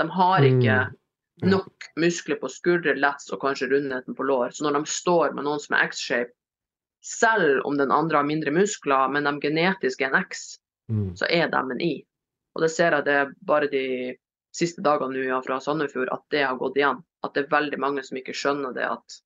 De 0.00 0.06
har 0.14 0.46
ikke 0.46 0.78
mm. 0.88 1.48
nok 1.52 1.88
muskler 2.00 2.40
på 2.40 2.50
skuldre, 2.52 2.96
lats 2.96 3.28
og 3.34 3.42
kanskje 3.42 3.68
rundheten 3.72 4.16
på 4.16 4.26
lår. 4.28 4.54
Så 4.56 4.64
når 4.64 4.78
de 4.78 4.94
står 4.94 5.36
med 5.36 5.44
noen 5.48 5.60
som 5.60 5.76
er 5.76 5.90
X-shape, 5.90 6.32
selv 7.04 7.66
om 7.68 7.76
den 7.78 7.92
andre 7.94 8.18
har 8.18 8.26
mindre 8.26 8.52
muskler, 8.54 9.10
men 9.12 9.28
de 9.28 9.36
genetisk 9.42 10.02
er 10.02 10.12
en 10.12 10.24
X, 10.24 10.56
mm. 10.90 11.12
så 11.20 11.28
er 11.30 11.52
de 11.52 11.60
en 11.60 11.84
I. 11.84 11.94
Og 12.56 12.64
det 12.64 12.72
ser 12.74 12.96
jeg 12.96 13.06
det 13.06 13.20
bare 13.46 13.68
de 13.70 13.86
siste 14.56 14.82
dagene 14.82 15.28
nå 15.28 15.38
fra 15.44 15.60
Sandefjord, 15.62 16.10
at 16.10 16.24
det 16.34 16.42
har 16.46 16.58
gått 16.58 16.78
igjen. 16.80 17.04
At 17.26 17.34
det 17.34 17.44
er 17.44 17.52
veldig 17.52 17.78
mange 17.82 18.02
som 18.06 18.18
ikke 18.18 18.34
skjønner 18.34 18.74
det, 18.74 18.86
at 18.88 19.18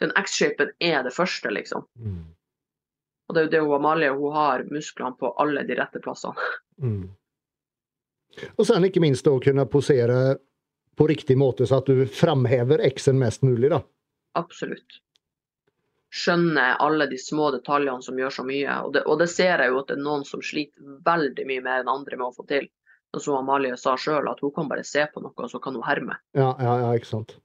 den 0.00 0.14
X-shapen 0.16 0.72
er 0.80 1.02
det 1.04 1.12
første, 1.12 1.50
liksom. 1.52 1.84
Mm. 2.00 2.28
Og 3.30 3.36
det 3.36 3.42
er 3.42 3.46
jo 3.46 3.52
det 3.54 3.62
hun 3.62 3.76
Amalie 3.78 4.10
hun 4.10 4.34
har 4.34 4.64
musklene 4.66 5.14
på 5.20 5.30
alle 5.38 5.62
de 5.68 5.78
rette 5.78 6.02
plassene. 6.02 6.50
Mm. 6.82 7.04
Og 8.56 8.66
sen 8.66 8.86
ikke 8.86 9.02
minst 9.02 9.26
å 9.30 9.38
kunne 9.42 9.66
posere 9.70 10.38
på 10.98 11.06
riktig 11.06 11.36
måte, 11.38 11.66
så 11.66 11.78
at 11.78 11.86
du 11.86 12.02
framhever 12.10 12.82
X-en 12.90 13.18
mest 13.22 13.46
mulig, 13.46 13.70
da. 13.72 13.80
Absolutt 14.38 15.00
skjønner 16.10 16.76
alle 16.82 17.06
de 17.06 17.18
små 17.18 17.50
detaljene 17.54 18.02
som 18.02 18.18
gjør 18.18 18.34
så 18.34 18.44
mye. 18.46 18.76
Og 18.84 18.94
det, 18.94 19.04
og 19.06 19.20
det, 19.22 19.28
ser 19.30 19.62
jeg 19.62 19.72
jo 19.72 19.80
at 19.80 19.90
det 19.90 19.96
er 19.98 20.04
noen 20.04 20.26
som 20.26 20.42
sliter 20.44 20.98
veldig 21.06 21.46
mye 21.46 21.64
mer 21.64 21.84
enn 21.84 21.92
andre 21.92 22.18
med 22.18 22.28
å 22.30 22.34
få 22.34 22.46
til. 22.50 22.66
Og 23.14 23.22
som 23.22 23.38
Amalie 23.40 23.76
sa 23.78 23.96
sjøl, 23.98 24.28
at 24.30 24.42
hun 24.42 24.52
kan 24.54 24.68
bare 24.70 24.86
se 24.86 25.06
på 25.10 25.22
noe, 25.22 25.34
og 25.34 25.50
så 25.50 25.62
kan 25.62 25.74
hun 25.78 25.86
herme. 25.86 26.18
Ja, 26.38 26.52
ja, 26.62 26.76
ja 26.84 26.90
ikke 26.98 27.10
sant. 27.10 27.38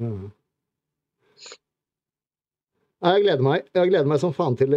Mm. 0.00 0.30
Jeg 3.02 3.24
gleder 3.24 3.42
meg. 3.42 3.64
Jeg 3.74 3.90
gleder 3.90 4.08
meg 4.10 4.20
som 4.22 4.34
faen 4.36 4.54
til, 4.58 4.76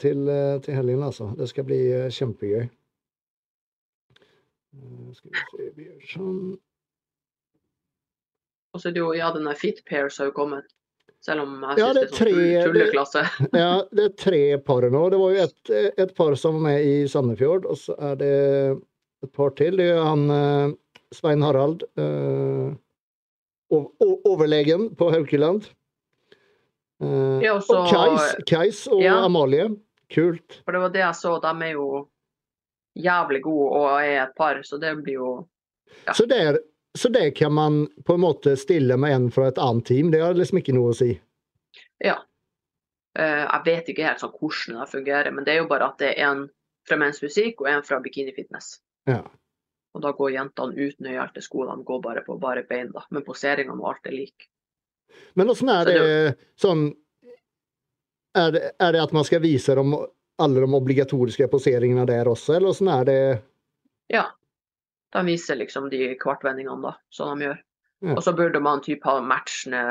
til, 0.00 0.30
til 0.64 0.78
helgen, 0.78 1.02
altså. 1.04 1.28
Det 1.36 1.48
skal 1.50 1.66
bli 1.68 1.80
eh, 1.92 2.08
kjempegøy. 2.14 2.64
Eh, 4.78 5.12
skal 5.16 5.30
vi 5.30 5.42
se, 5.42 5.68
vi 5.76 5.86
gjør 5.88 6.08
sånn. 6.14 6.40
Og 8.72 8.82
så 8.82 8.90
er 8.90 8.96
det 8.96 9.02
jo, 9.02 9.12
ja, 9.16 9.30
denne 9.34 9.54
Fit 9.58 9.80
Pairs 9.88 10.18
har 10.20 10.30
jo 10.30 10.36
kommet. 10.36 10.68
Selv 11.24 11.42
om 11.42 11.54
jeg 11.64 11.80
ja, 11.80 11.86
syns 11.90 11.96
det 11.96 12.02
er, 12.02 12.08
det 12.08 12.18
sånn 12.18 12.68
tulleklasse. 12.68 13.22
ja, 13.64 13.70
det 13.96 14.04
er 14.04 14.18
tre 14.22 14.42
par 14.64 14.86
nå. 14.86 15.04
Det 15.12 15.20
var 15.20 15.32
jo 15.34 15.46
et, 15.48 15.72
et, 15.90 16.12
par 16.16 16.36
som 16.38 16.60
var 16.60 16.66
med 16.68 16.84
i 16.86 16.98
Sandefjord, 17.10 17.66
og 17.66 17.80
så 17.80 17.96
er 18.10 18.20
det 18.20 18.34
et 19.26 19.32
par 19.34 19.56
til. 19.58 19.80
Det 19.80 19.88
er 19.96 20.04
han 20.06 20.28
eh, 20.30 20.76
Svein 21.16 21.42
Harald, 21.42 21.82
øh, 21.98 22.70
overlegen 23.72 24.92
på 24.96 25.10
Haukeland. 25.12 25.66
Uh, 27.02 27.38
ja, 27.44 27.54
også, 27.54 27.76
og 27.78 27.90
Kais, 27.92 28.32
Kais 28.48 28.80
og 28.90 29.02
ja. 29.02 29.18
Amalie. 29.24 29.68
Kult. 30.10 30.62
For 30.64 30.74
det 30.74 30.80
var 30.82 30.94
det 30.94 31.04
jeg 31.04 31.18
så. 31.18 31.34
De 31.42 31.52
er 31.66 31.76
jo 31.76 31.88
jævlig 32.98 33.42
gode 33.44 33.68
og 33.78 33.88
er 34.00 34.22
et 34.24 34.34
par, 34.36 34.58
så 34.66 34.80
det 34.80 34.96
blir 35.04 35.20
jo 35.20 35.30
ja. 36.04 36.12
Så 36.16 36.26
det 36.28 36.38
er 36.42 36.58
så 36.98 37.08
det 37.12 37.30
kan 37.38 37.52
man 37.54 37.86
på 38.04 38.16
en 38.16 38.20
måte 38.20 38.56
stille 38.56 38.96
med 38.96 39.14
en 39.14 39.26
fra 39.30 39.48
et 39.48 39.58
annet 39.62 39.86
team? 39.86 40.10
Det 40.10 40.20
har 40.20 40.34
liksom 40.34 40.58
ikke 40.58 40.74
noe 40.74 40.90
å 40.90 40.96
si? 40.96 41.12
Ja. 42.02 42.16
Uh, 43.18 43.44
jeg 43.44 43.62
vet 43.68 43.90
ikke 43.92 44.06
helt 44.08 44.22
sånn 44.22 44.34
hvordan 44.34 44.80
det 44.80 44.88
fungerer, 44.90 45.30
men 45.34 45.46
det 45.46 45.54
er 45.54 45.62
jo 45.62 45.68
bare 45.70 45.92
at 45.92 46.00
det 46.02 46.14
er 46.16 46.30
en 46.30 46.46
fra 46.88 46.98
Men's 46.98 47.20
Musikk 47.22 47.62
og 47.62 47.70
en 47.70 47.84
fra 47.86 48.00
Bikini 48.02 48.32
Fitness. 48.34 48.78
Ja. 49.08 49.20
Og 49.94 50.02
da 50.04 50.12
går 50.16 50.34
jentene 50.34 50.76
uten 50.76 51.06
nøyhælte 51.06 51.42
sko, 51.44 51.66
de 51.68 51.76
går 51.86 52.02
bare 52.04 52.24
på 52.26 52.38
bare 52.40 52.64
bein, 52.68 52.90
da. 52.94 53.04
Men 53.14 53.26
poseringene 53.26 53.78
og 53.78 53.92
alt 53.92 54.08
er 54.10 54.16
like. 54.16 54.48
Men 55.38 55.52
åssen 55.52 55.70
er 55.70 55.86
det, 55.86 56.00
sånn 56.58 56.88
er 58.38 58.50
det, 58.54 58.62
er 58.78 58.94
det, 58.94 59.02
at 59.02 59.14
man 59.14 59.26
skal 59.26 59.42
vise 59.44 59.74
dem 59.78 59.94
alle 60.38 60.62
de 60.62 60.68
obligatoriske 60.74 61.48
poseringene 61.50 62.04
der 62.08 62.30
også, 62.30 62.56
eller 62.56 62.72
åssen 62.72 62.90
er 62.92 63.06
det? 63.06 63.20
Ja, 64.12 64.24
de 65.14 65.24
viser 65.26 65.58
liksom 65.58 65.88
de 65.92 66.12
kvartvendingene 66.20 66.82
da, 66.84 66.94
som 67.14 67.38
de 67.38 67.48
gjør. 67.48 67.62
Ja. 68.06 68.14
Og 68.14 68.22
så 68.22 68.34
burde 68.38 68.60
man 68.62 68.82
typ 68.84 69.06
ha 69.08 69.18
matchende 69.24 69.82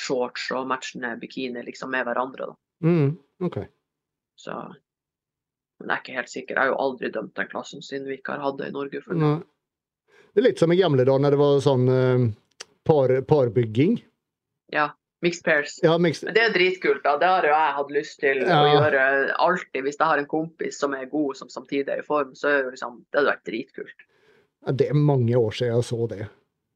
shorts 0.00 0.48
og 0.56 0.68
matchende 0.70 1.14
bikini 1.20 1.64
liksom 1.66 1.90
med 1.92 2.06
hverandre. 2.08 2.52
da. 2.52 2.56
Mm, 2.84 3.16
ok. 3.44 3.58
Så 4.36 4.56
Men 5.76 5.90
jeg 5.90 5.96
er 5.96 6.00
ikke 6.00 6.16
helt 6.16 6.32
sikker. 6.32 6.54
Jeg 6.54 6.62
har 6.62 6.70
jo 6.70 6.80
aldri 6.80 7.08
dømt 7.12 7.34
den 7.36 7.48
klassen 7.50 7.82
siden 7.84 8.06
vi 8.08 8.16
ikke 8.16 8.32
har 8.32 8.44
hatt 8.46 8.56
det 8.60 8.70
i 8.70 8.72
Norge. 8.72 9.00
før. 9.04 9.18
Det 10.32 10.40
er 10.40 10.46
litt 10.46 10.60
som 10.60 10.72
i 10.72 10.76
gamle 10.76 11.04
dager 11.04 11.20
når 11.20 11.34
det 11.34 11.40
var 11.40 11.58
sånn 11.64 11.88
uh, 11.88 12.24
par, 12.88 13.12
parbygging. 13.28 13.98
Ja. 14.74 14.90
Mixed 15.24 15.44
pairs. 15.46 15.78
Ja, 15.82 15.94
mixed... 15.98 16.28
Det 16.34 16.42
er 16.42 16.52
dritkult. 16.52 17.00
da. 17.04 17.16
Det 17.20 17.28
har 17.30 17.46
jo 17.46 17.52
jeg 17.54 17.76
hatt 17.78 17.92
lyst 17.94 18.18
til 18.20 18.42
ja. 18.44 18.58
å 18.60 18.72
gjøre 18.74 19.04
alltid. 19.42 19.80
Hvis 19.86 19.96
jeg 19.96 20.10
har 20.10 20.20
en 20.20 20.28
kompis 20.30 20.80
som 20.82 20.96
er 20.96 21.06
god, 21.10 21.38
som 21.38 21.52
samtidig 21.52 21.88
er 21.94 22.02
i 22.02 22.06
form, 22.06 22.34
så 22.36 22.50
er 22.50 22.58
det, 22.66 22.74
liksom, 22.76 22.98
det 23.08 23.20
hadde 23.20 23.32
vært 23.32 23.46
dritkult. 23.48 24.04
Det 24.76 24.90
er 24.90 24.98
mange 24.98 25.38
år 25.38 25.56
siden 25.56 25.72
jeg 25.72 25.88
så 25.88 26.10
det. 26.10 26.26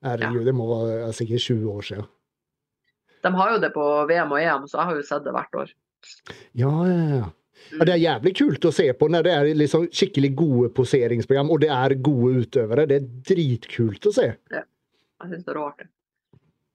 Herregud, 0.06 0.40
ja. 0.40 0.46
det 0.48 0.56
må 0.56 0.70
være 0.72 1.12
sikkert 1.16 1.44
20 1.44 1.74
år 1.74 1.86
siden. 1.90 2.08
De 3.20 3.34
har 3.36 3.52
jo 3.52 3.60
det 3.60 3.70
på 3.74 3.86
VM 4.08 4.32
og 4.32 4.40
EM, 4.40 4.66
så 4.70 4.78
jeg 4.78 4.88
har 4.88 4.96
jo 4.96 5.04
sett 5.10 5.26
det 5.26 5.36
hvert 5.36 5.60
år. 5.60 5.76
Ja, 6.56 6.72
ja, 6.88 7.04
ja. 7.18 7.28
Ja, 7.70 7.84
det 7.84 7.92
er 7.92 8.00
jævlig 8.00 8.32
kult 8.38 8.64
å 8.66 8.72
se 8.72 8.86
på 8.96 9.06
når 9.12 9.26
det 9.26 9.32
er 9.36 9.48
liksom 9.58 9.84
skikkelig 9.92 10.30
gode 10.38 10.70
poseringsprogram, 10.74 11.50
og 11.52 11.60
det 11.60 11.68
er 11.76 11.94
gode 12.00 12.46
utøvere. 12.46 12.86
Det 12.88 12.96
er 12.96 13.08
dritkult 13.30 14.08
å 14.08 14.12
se. 14.16 14.30
Ja, 14.54 14.62
jeg 14.64 15.34
syns 15.34 15.44
det 15.44 15.52
er 15.52 15.58
rart. 15.60 15.84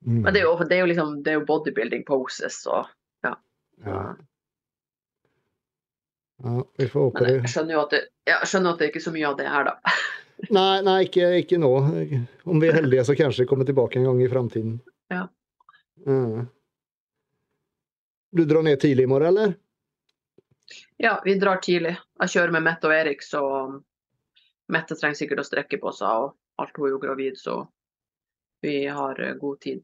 Mm. 0.06 0.22
Men 0.22 0.34
det 0.34 0.40
er, 0.40 0.46
jo, 0.46 0.56
det 0.62 0.76
er 0.76 0.84
jo, 0.84 0.90
liksom 0.92 1.14
det 1.26 1.32
er 1.32 1.40
jo 1.40 1.46
bodybuilding 1.48 2.04
poses 2.06 2.60
og 2.70 2.86
ja. 3.26 3.32
ja. 3.86 4.02
ja 6.44 6.54
vi 6.78 6.88
får 6.92 7.08
håpe 7.08 7.24
det. 7.26 7.34
Jeg 7.40 7.54
skjønner 7.56 7.78
jo 7.78 7.82
at 7.88 7.96
det, 7.96 8.02
jeg 8.30 8.52
skjønner 8.52 8.76
at 8.76 8.82
det 8.82 8.86
er 8.86 8.94
ikke 8.94 9.06
så 9.08 9.16
mye 9.16 9.32
av 9.32 9.40
det 9.40 9.50
her, 9.50 9.72
da. 9.72 9.96
Nei, 10.52 10.82
nei 10.84 10.98
ikke, 11.08 11.30
ikke, 11.42 11.58
nå. 11.64 11.72
Om 12.44 12.60
vi 12.60 12.68
er 12.68 12.76
heldige, 12.76 13.06
så 13.08 13.16
kanskje 13.16 13.46
vi 13.46 13.50
kommer 13.50 13.66
tilbake 13.66 14.02
en 14.02 14.10
gang 14.10 14.18
i 14.22 14.28
framtiden. 14.30 14.74
Ja. 15.10 15.22
ja. 16.06 16.44
Du 18.36 18.44
drar 18.44 18.66
ned 18.68 18.82
tidlig 18.84 19.08
i 19.08 19.10
morgen, 19.10 19.32
eller? 19.32 19.56
Ja, 21.00 21.22
vi 21.24 21.38
drar 21.40 21.62
tidlig. 21.64 21.96
Jeg 22.20 22.34
kjører 22.34 22.52
med 22.52 22.66
Mette 22.68 22.90
og 22.90 22.96
Erik, 22.98 23.24
så 23.24 23.42
Mette 24.76 24.98
trenger 25.00 25.18
sikkert 25.22 25.44
å 25.46 25.48
strekke 25.48 25.80
på 25.80 25.96
seg, 25.96 26.28
og 26.28 26.62
alt 26.62 26.78
hun 26.78 26.90
er 26.90 26.94
jo 26.94 27.02
gravid, 27.02 27.40
så 27.40 27.62
vi 28.66 28.78
har 28.92 29.22
eh, 29.22 29.36
god 29.40 29.60
tid. 29.64 29.84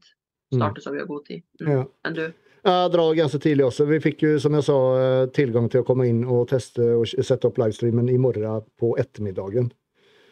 Mm. 0.52 0.58
Starte 0.58 0.84
så 0.84 0.92
vi 0.92 1.00
har 1.00 1.06
god 1.08 1.26
tid. 1.26 1.44
Mm. 1.60 1.72
Ja. 1.72 1.84
Enn 2.08 2.18
du? 2.18 2.24
Jeg 2.62 2.90
drar 2.94 3.14
ganske 3.18 3.38
tidlig 3.42 3.64
også. 3.66 3.84
Vi 3.90 3.98
fikk 4.02 4.20
jo, 4.22 4.32
som 4.42 4.54
jeg 4.54 4.66
sa, 4.68 4.78
eh, 4.98 5.28
tilgang 5.34 5.68
til 5.70 5.82
å 5.82 5.86
komme 5.86 6.06
inn 6.06 6.22
og 6.22 6.44
teste 6.52 6.92
og 6.94 7.08
sette 7.10 7.48
opp 7.48 7.58
livestreamen 7.58 8.10
i 8.12 8.18
morgen 8.22 8.66
på 8.78 8.92
ettermiddagen. 9.02 9.72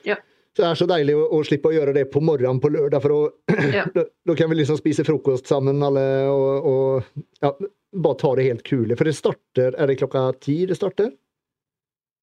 Ja. 0.07 0.21
Så 0.55 0.63
det 0.63 0.69
er 0.69 0.79
så 0.79 0.87
deilig 0.91 1.17
å, 1.19 1.25
å, 1.35 1.41
slippe 1.47 1.71
å 1.71 1.75
gjøre 1.75 1.95
det 1.97 2.05
på 2.13 2.23
morgenen 2.23 2.61
på 2.63 2.71
lørdag, 2.71 3.03
for 3.03 3.17
å, 3.17 3.21
ja. 3.79 3.85
da, 3.95 4.07
da, 4.07 4.37
kan 4.39 4.51
vi 4.51 4.61
liksom 4.61 4.79
spise 4.79 5.07
frokost 5.07 5.51
sammen 5.51 5.83
alle 5.87 6.05
og, 6.31 6.71
og 6.71 7.43
ja, 7.43 7.53
bare 7.91 8.21
ta 8.23 8.33
det 8.39 8.47
helt 8.47 8.65
kule. 8.67 8.99
For 8.99 9.11
det 9.11 9.17
starter 9.19 9.75
Er 9.75 9.91
det 9.91 9.99
klokka 10.03 10.29
ti 10.43 10.61
det 10.71 10.79
starter? 10.79 11.11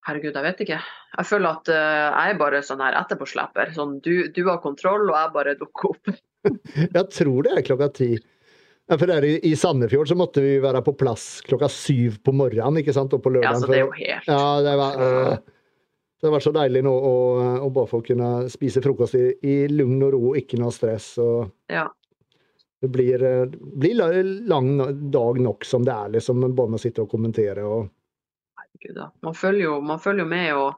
Herregud, 0.08 0.38
jeg 0.40 0.46
vet 0.46 0.64
ikke. 0.64 0.80
Jeg 1.18 1.28
føler 1.28 1.58
at 1.58 1.70
uh, 1.74 2.08
jeg 2.08 2.32
er 2.32 2.40
bare 2.40 2.64
sånn 2.64 2.80
her 2.84 2.96
etterpåsleper. 3.02 3.74
Sånn, 3.76 3.98
du, 4.06 4.14
du, 4.32 4.42
har 4.48 4.62
kontroll, 4.64 5.04
og 5.10 5.18
jeg 5.18 5.34
bare 5.34 5.56
dukker 5.60 5.90
opp. 5.92 6.12
jeg 6.98 7.06
tror 7.12 7.48
det 7.48 7.56
er 7.58 7.66
klokka 7.68 7.90
ti. 7.98 8.12
For 8.88 9.10
der 9.10 9.26
i, 9.28 9.34
I 9.44 9.52
Sandefjord 9.60 10.08
så 10.08 10.16
måtte 10.16 10.40
vi 10.46 10.54
være 10.64 10.80
på 10.86 10.94
plass 10.96 11.42
klokka 11.44 11.68
syv 11.72 12.22
på 12.24 12.32
morgenen. 12.32 12.80
ikke 12.80 12.96
sant? 12.96 13.12
Og 13.18 13.24
på 13.24 13.34
lørdagen. 13.36 13.60
Ja, 13.60 13.66
så 13.66 13.72
det 13.74 13.82
er 13.82 13.84
jo 13.84 13.94
helt... 13.98 14.32
Ja, 14.32 14.46
det 14.64 14.76
var... 14.80 15.02
øh. 15.04 15.54
det 16.16 16.30
har 16.30 16.36
vært 16.38 16.48
så 16.48 16.56
deilig 16.56 16.86
nå 16.88 16.96
å, 16.96 17.16
å 17.68 17.70
bare 17.76 17.92
få 17.92 18.00
kunne 18.08 18.32
spise 18.54 18.84
frokost 18.86 19.20
i, 19.20 19.26
i 19.44 19.58
lugn 19.74 20.00
og 20.08 20.16
ro, 20.16 20.24
ikke 20.40 20.62
noe 20.62 20.72
stress. 20.72 21.18
Og 21.20 21.52
ja. 21.74 21.84
Det 22.80 22.88
blir, 22.94 23.24
blir 23.52 24.00
lang 24.48 24.72
dag 25.12 25.40
nok 25.42 25.66
som 25.66 25.84
det 25.84 25.92
er, 25.92 26.16
liksom, 26.16 26.44
bare 26.54 26.72
med 26.72 26.80
å 26.80 26.84
sitte 26.88 27.04
og 27.04 27.12
kommentere. 27.12 27.68
Og... 27.68 27.90
Da. 28.96 29.12
Man 29.26 29.36
følger, 29.36 29.64
jo, 29.64 29.82
man 29.82 30.00
følger 30.00 30.26
med 30.26 30.54
og 30.56 30.78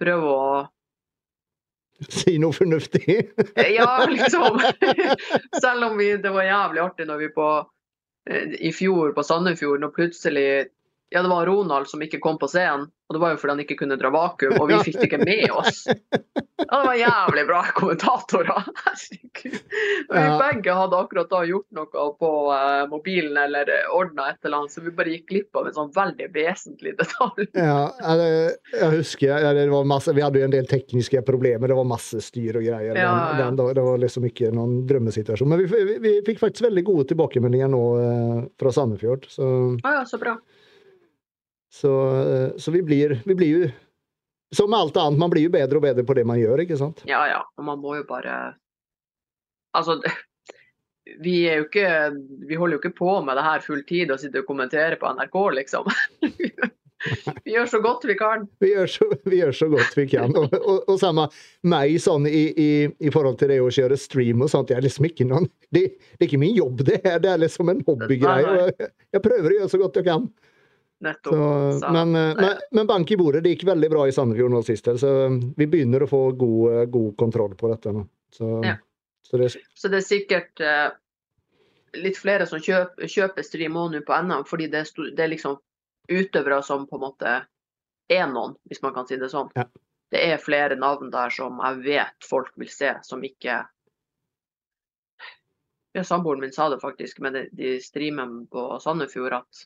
prøver 0.00 0.30
å 0.30 0.62
Si 2.10 2.38
noe 2.42 2.52
fornuftig? 2.52 3.20
ja, 3.76 3.90
liksom. 4.10 4.58
Selv 5.64 5.90
om 5.90 5.98
vi, 5.98 6.16
det 6.20 6.32
var 6.34 6.48
jævlig 6.48 6.82
artig 6.82 7.06
når 7.06 7.22
vi 7.22 7.28
på, 7.36 7.48
eh, 8.30 8.56
i 8.58 8.72
fjor 8.74 9.14
på 9.14 9.24
Sandefjord, 9.26 9.80
når 9.84 9.94
plutselig 9.94 10.48
ja, 11.14 11.22
det 11.22 11.28
var 11.30 11.46
Ronald 11.46 11.86
som 11.88 12.02
ikke 12.02 12.18
kom 12.18 12.38
på 12.42 12.48
scenen. 12.50 12.88
Og 13.04 13.14
det 13.14 13.20
var 13.20 13.34
jo 13.34 13.38
fordi 13.38 13.52
han 13.52 13.60
ikke 13.62 13.76
kunne 13.82 13.96
dra 14.00 14.08
vakuum, 14.10 14.54
og 14.56 14.70
vi 14.70 14.78
fikk 14.86 14.96
det 14.96 15.06
ikke 15.10 15.18
med 15.20 15.50
oss. 15.52 15.82
Ja, 16.64 16.78
det 16.80 16.86
var 16.86 16.96
jævlig 16.96 17.42
bra 17.50 17.58
kommentatorer. 17.76 18.70
Herregud. 18.86 19.58
Vi 20.08 20.22
begge 20.40 20.76
hadde 20.78 21.00
akkurat 21.04 21.28
da 21.28 21.42
gjort 21.44 21.76
noe 21.76 22.06
på 22.18 22.30
eh, 22.54 22.84
mobilen 22.88 23.36
eller 23.42 23.68
ordna 23.92 24.30
et 24.32 24.48
eller 24.48 24.62
annet, 24.62 24.72
så 24.72 24.80
vi 24.86 24.94
bare 24.96 25.12
gikk 25.12 25.26
glipp 25.30 25.60
av 25.60 25.68
en 25.68 25.76
sånn 25.76 25.92
veldig 25.94 26.30
vesentlig 26.34 26.94
detalj. 27.02 27.50
Ja, 27.52 27.92
jeg 28.72 28.90
husker 28.96 29.52
det 29.60 29.68
var 29.70 29.86
masse, 29.92 30.16
Vi 30.16 30.24
hadde 30.24 30.40
jo 30.40 30.48
en 30.48 30.56
del 30.56 30.66
tekniske 30.70 31.22
problemer. 31.28 31.68
Det 31.68 31.78
var 31.78 31.90
masse 31.92 32.24
styr 32.24 32.58
og 32.58 32.64
greier. 32.64 32.96
Ja. 32.96 33.12
Den, 33.36 33.60
den, 33.60 33.70
det 33.76 33.84
var 33.84 34.00
liksom 34.00 34.26
ikke 34.30 34.50
noen 34.56 34.80
drømmesituasjon. 34.88 35.52
Men 35.52 35.62
vi, 35.62 35.84
vi, 35.92 36.00
vi 36.00 36.16
fikk 36.24 36.40
faktisk 36.42 36.70
veldig 36.70 36.88
gode 36.88 37.06
tilbakemeldinger 37.12 37.70
nå 37.76 37.84
eh, 38.00 38.42
fra 38.58 38.74
Sandefjord. 38.74 39.28
Så, 39.28 39.52
ja, 39.84 40.02
så 40.08 40.22
bra. 40.22 40.38
Så, 41.74 41.92
eh, 42.22 42.50
så 42.56 42.70
vi, 42.70 42.82
blir, 42.82 43.20
vi 43.24 43.34
blir 43.34 43.48
jo 43.58 43.70
Som 44.54 44.70
med 44.70 44.78
alt 44.78 44.96
annet, 44.96 45.18
man 45.18 45.32
blir 45.32 45.48
jo 45.48 45.54
bedre 45.54 45.80
og 45.80 45.82
bedre 45.82 46.04
på 46.06 46.14
det 46.14 46.22
man 46.28 46.38
gjør, 46.38 46.62
ikke 46.62 46.78
sant? 46.78 47.02
Ja 47.10 47.24
ja, 47.26 47.40
og 47.58 47.66
man 47.66 47.82
må 47.82 47.96
jo 47.98 48.04
bare 48.06 48.54
Altså, 49.74 49.98
vi 51.24 51.40
er 51.50 51.62
jo 51.62 51.66
ikke 51.66 51.88
Vi 52.46 52.60
holder 52.60 52.78
jo 52.78 52.82
ikke 52.84 52.94
på 53.00 53.18
med 53.26 53.40
det 53.40 53.46
her 53.48 53.66
full 53.66 53.82
tid 53.88 54.14
og 54.14 54.22
sitter 54.22 54.44
og 54.44 54.52
kommenterer 54.52 55.00
på 55.00 55.10
NRK, 55.18 55.40
liksom. 55.58 55.90
Vi 57.44 57.52
gjør 57.52 57.66
så 57.68 57.78
godt 57.84 58.04
vi 58.08 58.14
kan. 58.16 58.46
Vi 58.64 58.70
gjør 58.70 58.86
så, 58.88 59.06
vi 59.28 59.36
gjør 59.36 59.50
så 59.52 59.66
godt 59.68 59.96
vi 59.98 60.06
kan. 60.08 60.32
Og, 60.40 60.54
og, 60.56 60.78
og 60.88 60.96
samme 61.00 61.26
meg 61.68 61.98
sånn 62.00 62.24
i, 62.30 62.46
i, 62.56 62.68
i 62.96 63.12
forhold 63.12 63.36
til 63.42 63.52
det 63.52 63.58
å 63.60 63.68
kjøre 63.68 63.98
stream 64.00 64.40
og 64.44 64.48
sånt. 64.48 64.70
Det 64.70 64.78
er 64.78 64.86
liksom 64.86 65.10
ikke 65.10 65.26
noen 65.28 65.50
Det, 65.68 65.82
det 66.00 66.22
er 66.22 66.28
ikke 66.30 66.40
min 66.40 66.56
jobb, 66.56 66.80
det 66.88 67.02
her. 67.04 67.20
Det 67.20 67.34
er 67.34 67.42
liksom 67.44 67.72
en 67.74 67.82
hobbygreie. 67.84 68.70
Jeg, 68.70 68.92
jeg 69.18 69.24
prøver 69.26 69.50
å 69.50 69.58
gjøre 69.58 69.72
så 69.74 69.82
godt 69.82 70.00
jeg 70.00 70.08
kan. 70.08 70.30
Nettopp. 71.04 71.36
Så, 71.80 71.92
men, 71.92 72.14
eh, 72.16 72.32
men, 72.40 72.64
men 72.72 72.88
bank 72.88 73.10
i 73.10 73.18
bordet. 73.20 73.44
Det 73.44 73.54
gikk 73.54 73.66
veldig 73.68 73.90
bra 73.92 74.06
i 74.08 74.12
Sandefjord 74.16 74.54
nå 74.54 74.62
sist. 74.66 74.88
Så 75.00 75.12
vi 75.56 75.68
begynner 75.68 76.04
å 76.04 76.10
få 76.10 76.24
god, 76.40 76.60
eh, 76.72 76.84
god 76.96 77.16
kontroll 77.20 77.56
på 77.60 77.70
dette 77.72 77.92
nå. 77.94 78.06
Så, 78.34 78.50
Ja. 78.64 78.76
så 79.22 79.40
det, 79.40 79.52
Så 79.74 79.88
det 79.92 80.00
er 80.00 80.06
sikkert 80.06 80.60
uh, 80.64 80.90
litt 81.94 82.18
flere 82.18 82.46
som 82.50 82.62
kjøper, 82.62 83.06
kjøper 83.06 83.46
stream 83.46 83.76
også 83.78 83.94
nå 83.94 84.04
på 84.06 84.20
NM, 84.22 84.46
fordi 84.48 84.70
det 84.72 84.86
det 85.14 85.26
er 85.26 85.32
liksom 85.36 85.60
utøvere 86.08 86.62
som 86.62 86.88
på 86.88 86.98
en 86.98 87.04
måte 87.04 87.34
er 88.08 88.26
noen, 88.28 88.56
hvis 88.68 88.82
man 88.82 88.94
kan 88.94 89.06
si 89.08 89.16
det 89.16 89.30
sånn. 89.32 89.52
Ja. 89.56 89.68
Det 90.12 90.20
er 90.20 90.42
flere 90.42 90.76
navn 90.76 91.10
der 91.10 91.30
som 91.30 91.60
jeg 91.62 91.80
vet 91.84 92.26
folk 92.28 92.52
vil 92.60 92.68
se, 92.70 92.92
som 93.02 93.22
ikke 93.24 93.64
ja, 95.94 96.02
Samboeren 96.04 96.40
min 96.40 96.52
sa 96.52 96.68
det 96.68 96.80
faktisk 96.82 97.20
men 97.22 97.32
de, 97.32 97.48
de 97.52 97.76
streamene 97.82 98.46
på 98.50 98.66
Sandefjord, 98.82 99.32
at 99.32 99.64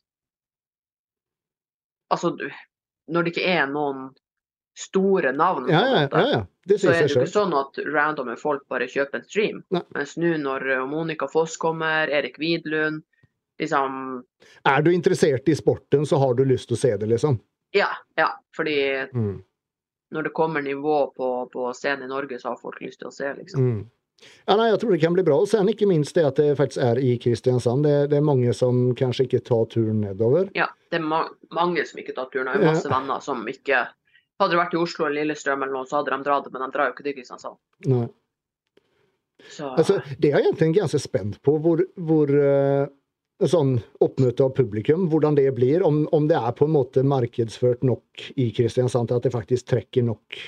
altså, 2.11 2.35
når 3.09 3.25
det 3.25 3.33
ikke 3.37 3.51
er 3.59 3.67
noen 3.73 4.09
store 4.79 5.33
navn, 5.35 5.67
ja, 5.73 5.81
ja, 5.91 6.03
ja, 6.13 6.25
ja. 6.31 6.41
Det 6.69 6.77
så 6.81 6.91
er 6.93 7.01
det 7.03 7.11
jo 7.15 7.23
ikke 7.23 7.33
sånn 7.33 7.55
at 7.59 7.79
randomme 7.91 8.37
folk 8.39 8.63
bare 8.71 8.87
kjøper 8.87 9.19
en 9.19 9.25
stream. 9.27 9.63
Nei. 9.75 9.81
Mens 9.97 10.13
nå 10.21 10.35
når 10.43 10.67
eh, 10.77 10.83
Monica 10.87 11.27
Foss 11.33 11.57
kommer, 11.59 12.11
Erik 12.13 12.37
Widlund 12.39 13.03
liksom 13.59 14.23
Er 14.69 14.83
du 14.87 14.93
interessert 14.95 15.49
i 15.51 15.57
sporten, 15.59 16.05
så 16.07 16.21
har 16.23 16.35
du 16.39 16.45
lyst 16.47 16.69
til 16.69 16.77
å 16.77 16.81
se 16.85 16.93
det, 16.97 17.09
liksom. 17.11 17.41
Ja, 17.75 17.89
ja. 18.17 18.29
Fordi 18.57 19.09
Mm. 19.13 19.43
når 20.15 20.23
det 20.29 20.33
kommer 20.33 20.63
nivå 20.63 21.13
på, 21.17 21.49
på 21.53 21.73
scenen 21.75 22.05
i 22.05 22.09
Norge, 22.13 22.39
så 22.39 22.49
har 22.53 22.61
folk 22.63 22.79
lyst 22.81 23.01
til 23.01 23.09
å 23.09 23.13
se, 23.13 23.33
liksom. 23.35 23.61
Mm. 23.61 23.91
Ja, 24.49 24.57
nei, 24.59 24.71
jeg 24.71 24.81
tror 24.83 24.95
det 24.95 25.01
kan 25.03 25.15
bli 25.15 25.25
bra. 25.27 25.37
Og 25.43 25.51
sen 25.51 25.69
ikke 25.71 25.87
minst 25.91 26.17
det 26.17 26.25
at 26.27 26.41
det 26.41 26.57
faktisk 26.59 26.83
er 26.83 27.01
i 27.03 27.15
Kristiansand. 27.23 27.87
Det, 27.87 28.09
det 28.13 28.19
er 28.19 28.27
mange 28.27 28.55
som 28.57 28.89
kanskje 28.99 29.29
ikke 29.29 29.45
tar 29.47 29.69
turen 29.73 30.03
nedover. 30.03 30.49
Ja, 30.59 30.71
det 30.91 31.01
er 31.01 31.07
ma 31.07 31.25
mange 31.55 31.85
som 31.87 32.01
ikke 32.03 32.17
tar 32.17 32.31
turen. 32.33 32.51
Jeg 32.51 32.61
har 32.61 32.75
masse 32.75 32.91
venner 32.93 33.23
som 33.25 33.47
ikke 33.51 33.87
Hadde 34.39 34.55
det 34.55 34.59
vært 34.61 34.75
i 34.77 34.79
Oslo 34.79 35.09
eller 35.09 35.25
Lillestrøm 35.25 35.65
eller 35.65 35.75
noe, 35.75 35.87
så 35.91 35.97
hadde 35.99 36.13
de 36.15 36.23
dratt, 36.29 36.45
men 36.55 36.63
de 36.63 36.67
drar 36.71 36.87
jo 36.87 36.93
ikke 36.93 37.05
til 37.09 37.15
Kristiansand. 37.17 37.57
Nei. 37.91 38.05
Så 39.51 39.73
Altså, 39.73 39.97
det 40.15 40.31
er 40.31 40.37
jeg 40.37 40.53
egentlig 40.53 40.77
ganske 40.77 41.01
spent 41.03 41.41
på, 41.43 41.57
hvor, 41.65 41.83
hvor 42.07 42.31
uh, 42.31 42.87
sånn 43.51 43.77
oppmøte 44.05 44.47
av 44.47 44.55
publikum, 44.55 45.09
hvordan 45.11 45.35
det 45.39 45.49
blir. 45.57 45.83
Om, 45.87 46.05
om 46.15 46.29
det 46.31 46.39
er 46.39 46.55
på 46.55 46.69
en 46.69 46.75
måte 46.77 47.03
markedsført 47.03 47.83
nok 47.87 48.29
i 48.39 48.51
Kristiansand 48.55 49.11
til 49.11 49.19
at 49.19 49.27
det 49.27 49.35
faktisk 49.35 49.73
trekker 49.75 50.07
nok. 50.07 50.39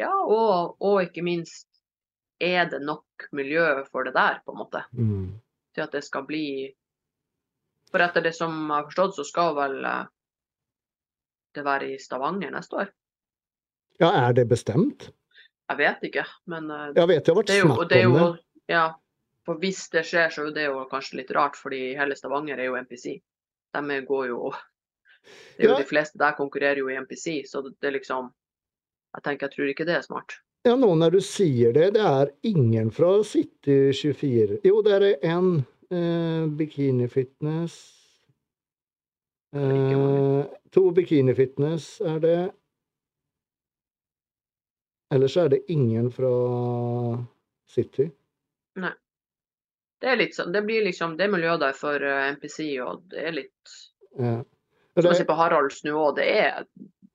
ja, 0.00 0.12
og, 0.24 0.80
og 0.80 1.02
ikke 1.04 1.24
minst 1.28 1.68
er 2.42 2.66
det 2.70 2.82
nok 2.82 3.28
miljø 3.32 3.64
for 3.90 4.06
det 4.06 4.14
der, 4.16 4.40
på 4.44 4.54
en 4.54 4.58
måte. 4.58 4.84
Mm. 4.92 5.40
til 5.74 5.82
at 5.86 5.92
det 5.92 6.02
skal 6.04 6.26
bli 6.28 6.74
For 7.92 8.00
etter 8.00 8.24
det 8.24 8.32
som 8.36 8.52
jeg 8.56 8.72
har 8.72 8.84
forstått, 8.88 9.16
så 9.16 9.24
skal 9.24 9.54
vel 9.56 9.84
eh, 9.84 10.04
det 11.52 11.64
være 11.64 11.90
i 11.92 11.98
Stavanger 12.00 12.52
neste 12.54 12.78
år. 12.80 12.92
Ja, 14.00 14.08
er 14.28 14.32
det 14.32 14.46
bestemt? 14.48 15.10
Jeg 15.68 15.78
vet 15.78 16.06
ikke, 16.08 16.24
men 16.48 16.70
eh, 16.70 16.86
Jeg 16.96 17.08
vet 17.10 17.24
det 17.26 17.32
har 17.34 17.38
vært 17.38 17.52
det 17.52 17.58
jo, 17.58 17.66
snakk 17.68 17.88
det 17.90 18.00
om 18.06 18.16
jo 18.16 18.22
det. 18.24 18.42
Ja. 18.72 18.86
For 19.44 19.58
hvis 19.60 19.82
det 19.92 20.04
skjer, 20.06 20.30
så 20.32 20.46
er 20.46 20.54
det 20.56 20.64
jo 20.68 20.86
kanskje 20.88 21.18
litt 21.20 21.32
rart, 21.36 21.58
fordi 21.58 21.82
hele 21.98 22.16
Stavanger 22.16 22.60
er 22.62 22.70
jo 22.70 22.78
NPC. 22.80 23.18
De 23.76 24.00
går 24.06 24.28
jo 24.30 24.52
det 25.56 25.64
er 25.64 25.68
jo 25.68 25.74
Ja. 25.74 25.78
De 25.82 25.88
fleste 25.88 26.18
der 26.18 26.36
konkurrerer 26.38 26.80
jo 26.80 26.88
i 26.88 26.96
NPC, 26.96 27.44
så 27.46 27.62
det 27.62 27.88
er 27.88 27.98
liksom 27.98 28.32
Jeg 29.14 29.22
tenker, 29.22 29.46
jeg 29.46 29.54
tror 29.54 29.68
ikke 29.68 29.84
det 29.84 29.94
er 29.98 30.04
smart. 30.06 30.38
Ja, 30.62 30.76
nå 30.78 30.92
når 30.94 31.16
du 31.16 31.20
sier 31.26 31.72
det, 31.74 31.88
det 31.96 32.02
er 32.06 32.30
ingen 32.46 32.92
fra 32.94 33.16
City 33.26 33.90
24. 33.98 34.60
Jo, 34.62 34.78
det 34.86 34.94
er 34.94 35.06
en 35.32 35.48
eh, 35.90 36.46
Bikini 36.58 37.08
Fitness. 37.10 37.74
Eh, 39.56 40.44
to 40.70 40.84
Bikini 40.94 41.34
Fitness 41.34 41.96
er 42.06 42.22
det. 42.22 42.40
Ellers 45.12 45.36
er 45.36 45.50
det 45.52 45.64
ingen 45.68 46.12
fra 46.14 46.30
City. 47.68 48.06
Det 50.02 50.10
er 50.10 50.18
litt 50.18 50.34
sånn, 50.34 50.50
det 50.54 50.64
blir 50.66 50.82
liksom 50.82 51.12
Det 51.18 51.28
er 51.28 51.30
miljø 51.30 51.52
der 51.62 51.76
for 51.78 52.02
eh, 52.02 52.32
NPC, 52.34 52.64
og 52.82 53.04
det 53.10 53.26
er 53.28 53.38
litt 53.42 53.76
Ja. 54.18 54.38
Som 54.98 55.08
å 55.08 55.14
sier 55.16 55.26
på 55.28 55.36
Haralds 55.38 55.78
nå 55.86 55.94
òg, 55.96 56.16
det 56.18 56.26
er 56.36 56.66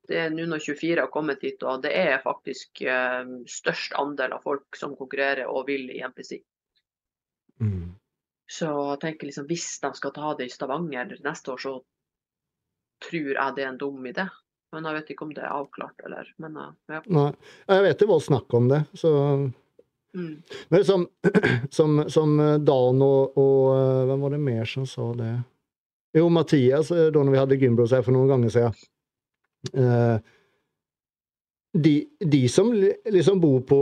det 0.07 0.19
er 0.21 0.33
nå 0.33 0.45
når 0.49 0.63
24 0.63 1.03
har 1.03 1.11
kommet 1.13 1.43
hit, 1.43 1.63
og 1.63 1.83
det 1.83 1.91
er 1.97 2.23
faktisk 2.23 2.81
eh, 2.87 3.33
størst 3.49 3.95
andel 3.99 4.37
av 4.37 4.45
folk 4.47 4.79
som 4.79 4.95
konkurrerer 4.97 5.49
og 5.51 5.67
vil 5.69 5.89
i 5.93 6.01
MPC. 6.05 6.39
mm. 7.59 7.85
Så 8.47 8.67
jeg 8.71 8.99
tenker 9.01 9.27
liksom, 9.27 9.43
hvis 9.49 9.67
de 9.83 9.89
skal 9.97 10.13
ta 10.15 10.33
det 10.39 10.45
i 10.47 10.51
Stavanger 10.53 11.17
neste 11.25 11.51
år, 11.51 11.57
så 11.59 11.73
tror 13.03 13.33
jeg 13.33 13.55
det 13.57 13.65
er 13.65 13.73
en 13.73 13.79
dum 13.81 14.05
idé. 14.07 14.29
Men 14.71 14.87
jeg 14.87 14.95
vet 14.95 15.09
ikke 15.11 15.25
om 15.27 15.33
det 15.35 15.43
er 15.43 15.51
avklart, 15.51 15.99
eller 16.07 16.29
Men 16.43 16.55
eh, 16.63 16.73
ja. 16.95 17.01
Nei, 17.11 17.29
jeg 17.67 17.87
vet 17.87 17.99
det 17.99 18.07
var 18.07 18.23
snakk 18.23 18.55
om 18.55 18.69
det. 18.71 18.83
Så 18.95 19.13
Mm. 20.15 20.41
Men 20.69 20.85
som, 20.85 21.07
som, 21.69 22.09
som 22.09 22.37
Dan 22.65 23.01
og, 23.01 23.37
og 23.37 23.63
eh, 23.75 24.05
Hvem 24.07 24.21
var 24.23 24.33
det 24.33 24.39
mer 24.41 24.65
som 24.65 24.85
sa 24.87 25.11
det? 25.13 25.33
Jo, 26.17 26.29
Mathias, 26.29 26.91
eh, 26.91 27.09
da 27.13 27.23
når 27.23 27.35
vi 27.35 27.41
hadde 27.41 27.57
Gymbros 27.61 27.93
her 27.93 28.05
for 28.05 28.15
noen 28.15 28.31
ganger 28.31 28.53
siden. 28.53 28.87
Eh, 29.73 30.17
de, 31.77 31.93
de 32.19 32.41
som 32.49 32.71
liksom 32.73 33.41
bor 33.43 33.61
på, 33.69 33.79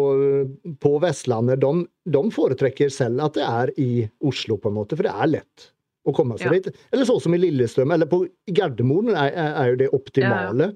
på 0.81 0.91
Vestlandet, 1.03 1.61
de, 1.63 1.85
de 2.11 2.23
foretrekker 2.33 2.89
selv 2.91 3.23
at 3.23 3.37
det 3.37 3.45
er 3.45 3.71
i 3.79 3.89
Oslo, 4.25 4.57
på 4.59 4.71
en 4.71 4.79
måte, 4.79 4.97
for 4.97 5.07
det 5.07 5.13
er 5.13 5.31
lett 5.37 5.69
å 6.05 6.13
komme 6.13 6.37
seg 6.37 6.51
Ja. 6.51 6.57
dit. 6.59 6.81
Eller 6.91 7.07
sånn 7.07 7.21
som 7.23 7.33
i 7.37 7.39
Lillestrøm, 7.39 7.93
eller 7.95 8.09
på 8.09 8.25
Gardermoen 8.51 9.13
er, 9.13 9.31
er, 9.31 9.69
jo 9.71 9.79
det 9.79 9.93
optimale. 9.95 10.73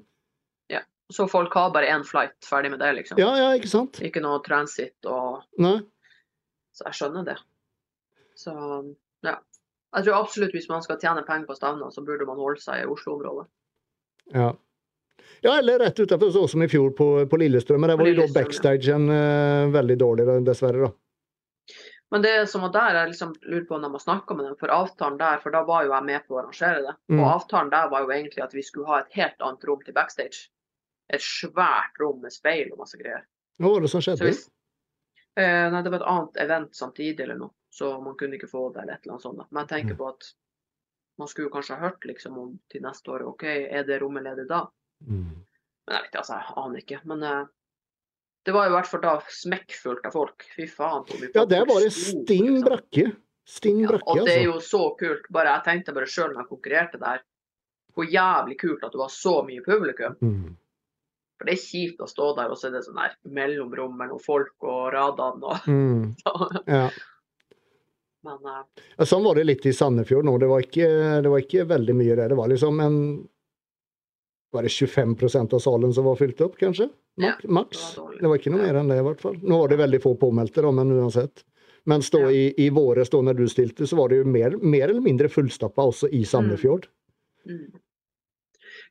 Så 1.10 1.28
folk 1.28 1.54
har 1.54 1.70
bare 1.74 1.90
én 1.90 2.04
flight, 2.06 2.36
ferdig 2.46 2.70
med 2.70 2.78
det, 2.78 2.92
liksom. 3.00 3.18
Ja, 3.18 3.32
ja, 3.38 3.50
ikke 3.58 3.70
sant? 3.70 3.98
Ikke 4.06 4.22
noe 4.22 4.38
transit 4.46 5.08
og 5.10 5.42
Nei. 5.58 5.80
Så 6.70 6.86
jeg 6.86 6.98
skjønner 7.00 7.24
det. 7.26 7.36
Så 8.38 8.52
ja. 9.26 9.40
Jeg 9.90 10.06
tror 10.06 10.20
absolutt 10.20 10.54
hvis 10.54 10.68
man 10.70 10.84
skal 10.84 11.00
tjene 11.02 11.24
penger 11.26 11.48
på 11.48 11.56
Stavna, 11.58 11.88
så 11.90 12.04
burde 12.06 12.28
man 12.28 12.38
holde 12.38 12.62
seg 12.62 12.84
i 12.84 12.90
Oslo-området. 12.92 13.48
Ja. 14.36 14.52
Ja, 15.42 15.58
eller 15.58 15.78
rett 15.78 16.00
utenfor, 16.00 16.30
sånn 16.34 16.48
som 16.48 16.62
i 16.62 16.68
fjor 16.68 16.90
på, 16.96 17.06
på 17.30 17.38
Lillestrøm. 17.40 17.80
Men 17.80 17.90
der 17.92 17.96
var 18.00 18.10
jo 18.10 18.18
da 18.22 18.26
backstagen 18.34 19.08
uh, 19.10 19.70
veldig 19.72 19.96
dårlig, 20.00 20.26
dessverre. 20.46 20.88
da. 20.88 20.92
Men 22.10 22.22
det 22.22 22.34
som 22.50 22.64
var 22.66 22.72
der, 22.74 22.96
jeg 22.98 23.12
liksom 23.12 23.34
lurer 23.46 23.64
på 23.68 23.74
om 23.76 23.82
de 23.86 23.90
har 23.92 24.02
snakka 24.02 24.34
med 24.34 24.46
dem, 24.48 24.56
for 24.58 24.72
avtalen 24.74 25.18
der, 25.20 25.38
for 25.44 25.54
da 25.54 25.60
var 25.62 25.84
jo 25.86 25.92
jeg 25.94 26.06
med 26.08 26.24
på 26.26 26.34
å 26.34 26.40
arrangere 26.42 26.80
det. 26.88 26.94
Mm. 27.12 27.20
Og 27.22 27.28
avtalen 27.36 27.70
der 27.70 27.90
var 27.92 28.02
jo 28.02 28.10
egentlig 28.16 28.42
at 28.42 28.56
vi 28.56 28.64
skulle 28.66 28.90
ha 28.90 28.98
et 29.04 29.12
helt 29.14 29.38
annet 29.46 29.66
rom 29.68 29.84
til 29.86 29.94
backstage. 29.94 30.48
Et 31.14 31.22
svært 31.22 32.00
rom 32.02 32.18
med 32.24 32.34
speil 32.34 32.72
og 32.74 32.82
masse 32.82 32.98
greier. 32.98 33.22
Hva 33.62 33.70
var 33.76 33.86
det 33.86 33.92
som 33.92 34.02
skjedde? 34.02 34.26
hvis, 34.26 34.42
eh, 35.38 35.70
nei, 35.70 35.82
det 35.86 35.92
var 35.94 36.00
et 36.02 36.10
annet 36.16 36.42
event 36.48 36.74
samtidig 36.74 37.24
eller 37.28 37.38
noe, 37.44 37.54
så 37.70 37.92
man 38.02 38.16
kunne 38.18 38.34
ikke 38.40 38.50
få 38.50 38.72
det 38.74 38.82
eller 38.82 38.98
et 38.98 39.04
eller 39.06 39.14
annet 39.14 39.26
sånt. 39.28 39.38
da. 39.38 39.46
Men 39.50 39.62
jeg 39.62 39.70
tenker 39.76 39.94
Mm. 39.94 39.98
på 40.02 40.08
at 40.10 40.32
man 41.18 41.28
skulle 41.28 41.50
kanskje 41.54 41.76
ha 41.78 41.86
hørt 41.88 42.04
liksom 42.10 42.38
om 42.38 42.58
til 42.72 42.82
neste 42.82 43.06
år, 43.12 43.22
OK, 43.28 43.44
er 43.44 43.84
det 43.84 44.00
rommet 44.02 44.24
ledig 44.24 44.48
da? 44.48 44.64
Mm. 45.06 45.40
Men 45.86 45.96
jeg 45.96 46.02
vet 46.04 46.10
ikke, 46.10 46.22
altså, 46.22 46.36
jeg 46.38 46.58
aner 46.64 46.84
ikke. 46.84 47.00
Men 47.10 47.24
uh, 47.26 47.40
det 48.46 48.54
var 48.56 48.68
i 48.70 48.74
hvert 48.74 48.88
fall 48.88 49.02
da 49.04 49.16
smekkfullt 49.40 50.06
av 50.08 50.14
folk. 50.16 50.46
Fy 50.56 50.68
faen. 50.70 51.04
Ja, 51.34 51.44
det 51.44 51.58
er 51.60 51.66
var 51.68 51.82
det 51.82 51.90
brakke. 51.90 53.10
stinn 53.50 53.82
liksom. 53.82 53.90
brakke. 53.90 54.06
altså. 54.06 54.16
Ja, 54.16 54.22
og 54.22 54.26
det 54.28 54.32
er 54.36 54.46
altså. 54.46 54.46
jo 54.46 54.60
så 54.68 54.82
kult. 55.00 55.28
Bare 55.34 55.56
Jeg 55.56 55.66
tenkte 55.66 55.94
bare 55.96 56.06
sjøl 56.08 56.32
når 56.32 56.44
jeg 56.44 56.50
konkurrerte 56.54 57.00
der. 57.02 57.22
hvor 57.94 58.06
jævlig 58.06 58.54
kult 58.60 58.84
at 58.86 58.92
det 58.94 59.00
var 59.00 59.10
så 59.10 59.32
mye 59.42 59.62
publikum. 59.66 60.14
Mm. 60.22 60.56
For 61.40 61.48
det 61.48 61.54
er 61.56 61.62
kjipt 61.64 62.02
å 62.04 62.06
stå 62.06 62.28
der, 62.36 62.52
og 62.52 62.58
så 62.60 62.68
er 62.68 62.76
det 62.76 62.84
sånn 62.84 63.00
der 63.00 63.16
mellomrom 63.34 63.96
mellom 63.98 64.20
folk 64.22 64.54
og 64.62 64.92
radene 64.94 65.50
og 65.50 65.66
Mm. 65.66 66.14
Ja. 66.68 66.84
Men 68.22 68.38
uh, 68.44 68.62
Ja, 68.98 69.04
Sånn 69.08 69.24
var 69.24 69.34
det 69.34 69.46
litt 69.48 69.64
i 69.66 69.72
Sandefjord 69.72 70.28
nå. 70.28 70.36
Det 70.38 70.48
var 70.50 70.60
ikke, 70.64 70.88
det 71.24 71.32
var 71.32 71.40
ikke 71.40 71.64
veldig 71.70 71.94
mye 71.96 72.16
der. 72.18 72.28
Det 72.28 72.36
var 72.38 72.48
liksom 72.52 72.80
en 72.84 72.98
Var 74.52 74.62
det 74.66 74.68
25% 74.74 75.52
av 75.54 75.58
salen 75.62 75.92
som 75.94 76.04
var 76.04 76.16
fylt 76.18 76.40
opp, 76.42 76.56
kanskje? 76.58 76.88
Mak, 77.22 77.44
maks. 77.44 77.94
det 77.94 78.00
var. 78.00 78.14
Det 78.20 78.28
var 78.32 78.38
ikke 78.40 78.50
noe 78.50 78.60
Ja. 78.66 78.72
mer 78.72 78.80
enn 78.80 78.88
det, 78.90 78.96
i 78.98 79.04
hvert 79.06 79.20
fall. 79.20 79.36
Nå 79.42 79.58
var 79.60 79.68
det 79.68 79.78
veldig 79.78 80.00
få 80.02 80.14
påmeldte, 80.18 80.62
da, 80.62 80.70
men 80.72 80.90
uansett. 80.96 81.44
Mens 81.86 82.10
da 82.10 82.18
Ja. 82.18 82.30
i, 82.30 82.54
i 82.58 82.68
våres, 82.70 83.08
da 83.10 83.18
når 83.22 83.36
du 83.36 83.46
stilte, 83.48 83.86
så 83.86 83.96
var 83.96 84.08
det 84.08 84.16
jo 84.18 84.24
mer, 84.24 84.56
mer 84.58 84.88
eller 84.88 85.00
mindre 85.00 85.28
fullstappa 85.28 85.82
også 85.86 86.10
i 86.12 86.24
Sandefjord. 86.24 86.88
mm. 87.46 87.70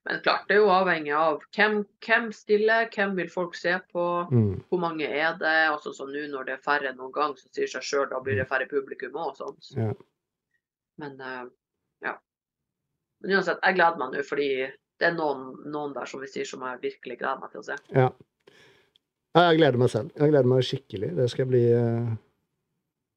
Men 0.05 0.21
klart, 0.23 0.47
det 0.47 0.55
er 0.55 0.61
jo 0.61 0.69
avhengig 0.71 1.11
av 1.13 1.41
hvem, 1.55 1.85
hvem 2.05 2.29
stiller, 2.33 2.87
hvem 2.95 3.15
vil 3.17 3.27
folk 3.29 3.53
se 3.55 3.73
på, 3.93 4.05
Mm. 4.31 4.63
hvor 4.69 4.79
mange 4.79 5.03
er 5.05 5.35
det. 5.37 5.69
Og 5.73 5.81
sånn 5.83 5.93
som 5.93 6.07
nå 6.07 6.23
når 6.31 6.45
det 6.45 6.53
er 6.53 6.63
færre 6.63 6.87
enn 6.89 6.97
noen 6.97 7.11
gang, 7.11 7.33
så 7.35 7.49
sier 7.51 7.67
seg 7.67 7.81
sjøl 7.83 8.09
da 8.09 8.19
blir 8.21 8.35
det 8.39 8.47
færre 8.47 8.65
publikum 8.69 9.11
òg. 9.11 9.35
Sånn. 9.35 9.57
Ja. 9.75 9.93
Men 10.97 11.19
uh, 11.19 11.49
ja. 12.01 12.15
Men 13.21 13.31
uansett, 13.37 13.59
jeg 13.61 13.75
gleder 13.75 13.97
meg 13.99 14.13
nå 14.15 14.23
fordi 14.23 14.71
det 14.99 15.07
er 15.09 15.13
noen, 15.17 15.53
noen 15.71 15.93
der 15.95 16.09
som 16.09 16.21
vi 16.23 16.27
sier 16.31 16.47
som 16.47 16.63
jeg 16.67 16.81
virkelig 16.83 17.19
gleder 17.21 17.39
meg 17.41 17.53
til 17.53 17.61
å 17.61 17.67
se. 17.69 17.77
Ja. 17.95 18.09
Jeg 19.39 19.59
gleder 19.59 19.77
meg 19.79 19.91
selv. 19.93 20.09
Jeg 20.17 20.31
gleder 20.33 20.49
meg 20.49 20.65
skikkelig. 20.65 21.11
Det 21.15 21.27
skal 21.31 21.47
bli 21.47 21.61
eh, 21.71 22.09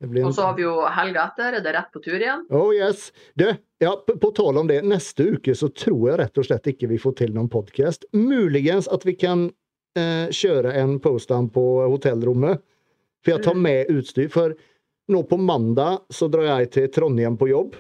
det 0.03 0.11
blir 0.11 0.23
en... 0.23 0.29
Og 0.29 0.35
så 0.37 0.45
har 0.49 0.57
vi 0.59 0.65
jo 0.65 0.75
helga 0.91 1.25
etter, 1.31 1.57
er 1.59 1.65
det 1.65 1.73
rett 1.77 1.93
på 1.95 2.03
tur 2.05 2.19
igjen? 2.19 2.45
Oh 2.55 2.73
yes. 2.75 3.09
Du, 3.39 3.47
ja, 3.83 3.93
på, 4.07 4.17
på 4.19 4.31
tal 4.37 4.59
om 4.59 4.69
det. 4.71 4.81
Neste 4.87 5.29
uke 5.37 5.55
så 5.59 5.71
tror 5.71 6.09
jeg 6.11 6.21
rett 6.21 6.41
og 6.43 6.49
slett 6.49 6.69
ikke 6.73 6.91
vi 6.91 6.99
får 7.03 7.17
til 7.23 7.35
noen 7.37 7.51
podkast. 7.53 8.07
Muligens 8.19 8.91
at 8.93 9.07
vi 9.09 9.15
kan 9.19 9.47
eh, 9.99 10.27
kjøre 10.35 10.75
en 10.83 10.99
påstand 11.03 11.53
på 11.55 11.65
hotellrommet. 11.87 12.63
For 13.23 13.37
jeg 13.37 13.45
tar 13.47 13.55
Mm. 13.55 13.63
med 13.63 13.91
utstyr. 13.95 14.29
For 14.35 14.57
nå 15.13 15.23
på 15.31 15.39
mandag 15.39 16.03
så 16.11 16.27
drar 16.31 16.49
jeg 16.51 16.71
til 16.75 16.89
Trondheim 16.95 17.39
på 17.39 17.49
jobb. 17.53 17.79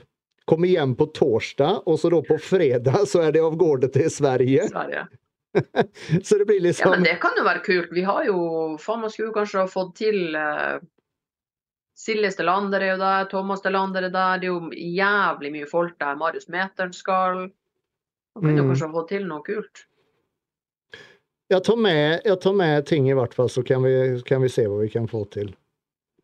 Kommer 0.53 0.69
hjem 0.69 0.93
på 0.99 1.07
torsdag, 1.17 1.83
og 1.89 1.97
så 2.03 2.11
da 2.13 2.21
på 2.29 2.37
fredag 2.45 3.07
så 3.09 3.23
er 3.25 3.33
det 3.33 3.41
av 3.41 3.55
gårde 3.57 3.89
til 3.95 4.11
Sverige. 4.13 4.69
Sverige. 4.69 5.07
Så 6.25 6.39
det 6.41 6.47
blir 6.49 6.61
liksom 6.65 6.87
Ja, 6.87 6.97
men 6.97 7.05
det 7.05 7.19
kan 7.21 7.35
jo 7.37 7.43
være 7.45 7.61
kult. 7.65 7.91
Vi 7.93 8.01
har 8.05 8.25
jo 8.25 8.37
Faen, 8.81 9.03
man 9.03 9.11
skulle 9.13 9.35
kanskje 9.35 9.61
ha 9.61 9.69
fått 9.69 9.91
til 9.99 10.33
uh, 10.33 10.79
Silje 11.99 12.31
Stelander 12.33 12.81
er 12.81 12.95
jo 12.95 13.01
der, 13.03 13.27
Thomas 13.29 13.61
Stelander 13.61 14.07
er 14.09 14.15
der. 14.15 14.41
Det 14.41 14.49
er 14.49 14.55
jo 14.55 14.71
jævlig 14.97 15.51
mye 15.53 15.69
folk 15.69 15.99
der. 16.01 16.17
Marius 16.17 16.49
Meteren 16.49 16.93
skal. 16.97 17.43
Man 18.33 18.47
kunne 18.47 18.57
jo 18.57 18.65
Mm. 18.65 18.71
kanskje 18.73 18.87
ha 18.89 18.93
fått 18.97 19.09
til 19.13 19.27
noe 19.29 19.45
kult. 19.45 19.85
jeg 21.53 21.63
tar, 21.69 21.77
med, 21.77 22.23
jeg 22.25 22.41
tar 22.41 22.55
med 22.57 22.87
ting 22.89 23.09
i 23.11 23.17
hvert 23.21 23.35
fall, 23.37 23.49
så 23.53 23.61
kan 23.63 23.83
vi, 23.85 24.23
kan 24.25 24.41
vi 24.41 24.49
se 24.49 24.65
hva 24.65 24.81
vi 24.81 24.89
kan 24.89 25.05
få 25.09 25.27
til. 25.37 25.53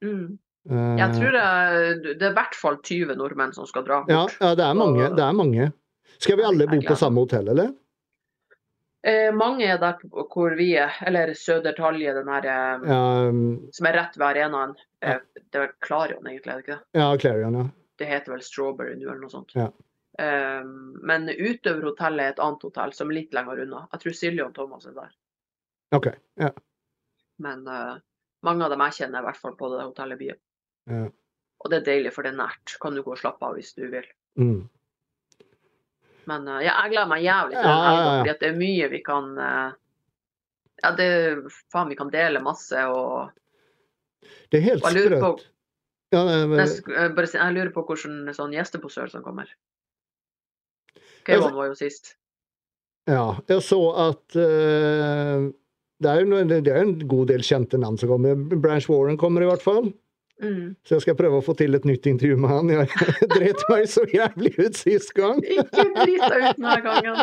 Mm. 0.00 0.38
Eh, 0.68 0.94
Jeg 1.00 1.16
tror 1.16 1.34
det 1.34 1.42
er, 1.42 1.98
det 2.04 2.22
er 2.22 2.32
i 2.32 2.38
hvert 2.38 2.56
fall 2.58 2.78
20 2.84 3.16
nordmenn 3.16 3.54
som 3.56 3.68
skal 3.68 3.86
dra 3.86 4.02
ja, 4.08 4.24
bort. 4.24 4.38
ja, 4.40 4.54
det 4.58 4.64
er 4.66 4.78
mange. 4.78 5.10
Det 5.16 5.24
er 5.24 5.36
mange. 5.36 5.68
Skal 6.18 6.38
vi 6.40 6.46
alle 6.48 6.66
bo 6.68 6.80
på 6.82 6.96
samme 6.98 7.22
hotell, 7.24 7.48
eller? 7.54 7.72
Eh, 9.06 9.30
mange 9.34 9.64
er 9.64 9.78
der 9.78 10.00
hvor 10.10 10.56
vi 10.58 10.72
er, 10.76 10.92
eller 11.06 11.30
Södertalje, 11.38 12.14
den 12.16 12.28
her 12.28 12.48
eh, 12.50 13.28
um, 13.30 13.42
som 13.72 13.86
er 13.86 13.94
rett 14.00 14.16
ved 14.18 14.26
arenaen. 14.26 14.74
Eh, 15.00 15.20
det 15.38 15.60
er 15.60 15.70
Clarion 15.86 16.24
Klarion, 16.24 16.26
egentlig, 16.26 16.52
er 16.52 16.56
det 16.56 16.64
ikke 16.66 16.78
det? 16.78 16.98
ja 16.98 17.10
Clarion, 17.22 17.58
ja. 17.60 17.68
Det 17.98 18.08
heter 18.10 18.34
vel 18.34 18.42
Strawberry 18.42 18.96
nå, 18.98 19.06
eller 19.06 19.22
noe 19.22 19.32
sånt. 19.32 19.54
Ja. 19.54 19.68
Eh, 20.18 20.66
men 21.06 21.30
utøverhotellet 21.30 22.24
er 22.24 22.34
et 22.34 22.42
annet 22.42 22.66
hotell 22.66 22.92
som 22.96 23.12
er 23.12 23.20
litt 23.20 23.38
lenger 23.38 23.62
unna. 23.62 23.84
Jeg 23.94 24.02
tror 24.02 24.18
Silje 24.18 24.48
og 24.48 24.52
Thomas 24.58 24.90
er 24.90 24.98
der. 24.98 25.14
OK. 25.94 26.10
Ja. 26.42 26.50
Men 27.46 27.64
eh, 27.70 27.96
mange 28.46 28.66
av 28.66 28.74
dem 28.74 28.82
jeg 28.88 28.98
kjenner, 28.98 29.20
er 29.20 29.28
i 29.28 29.30
hvert 29.30 29.42
fall 29.46 29.56
på 29.58 29.70
det 29.72 29.86
hotellet 29.86 30.20
byen. 30.20 30.42
Ja. 30.88 31.04
Og 31.58 31.70
det 31.72 31.80
er 31.80 31.86
deilig, 31.88 32.12
for 32.14 32.22
det 32.22 32.30
er 32.32 32.38
nært. 32.38 32.76
Kan 32.80 32.94
du 32.94 33.02
gå 33.02 33.10
og 33.16 33.18
slappe 33.18 33.42
av 33.42 33.56
hvis 33.58 33.72
du 33.74 33.88
vil. 33.90 34.04
Mm. 34.38 34.68
Men 36.30 36.44
uh, 36.46 36.60
ja, 36.62 36.74
jeg 36.84 36.92
gleder 36.92 37.08
meg 37.10 37.24
jævlig 37.24 37.56
til 37.56 37.66
den 37.66 37.84
helga, 37.88 38.10
fordi 38.20 38.34
det 38.42 38.48
er 38.48 38.58
mye 38.60 38.88
vi 38.92 39.00
kan 39.06 39.30
uh, 39.40 39.70
Ja, 40.84 40.92
det 40.94 41.08
Faen, 41.72 41.88
vi 41.90 41.96
kan 41.98 42.12
dele 42.14 42.42
masse 42.44 42.84
og 42.86 43.32
Det 44.52 44.60
er 44.60 44.66
helt 44.68 44.84
sprøtt. 44.86 45.46
Ja, 46.14 46.22
men- 46.46 46.60
jeg, 46.62 46.84
eh, 46.88 47.32
jeg 47.34 47.54
lurer 47.56 47.72
på 47.74 47.82
hvordan 47.84 48.30
sånn 48.36 48.54
gjesteposør 48.54 49.10
som 49.12 49.24
kommer. 49.26 49.50
Altså- 50.94 51.24
Keivan 51.26 51.56
var 51.58 51.66
jo 51.68 51.74
sist. 51.76 52.14
ja, 53.08 53.34
jeg 53.48 53.60
så 53.66 53.80
at 54.08 54.36
uh, 54.38 55.50
det, 56.00 56.08
er 56.14 56.24
noe- 56.24 56.46
det 56.48 56.68
er 56.68 56.80
en 56.80 56.94
god 57.08 57.28
del 57.28 57.40
kjente 57.44 57.76
navn 57.80 57.98
som 57.98 58.08
kommer. 58.08 58.38
Branch 58.56 58.88
Warren 58.88 59.18
kommer 59.18 59.42
i 59.42 59.50
hvert 59.50 59.64
fall. 59.64 59.90
Mm. 60.42 60.76
Så 60.86 60.94
jeg 60.94 61.04
skal 61.06 61.16
prøve 61.18 61.40
å 61.40 61.44
få 61.44 61.54
til 61.58 61.74
et 61.74 61.86
nytt 61.88 62.06
intervju 62.06 62.36
med 62.38 62.52
han. 62.52 62.70
Jeg 62.70 62.86
dreit 63.34 63.64
meg 63.72 63.88
så 63.90 64.04
jævlig 64.12 64.54
ut 64.58 64.78
sist 64.78 65.12
gang. 65.16 65.42
Ikke 65.42 65.86
drit 65.96 66.22
deg 66.22 66.46
ut 66.46 66.60
denne 66.60 66.78
gangen. 66.86 67.16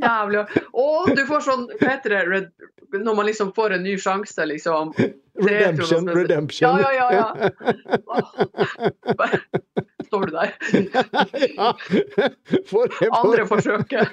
Jævlig. 0.00 0.44
Å, 0.72 0.88
du 1.12 1.22
får 1.28 1.46
sånn 1.50 1.68
Hva 1.76 1.94
heter 1.94 2.16
det? 2.16 2.22
Red, 2.32 2.50
når 2.96 3.14
man 3.18 3.28
liksom 3.28 3.52
får 3.56 3.76
en 3.76 3.84
ny 3.84 3.98
sjanse, 4.00 4.46
liksom. 4.48 4.92
Redemption, 5.38 6.08
redemption. 6.08 6.80
Ja, 6.80 6.92
ja, 6.92 7.12
ja. 7.12 7.50
ja. 9.14 9.28
Står 10.08 10.26
du 10.26 10.32
der? 10.32 10.54
ja. 11.56 11.76
For, 12.66 12.88
for, 12.98 13.08
Andre 13.12 13.46
forsøket. 13.46 14.08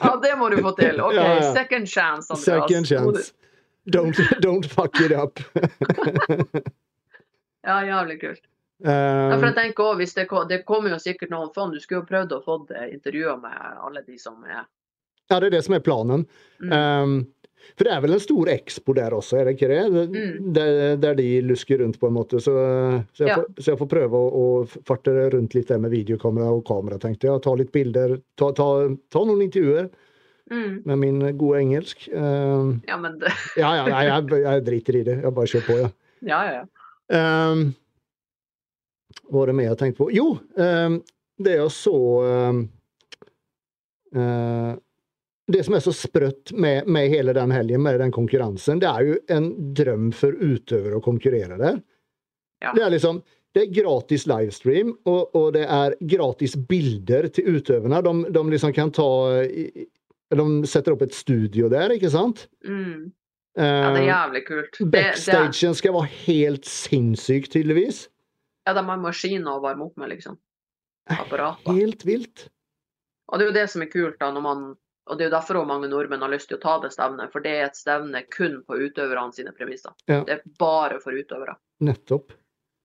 Ja, 0.00 0.20
det 0.22 0.36
må 0.38 0.48
du 0.48 0.60
få 0.62 0.72
til. 0.78 1.00
OK, 1.02 1.18
second 1.56 1.88
chance, 1.88 2.30
Andreas. 2.30 2.44
Second 2.44 2.86
chance. 2.86 3.32
Don't, 3.86 4.16
don't 4.40 4.66
fuck 4.66 5.00
it 5.00 5.12
up. 5.12 5.40
Ja, 7.64 7.78
jævlig 7.86 8.18
kult. 8.20 8.42
Ja, 8.84 9.36
for 9.38 9.46
jeg 9.46 9.54
Um, 9.54 9.56
tenker 9.56 9.86
også, 9.94 10.16
det, 10.18 10.48
det 10.50 10.58
kommer 10.68 10.90
jo 10.92 10.98
sikkert 11.00 11.30
noen 11.32 11.52
fond. 11.54 11.72
du 11.72 11.80
skulle 11.80 12.02
jo 12.02 12.08
prøvd 12.10 12.34
å 12.36 12.40
få 12.44 12.56
intervjuer 12.92 13.38
med 13.40 13.54
alle 13.86 14.02
de 14.04 14.18
som 14.20 14.42
er 14.44 14.66
ja, 15.30 15.38
det 15.40 15.46
er 15.46 15.54
det 15.54 15.62
som 15.64 15.72
er 15.78 15.80
planen. 15.80 16.26
mm. 16.60 16.72
Um, 16.74 17.14
for 17.78 17.86
det 17.88 17.94
er 17.94 18.02
vel 18.04 18.12
en 18.12 18.20
stor 18.20 18.50
expo 18.52 18.92
der 18.92 19.14
også, 19.16 19.38
er 19.40 19.46
det 19.48 19.54
ikke 19.56 19.68
det? 19.70 19.78
Mm. 20.12 20.50
Der, 20.52 20.96
der 21.00 21.14
de 21.16 21.40
lusker 21.48 21.78
rundt 21.80 21.96
på 22.02 22.10
en 22.10 22.12
måte. 22.18 22.36
Så, 22.44 22.52
så, 23.16 23.22
jeg, 23.24 23.30
Ja. 23.30 23.38
får, 23.40 23.46
så 23.64 23.70
jeg 23.72 23.78
får 23.80 23.88
prøve 23.88 24.20
å, 24.20 24.26
å 24.28 24.82
farte 24.84 25.14
rundt 25.32 25.56
litt 25.56 25.72
der 25.72 25.80
med 25.80 25.94
videokamera 25.94 26.50
og 26.52 26.66
kamera, 26.68 26.98
tenkte 27.00 27.30
jeg. 27.30 27.40
Ta 27.46 27.54
litt 27.56 27.72
bilder. 27.72 28.18
Ta, 28.36 28.50
ta, 28.52 28.68
ta 29.08 29.24
noen 29.24 29.46
intervjuer 29.46 29.88
Mm. 30.50 30.82
med 30.84 30.98
min 30.98 31.20
gode 31.38 31.60
engelsk. 31.60 32.08
Uh, 32.12 32.76
Ja, 32.86 32.98
men 33.00 33.18
det 33.18 33.32
ja, 33.56 33.70
ja, 33.76 33.86
jeg, 33.88 34.08
jeg, 34.10 34.42
jeg 34.42 34.64
driter 34.66 34.98
i 34.98 35.02
det. 35.06 35.16
Jeg 35.22 35.34
bare 35.34 35.50
kjører 35.50 35.66
på, 35.66 35.78
ja. 35.80 35.90
Ja, 36.24 36.40
ja, 36.44 36.60
ja. 36.60 37.50
Um, 37.50 37.74
var 39.32 39.46
det 39.48 39.56
mer 39.56 39.70
jeg 39.70 39.80
tenkte 39.80 40.02
på? 40.02 40.08
Jo, 40.12 40.30
um, 40.56 40.98
det 41.44 41.56
jeg 41.58 41.70
så 41.74 41.98
um, 42.50 42.60
uh, 44.16 44.72
Det 45.52 45.60
som 45.66 45.76
er 45.76 45.84
så 45.84 45.92
sprøtt 45.96 46.54
med, 46.56 46.88
med 46.88 47.08
hele 47.12 47.34
den 47.36 47.52
helgen, 47.52 47.82
med 47.84 48.00
den 48.00 48.12
konkurransen, 48.12 48.80
det 48.80 48.88
er 48.88 49.08
jo 49.08 49.16
en 49.32 49.50
drøm 49.76 50.10
for 50.16 50.32
utøvere 50.32 51.00
å 51.00 51.04
konkurrere 51.04 51.58
der. 51.60 51.80
Ja. 52.64 52.72
Det 52.72 52.84
er 52.84 52.94
liksom 52.94 53.20
det 53.54 53.68
er 53.68 53.74
gratis 53.76 54.24
livestream, 54.26 54.88
og, 55.06 55.36
og 55.38 55.52
det 55.54 55.62
er 55.70 55.94
gratis 56.10 56.56
bilder 56.68 57.28
til 57.30 57.60
utøverne. 57.60 58.00
De, 58.02 58.14
de 58.34 58.42
liksom 58.50 58.72
kan 58.74 58.90
ta 58.90 59.06
De 60.32 60.46
setter 60.66 60.94
opp 60.94 61.04
et 61.04 61.14
studio 61.14 61.68
der, 61.72 61.92
ikke 61.94 62.10
sant? 62.12 62.46
Mm. 62.64 63.12
ja, 63.58 63.90
det 63.94 64.00
er 64.00 64.00
Uh, 64.00 64.08
jævlig 64.08 64.40
kult. 64.48 64.70
Det, 64.72 64.86
det, 64.86 64.90
Backstagen 64.94 65.76
skal 65.78 65.94
være 65.94 66.10
helt 66.24 66.64
sinnssyk, 66.66 67.50
tydeligvis. 67.52 68.08
ja, 68.66 68.72
de 68.74 68.82
har 68.88 69.02
maskiner 69.02 69.58
å 69.58 69.62
varme 69.62 69.86
opp 69.86 70.00
med, 70.00 70.10
liksom. 70.16 70.40
Apparater. 71.12 71.76
Helt 71.76 72.02
vilt. 72.08 72.48
Og 73.28 73.38
det 73.38 73.44
er 73.44 73.50
jo 73.52 73.56
det 73.58 73.68
som 73.70 73.84
er 73.84 73.90
kult, 73.92 74.16
da, 74.18 74.32
når 74.32 74.44
man 74.44 74.64
og 75.04 75.18
det 75.18 75.26
er 75.26 75.28
jo 75.28 75.34
derfor 75.34 75.58
også 75.60 75.68
mange 75.68 75.88
nordmenn 75.92 76.22
har 76.24 76.32
lyst 76.32 76.48
til 76.48 76.56
å 76.56 76.62
ta 76.62 76.78
det 76.80 76.90
stevnet, 76.94 77.32
for 77.32 77.44
det 77.44 77.52
er 77.58 77.66
et 77.66 77.76
stevne 77.76 78.22
kun 78.32 78.62
på 78.64 78.78
utøverne 78.86 79.36
sine 79.36 79.52
premisser. 79.56 79.92
Ja. 80.08 80.22
Det 80.24 80.38
er 80.38 80.44
bare 80.60 81.00
for 81.02 81.16
utøvere. 81.16 81.58
Nettopp. 81.84 82.32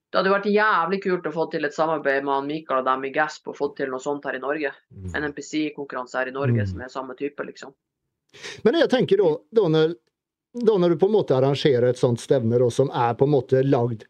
Det 0.09 0.17
hadde 0.17 0.31
vært 0.33 0.47
jævlig 0.49 0.99
kult 1.03 1.27
å 1.29 1.31
få 1.35 1.43
til 1.51 1.65
et 1.67 1.73
samarbeid 1.75 2.23
med 2.25 2.47
Mikael 2.49 2.79
og 2.81 2.85
dem 2.87 3.03
i 3.05 3.11
Gasp 3.13 3.47
og 3.51 3.55
fått 3.59 3.75
til 3.77 3.91
noe 3.91 4.01
sånt 4.01 4.23
her 4.25 4.35
i 4.39 4.41
Norge. 4.41 4.71
En 5.13 5.27
NPC-konkurranse 5.27 6.17
her 6.17 6.27
i 6.31 6.33
Norge 6.33 6.63
Mm. 6.63 6.67
som 6.67 6.81
er 6.81 6.87
samme 6.89 7.15
type, 7.15 7.43
liksom. 7.45 7.73
Men 8.63 8.73
jeg 8.75 8.89
tenker 8.89 9.17
da, 9.17 9.37
da, 9.53 9.67
når, 9.69 9.93
da 10.65 10.77
når 10.77 10.89
du 10.89 10.97
på 10.97 11.05
en 11.09 11.13
måte 11.13 11.35
arrangerer 11.37 11.89
et 11.89 11.97
sånt 12.01 12.19
stevne 12.19 12.57
da, 12.57 12.69
som 12.73 12.89
er 12.89 13.13
på 13.13 13.25
en 13.25 13.33
måte 13.35 13.61
lagd 13.63 14.05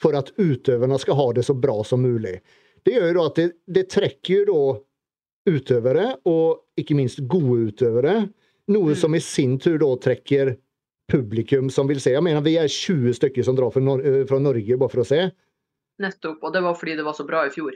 for 0.00 0.16
at 0.16 0.32
utøverne 0.40 0.98
skal 0.98 1.14
ha 1.20 1.32
det 1.32 1.44
så 1.44 1.54
bra 1.54 1.82
som 1.84 2.00
mulig, 2.02 2.40
det 2.84 2.94
gjør 2.96 3.06
jo 3.12 3.14
da 3.20 3.26
at 3.26 3.34
det, 3.36 3.46
det 3.68 3.84
trekker 3.92 4.34
jo 4.34 4.44
da 4.48 5.54
utøvere, 5.54 6.06
og 6.24 6.64
ikke 6.80 6.96
minst 6.96 7.20
gode 7.28 7.68
utøvere, 7.72 8.30
noe 8.72 8.92
Mm. 8.94 8.96
som 8.96 9.14
i 9.14 9.20
sin 9.20 9.58
tur 9.58 9.76
da 9.78 9.90
trekker 10.00 10.56
publikum 11.12 11.70
som 11.70 11.88
vil 11.90 12.00
se. 12.00 12.14
Jeg 12.14 12.24
mener, 12.24 12.44
vi 12.44 12.56
er 12.60 12.70
20 12.70 13.16
stykker 13.18 13.46
som 13.46 13.56
drar 13.58 13.72
fra, 13.74 13.82
Nor 13.84 14.04
eh, 14.04 14.22
fra 14.28 14.40
Norge 14.42 14.78
bare 14.80 14.92
for 14.92 15.04
å 15.04 15.08
se. 15.08 15.24
Nettopp. 16.02 16.42
Og 16.42 16.54
det 16.54 16.62
var 16.64 16.78
fordi 16.78 16.96
det 16.98 17.06
var 17.06 17.16
så 17.16 17.26
bra 17.28 17.44
i 17.46 17.52
fjor. 17.54 17.74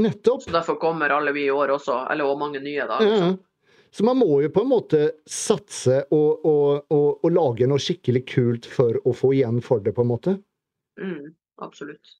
Nettopp. 0.00 0.42
Så 0.42 0.54
derfor 0.54 0.78
kommer 0.82 1.12
alle 1.14 1.34
vi 1.36 1.46
i 1.46 1.52
år 1.54 1.76
også, 1.76 2.00
eller 2.10 2.26
og 2.26 2.40
mange 2.40 2.62
nye, 2.62 2.86
da. 2.88 2.98
Liksom. 3.02 3.36
Ja. 3.36 3.80
Så 3.94 4.02
man 4.02 4.18
må 4.18 4.40
jo 4.42 4.50
på 4.50 4.64
en 4.64 4.72
måte 4.72 5.00
satse 5.30 6.00
og, 6.10 6.42
og, 6.42 6.88
og, 6.90 7.20
og, 7.20 7.28
lage 7.30 7.68
noe 7.70 7.78
skikkelig 7.78 8.24
kult 8.26 8.66
for 8.66 8.98
å 9.06 9.12
få 9.14 9.30
igjen 9.36 9.60
for 9.62 9.84
det, 9.84 9.92
på 9.94 10.02
en 10.02 10.10
måte. 10.10 10.34
Mm, 10.98 11.30
absolutt. 11.62 12.16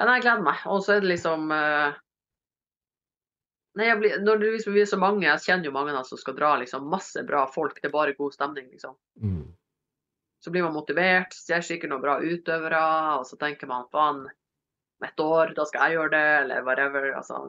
Ja, 0.00 0.06
nei, 0.06 0.16
jeg 0.16 0.24
gleder 0.24 0.46
meg. 0.46 0.62
Og 0.72 0.80
så 0.84 0.96
er 0.96 1.04
det 1.04 1.12
liksom 1.12 1.52
uh... 1.52 1.92
Nei, 3.76 3.90
blir, 4.00 4.16
når 4.24 4.38
det 4.40 4.50
liksom 4.54 4.72
blir 4.72 4.86
så 4.88 4.96
mange, 4.96 5.26
jeg 5.26 5.42
kjenner 5.44 5.68
jo 5.68 5.74
mange 5.74 6.00
som 6.08 6.20
skal 6.20 6.36
dra, 6.38 6.54
liksom. 6.62 6.86
Masse 6.88 7.20
bra 7.28 7.44
folk. 7.52 7.76
Det 7.82 7.90
er 7.90 7.92
bare 7.92 8.16
god 8.16 8.32
stemning, 8.32 8.70
liksom. 8.72 8.96
Mm. 9.20 9.44
Så 10.40 10.52
blir 10.54 10.64
man 10.64 10.76
motivert, 10.76 11.34
ser 11.36 11.64
sikkert 11.64 11.92
noen 11.92 12.04
bra 12.04 12.16
utøvere, 12.22 12.80
og 13.18 13.26
så 13.28 13.36
tenker 13.40 13.68
man 13.68 13.88
faen 13.92 14.24
et 15.04 15.20
år, 15.20 15.52
da 15.56 15.66
skal 15.68 15.90
jeg 15.90 15.98
gjøre 15.98 16.12
det, 16.14 16.24
eller 16.40 16.64
whatever. 16.64 17.10
Altså, 17.18 17.42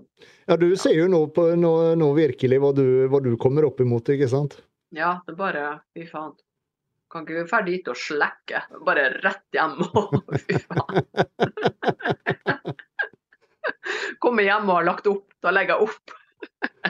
ja, 0.50 0.58
du 0.60 0.68
ser 0.76 0.98
jo 0.98 1.08
nå, 1.12 1.22
på, 1.32 1.48
nå, 1.56 1.74
nå 1.96 2.10
virkelig 2.18 2.60
hva 2.60 2.74
du, 2.76 2.84
hva 3.08 3.24
du, 3.24 3.32
kommer 3.40 3.70
opp 3.70 3.80
imot, 3.84 4.12
ikke 4.12 4.28
sant? 4.32 4.60
Ja, 4.96 5.22
det 5.28 5.36
er 5.36 5.40
bare 5.40 5.64
Fy 5.96 6.08
faen. 6.12 6.36
Kan 7.12 7.24
ikke 7.24 7.38
være 7.38 7.52
dra 7.54 7.70
dit 7.70 7.88
og 7.88 7.96
slekke? 7.96 8.66
Bare 8.84 9.08
rett 9.24 9.56
hjem 9.56 9.80
og 9.88 10.18
fy 10.44 10.60
faen. 10.68 11.08
Komme 14.24 14.46
hjem 14.48 14.70
og 14.70 14.80
har 14.80 14.90
lagt 14.92 15.10
opp. 15.12 15.28
Da 15.44 15.54
legger 15.54 15.78
jeg 15.78 15.90
opp. 15.90 16.16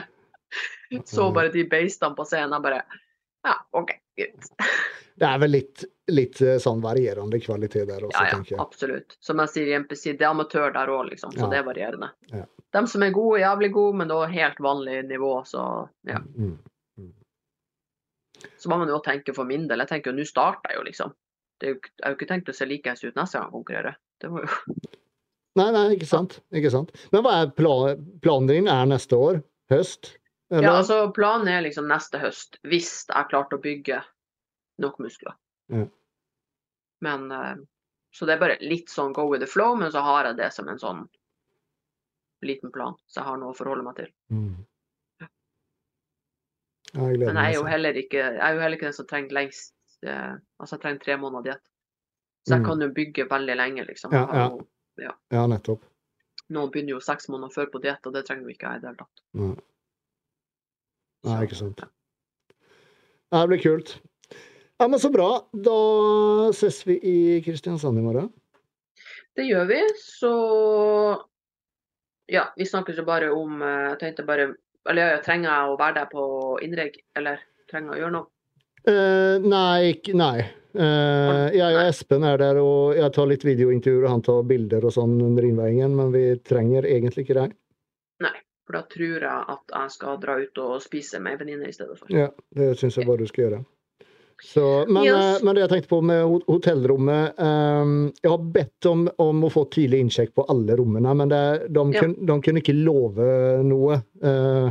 Så 1.10 1.28
bare 1.36 1.52
de 1.52 1.66
beistene 1.68 2.16
på 2.16 2.24
scenen. 2.28 2.56
Jeg 2.56 2.64
bare 2.64 2.82
Ja, 3.46 3.54
OK, 3.76 3.92
greit. 4.18 4.50
Det 5.18 5.26
er 5.26 5.40
vel 5.42 5.56
litt 5.56 5.84
litt 6.08 6.40
eh, 6.40 6.56
sånn 6.62 6.80
varierende 6.80 7.40
kvalitet 7.42 7.88
der 7.88 8.04
også, 8.06 8.16
ja, 8.16 8.28
ja, 8.28 8.36
tenker 8.36 8.54
jeg. 8.54 8.60
Absolutt. 8.62 9.16
Som 9.24 9.42
jeg 9.42 9.52
sier 9.52 9.70
i 9.70 9.76
MPC, 9.82 10.04
det 10.16 10.24
er 10.24 10.30
amatør 10.30 10.72
der 10.74 10.92
òg, 10.92 11.04
liksom. 11.10 11.34
Så 11.34 11.44
ja. 11.44 11.50
det 11.52 11.60
er 11.60 11.66
varierende. 11.66 12.10
Ja. 12.32 12.44
De 12.76 12.82
som 12.92 13.04
er 13.04 13.14
gode, 13.16 13.40
jævlig 13.42 13.70
gode, 13.76 13.98
men 14.00 14.10
da 14.12 14.22
helt 14.30 14.60
vanlig 14.64 14.98
nivå, 15.08 15.32
så 15.48 15.62
ja. 16.08 16.20
Mm, 16.20 16.54
mm. 16.54 17.04
mm. 17.04 18.46
Så 18.60 18.72
må 18.72 18.80
man 18.80 18.92
jo 18.92 19.00
tenke 19.04 19.34
for 19.36 19.48
min 19.48 19.66
del. 19.68 19.84
Jeg 19.84 19.92
tenker 19.92 20.12
jo 20.12 20.20
nå 20.20 20.28
starter 20.28 20.72
jeg 20.72 20.80
jo, 20.80 20.86
liksom. 20.88 21.16
Det 21.58 21.74
jo, 21.74 21.80
jeg 21.82 22.04
har 22.04 22.14
jo 22.14 22.20
ikke 22.20 22.30
tenkt 22.32 22.52
å 22.52 22.56
se 22.56 22.68
likeens 22.68 23.04
ut 23.04 23.18
neste 23.18 23.38
gang 23.38 23.48
jeg 23.48 23.56
konkurrerer. 23.56 24.00
Det 24.22 24.32
må 24.32 24.44
jo 24.44 24.50
Nei, 25.58 25.68
nei, 25.74 25.84
ikke 25.96 26.08
sant. 26.08 26.38
Ikke 26.54 26.70
sant. 26.72 26.94
Men 27.12 27.24
hva 27.26 27.34
er 27.42 27.52
plan, 27.58 28.06
planen 28.24 28.48
din? 28.50 28.70
Er 28.70 28.88
neste 28.88 29.18
år? 29.18 29.42
Høst? 29.72 30.14
Eller? 30.50 30.64
Ja, 30.64 30.76
altså 30.80 31.10
planen 31.12 31.50
er 31.52 31.64
liksom 31.66 31.88
neste 31.90 32.20
høst, 32.22 32.56
hvis 32.64 32.88
jeg 33.04 33.10
klarte 33.12 33.28
klart 33.32 33.56
å 33.58 33.60
bygge 33.60 33.98
nok 34.80 34.96
muskler. 35.04 35.36
Ja. 35.72 35.84
Men 37.04 37.30
eh, 37.30 37.56
Så 38.10 38.26
det 38.26 38.38
er 38.38 38.40
bare 38.40 38.56
litt 38.64 38.88
sånn 38.88 39.12
go 39.12 39.26
with 39.28 39.44
the 39.44 39.50
flow, 39.50 39.74
men 39.76 39.92
så 39.92 40.00
har 40.02 40.30
jeg 40.30 40.38
det 40.38 40.48
som 40.54 40.68
en 40.72 40.80
sånn 40.80 41.04
liten 42.40 42.72
plan, 42.72 42.94
så 43.06 43.20
jeg 43.20 43.28
har 43.28 43.40
noe 43.40 43.52
å 43.52 43.58
forholde 43.58 43.84
meg 43.84 43.98
til. 43.98 44.08
Mm. 44.32 44.54
Jeg 46.94 47.18
men 47.20 47.36
jeg 47.36 47.50
er 47.50 47.54
jo 47.58 47.66
heller 47.68 47.98
ikke 48.00 48.22
jeg 48.22 48.40
er 48.40 48.54
jo 48.56 48.62
heller 48.62 48.78
ikke 48.78 48.88
den 48.88 48.96
som 48.96 49.06
trenger 49.10 49.34
lengst 49.36 49.74
eh, 50.08 50.38
Altså 50.56 50.78
jeg 50.78 50.82
trenger 50.86 51.02
tre 51.02 51.16
måneder 51.20 51.50
diett. 51.50 51.64
Så 52.48 52.54
jeg 52.54 52.62
mm. 52.62 52.68
kan 52.70 52.82
jo 52.82 52.88
bygge 52.96 53.26
veldig 53.28 53.56
lenge, 53.60 53.84
liksom. 53.90 54.14
Ja, 54.16 54.24
ja. 54.32 54.46
Jo, 54.48 54.64
ja. 55.02 55.14
ja 55.34 55.46
nettopp. 55.50 55.84
Noen 56.54 56.72
begynner 56.72 56.96
jo 56.96 57.04
seks 57.04 57.28
måneder 57.28 57.52
før 57.52 57.70
på 57.72 57.80
diett, 57.84 58.04
og 58.08 58.14
det 58.14 58.24
trenger 58.26 58.48
jo 58.48 58.54
ikke 58.54 58.70
jeg 58.70 58.80
i 58.80 58.82
det 58.82 58.90
hele 58.90 59.02
tatt. 59.02 59.24
Nei. 59.38 59.54
Nei, 61.28 61.38
ikke 61.44 61.58
sant. 61.58 61.82
Det 63.28 63.40
blir 63.50 63.60
kult. 63.60 63.98
Ja, 64.78 64.86
men 64.88 65.00
Så 65.02 65.10
bra. 65.10 65.28
Da 65.52 65.78
ses 66.56 66.84
vi 66.86 66.98
i 67.02 67.16
Kristiansand 67.44 67.98
i 67.98 68.04
morgen. 68.04 68.30
Det 69.36 69.44
gjør 69.48 69.66
vi. 69.68 69.82
Så 69.98 70.32
ja, 72.30 72.46
vi 72.56 72.66
snakker 72.66 72.96
så 72.96 73.04
bare 73.04 73.30
om 73.32 73.62
eh, 73.62 73.90
Jeg 73.90 73.98
tenkte 74.02 74.26
bare 74.28 74.50
Eller 74.88 75.14
ja, 75.14 75.20
trenger 75.24 75.50
jeg 75.50 75.70
å 75.70 75.78
være 75.80 75.96
der 76.00 76.10
på 76.12 76.24
innreg, 76.64 77.00
eller 77.18 77.40
trenger 77.70 77.92
jeg 77.92 77.98
å 77.98 78.02
gjøre 78.02 78.14
noe? 78.14 78.30
Uh, 78.86 79.38
nei, 79.42 79.96
nei. 80.14 80.36
Uh, 80.78 81.48
jeg 81.56 81.74
og 81.74 81.80
Espen 81.82 82.26
er 82.28 82.38
der, 82.40 82.60
og 82.62 82.98
jeg 82.98 83.14
tar 83.16 83.30
litt 83.30 83.46
videointervjuer, 83.46 84.04
og 84.04 84.12
han 84.12 84.26
tar 84.26 84.44
bilder 84.46 84.84
og 84.86 84.94
sånn 84.94 85.16
under 85.24 85.46
innveiingen, 85.48 85.96
men 85.98 86.12
vi 86.14 86.26
trenger 86.46 86.86
egentlig 86.86 87.26
ikke 87.26 87.38
det. 87.40 87.48
Nei, 88.22 88.34
for 88.68 88.78
da 88.78 88.84
tror 88.92 89.26
jeg 89.26 89.56
at 89.56 89.74
jeg 89.74 89.96
skal 89.96 90.20
dra 90.22 90.38
ut 90.38 90.62
og 90.62 90.78
spise 90.84 91.22
med 91.24 91.34
ei 91.34 91.42
venninne 91.42 91.72
i 91.72 91.74
stedet 91.74 91.98
for. 91.98 92.12
Ja, 92.14 92.30
det 92.54 92.74
syns 92.78 93.00
jeg 93.00 93.08
bare 93.08 93.24
du 93.24 93.30
skal 93.30 93.46
gjøre. 93.46 93.64
Så, 94.42 94.84
men, 94.88 95.02
yes. 95.04 95.40
Eh, 95.40 95.44
men, 95.44 95.54
det 95.56 95.64
jeg 95.64 95.70
tenkte 95.72 95.90
på 95.90 95.98
med 96.06 96.44
hotellrommet 96.46 97.40
um, 97.42 97.94
Jeg 98.22 98.30
har 98.30 98.44
bedt 98.54 98.86
om, 98.86 99.00
om, 99.18 99.40
å 99.42 99.50
få 99.50 99.64
tidlig 99.74 99.98
innsjekk 100.04 100.30
på 100.38 100.44
alle 100.52 100.76
rommene, 100.78 101.14
men 101.18 101.32
det, 101.32 101.40
de, 101.74 101.82
ja. 101.96 102.04
kun, 102.04 102.14
de, 102.22 102.36
kunne 102.44 102.62
ikke 102.62 102.76
love 102.76 103.26
noe. 103.66 103.98
Uh, 104.22 104.70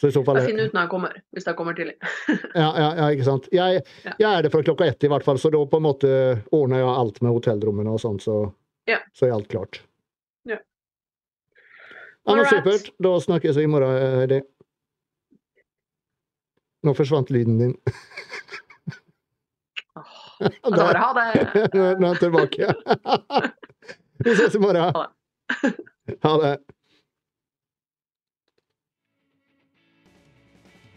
så 0.00 0.10
i 0.10 0.14
så 0.14 0.24
fall 0.26 0.40
Jeg 0.40 0.50
finner 0.50 0.68
ut 0.68 0.74
når 0.74 0.86
jeg 0.86 0.90
kommer, 0.90 1.16
hvis 1.34 1.46
jeg 1.48 1.58
kommer 1.58 1.76
tidlig. 1.78 1.94
ja, 2.62 2.68
ja, 2.68 2.88
ja, 2.98 3.08
ikke 3.14 3.26
sant. 3.28 3.48
Jeg, 3.54 3.82
jeg, 4.04 4.28
er 4.30 4.44
det 4.44 4.50
fra 4.54 4.62
klokka 4.66 4.88
ett 4.90 5.06
i 5.06 5.10
hvert 5.12 5.26
fall, 5.26 5.38
så 5.40 5.52
da 5.54 5.60
på 5.70 5.80
en 5.80 5.86
måte 5.86 6.12
ordner 6.50 6.82
jeg 6.82 6.94
alt 6.94 7.20
med 7.24 7.36
hotellrommene 7.36 7.94
og 7.94 8.02
sånn, 8.02 8.18
så, 8.22 8.38
så 9.14 9.28
er 9.28 9.36
alt 9.36 9.50
klart. 9.52 9.82
Ja. 10.50 10.58
Ja, 12.24 12.34
men 12.34 12.48
Supert. 12.50 12.90
Da 13.04 13.14
snakkes 13.22 13.60
vi 13.60 13.68
i 13.68 13.70
morgen, 13.70 14.18
Heidi. 14.18 14.42
Nå 16.84 16.92
forsvant 16.98 17.30
lyden 17.32 17.60
din. 17.62 17.78
Da 20.76 20.84
ha 20.98 21.10
det. 21.14 21.68
Nå 21.74 21.84
er 21.84 22.06
han 22.06 22.16
tilbake. 22.16 22.74
Vi 24.24 24.34
ses 24.34 24.54
i 24.54 24.58
morgen. 24.58 24.92
Ha 26.22 26.32
det. 26.42 26.58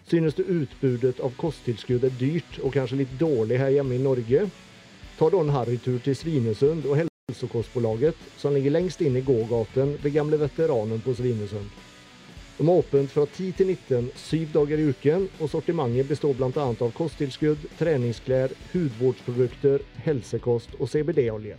Synes 0.07 0.33
du 0.33 0.43
utbudet 0.43 1.19
av 1.19 1.33
kosttilskudd 1.35 2.05
er 2.07 2.13
dyrt 2.15 2.61
og 2.63 2.71
kanskje 2.77 3.01
litt 3.01 3.15
dårlig 3.19 3.57
her 3.59 3.73
hjemme 3.75 3.97
i 3.97 3.99
Norge? 3.99 4.45
Ta 5.19 5.27
da 5.27 5.39
en 5.43 5.51
harrytur 5.51 5.97
til 6.05 6.15
Svinesund 6.15 6.85
og 6.87 7.01
Hälsokostbolaget, 7.01 8.15
som 8.39 8.53
ligger 8.55 8.71
lengst 8.71 9.01
inn 9.03 9.17
i 9.19 9.23
gågaten 9.27 9.97
ved 9.99 10.13
gamle 10.15 10.39
veteranen 10.39 11.01
på 11.03 11.11
Svinesund. 11.17 11.67
De 12.57 12.67
har 12.67 12.79
åpent 12.79 13.11
fra 13.11 13.25
10 13.25 13.51
til 13.57 13.67
19 13.73 14.07
syv 14.15 14.53
dager 14.53 14.79
i 14.79 14.85
uken, 14.93 15.25
og 15.41 15.51
sortimentet 15.51 16.07
består 16.07 16.37
bl.a. 16.39 16.67
av 16.71 16.93
kosttilskudd, 16.95 17.65
treningsklær, 17.77 18.55
hudvårdsprodukter, 18.71 19.83
helsekost 20.05 20.77
og 20.79 20.87
CBD-olje. 20.87 21.57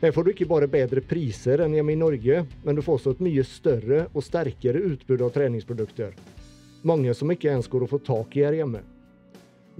Her 0.00 0.16
får 0.16 0.24
du 0.24 0.32
ikke 0.32 0.48
bare 0.48 0.70
bedre 0.72 1.04
priser 1.04 1.60
enn 1.66 1.76
hjemme 1.76 1.92
i 1.92 2.00
Norge, 2.00 2.40
men 2.64 2.80
du 2.80 2.80
får 2.80 3.02
også 3.02 3.14
et 3.18 3.22
mye 3.28 3.44
større 3.44 4.06
og 4.14 4.24
sterkere 4.24 4.80
utbud 4.94 5.20
av 5.20 5.36
treningsprodukter. 5.36 6.16
Mange 6.84 7.14
som 7.16 7.30
ikke 7.32 7.48
ens 7.48 7.68
går 7.72 7.86
å 7.86 7.88
få 7.88 7.98
tak 8.04 8.34
i 8.36 8.42
her 8.44 8.58
hjemme. 8.58 8.82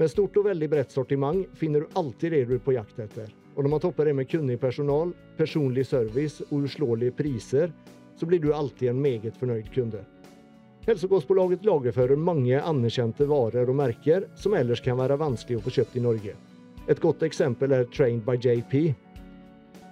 Med 0.01 0.09
stort 0.11 0.37
og 0.41 0.47
veldig 0.49 0.69
bredt 0.73 0.95
sortiment 0.95 1.45
finner 1.55 1.85
du 1.85 1.99
alltid 2.01 2.33
det 2.33 2.45
du 2.49 2.55
er 2.57 2.63
på 2.65 2.73
jakt 2.75 2.99
etter. 2.99 3.29
Og 3.55 3.63
når 3.63 3.71
man 3.75 3.83
topper 3.85 4.09
det 4.09 4.15
med 4.17 4.31
kunnig 4.31 4.57
personal, 4.61 5.13
personlig 5.37 5.85
service 5.87 6.41
og 6.49 6.65
uslåelige 6.65 7.15
priser, 7.15 7.75
så 8.17 8.27
blir 8.27 8.41
du 8.41 8.55
alltid 8.57 8.89
en 8.89 9.03
meget 9.05 9.37
fornøyd 9.37 9.69
kunde. 9.75 10.01
Hälsokostbolaget 10.87 11.65
lagerfører 11.65 12.17
mange 12.17 12.57
anerkjente 12.61 13.29
varer 13.29 13.69
og 13.69 13.77
merker 13.79 14.27
som 14.41 14.57
ellers 14.57 14.81
kan 14.85 14.97
være 14.97 15.21
vanskelig 15.21 15.61
å 15.61 15.65
få 15.65 15.75
kjøpt 15.77 16.01
i 16.01 16.05
Norge. 16.05 16.35
Et 16.89 17.01
godt 17.05 17.23
eksempel 17.25 17.73
er 17.73 17.85
Trained 17.93 18.25
by 18.25 18.37
JP. 18.41 18.95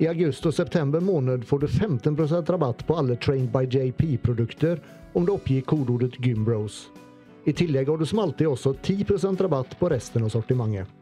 I 0.01 0.09
august 0.09 0.49
og 0.49 0.57
september 0.57 1.05
måned 1.05 1.45
får 1.45 1.63
du 1.63 1.69
15% 1.69 2.57
rabatt 2.57 2.85
på 2.89 2.97
alle 2.97 3.21
Trained 3.21 3.53
by 3.53 3.69
JP-produkter 3.69 4.81
om 5.13 5.29
du 5.29 5.37
oppgir 5.37 5.65
kodeordet 5.69 6.17
GYMBROS. 6.25 7.02
I 7.45 7.53
tillegg 7.53 7.89
har 7.89 7.99
du 7.99 8.07
som 8.07 8.19
alltid 8.23 8.47
også 8.49 8.75
10% 8.75 9.43
rabatt 9.43 9.79
på 9.79 9.89
resten 9.91 10.23
av 10.23 10.31
sortimentet. 10.31 11.02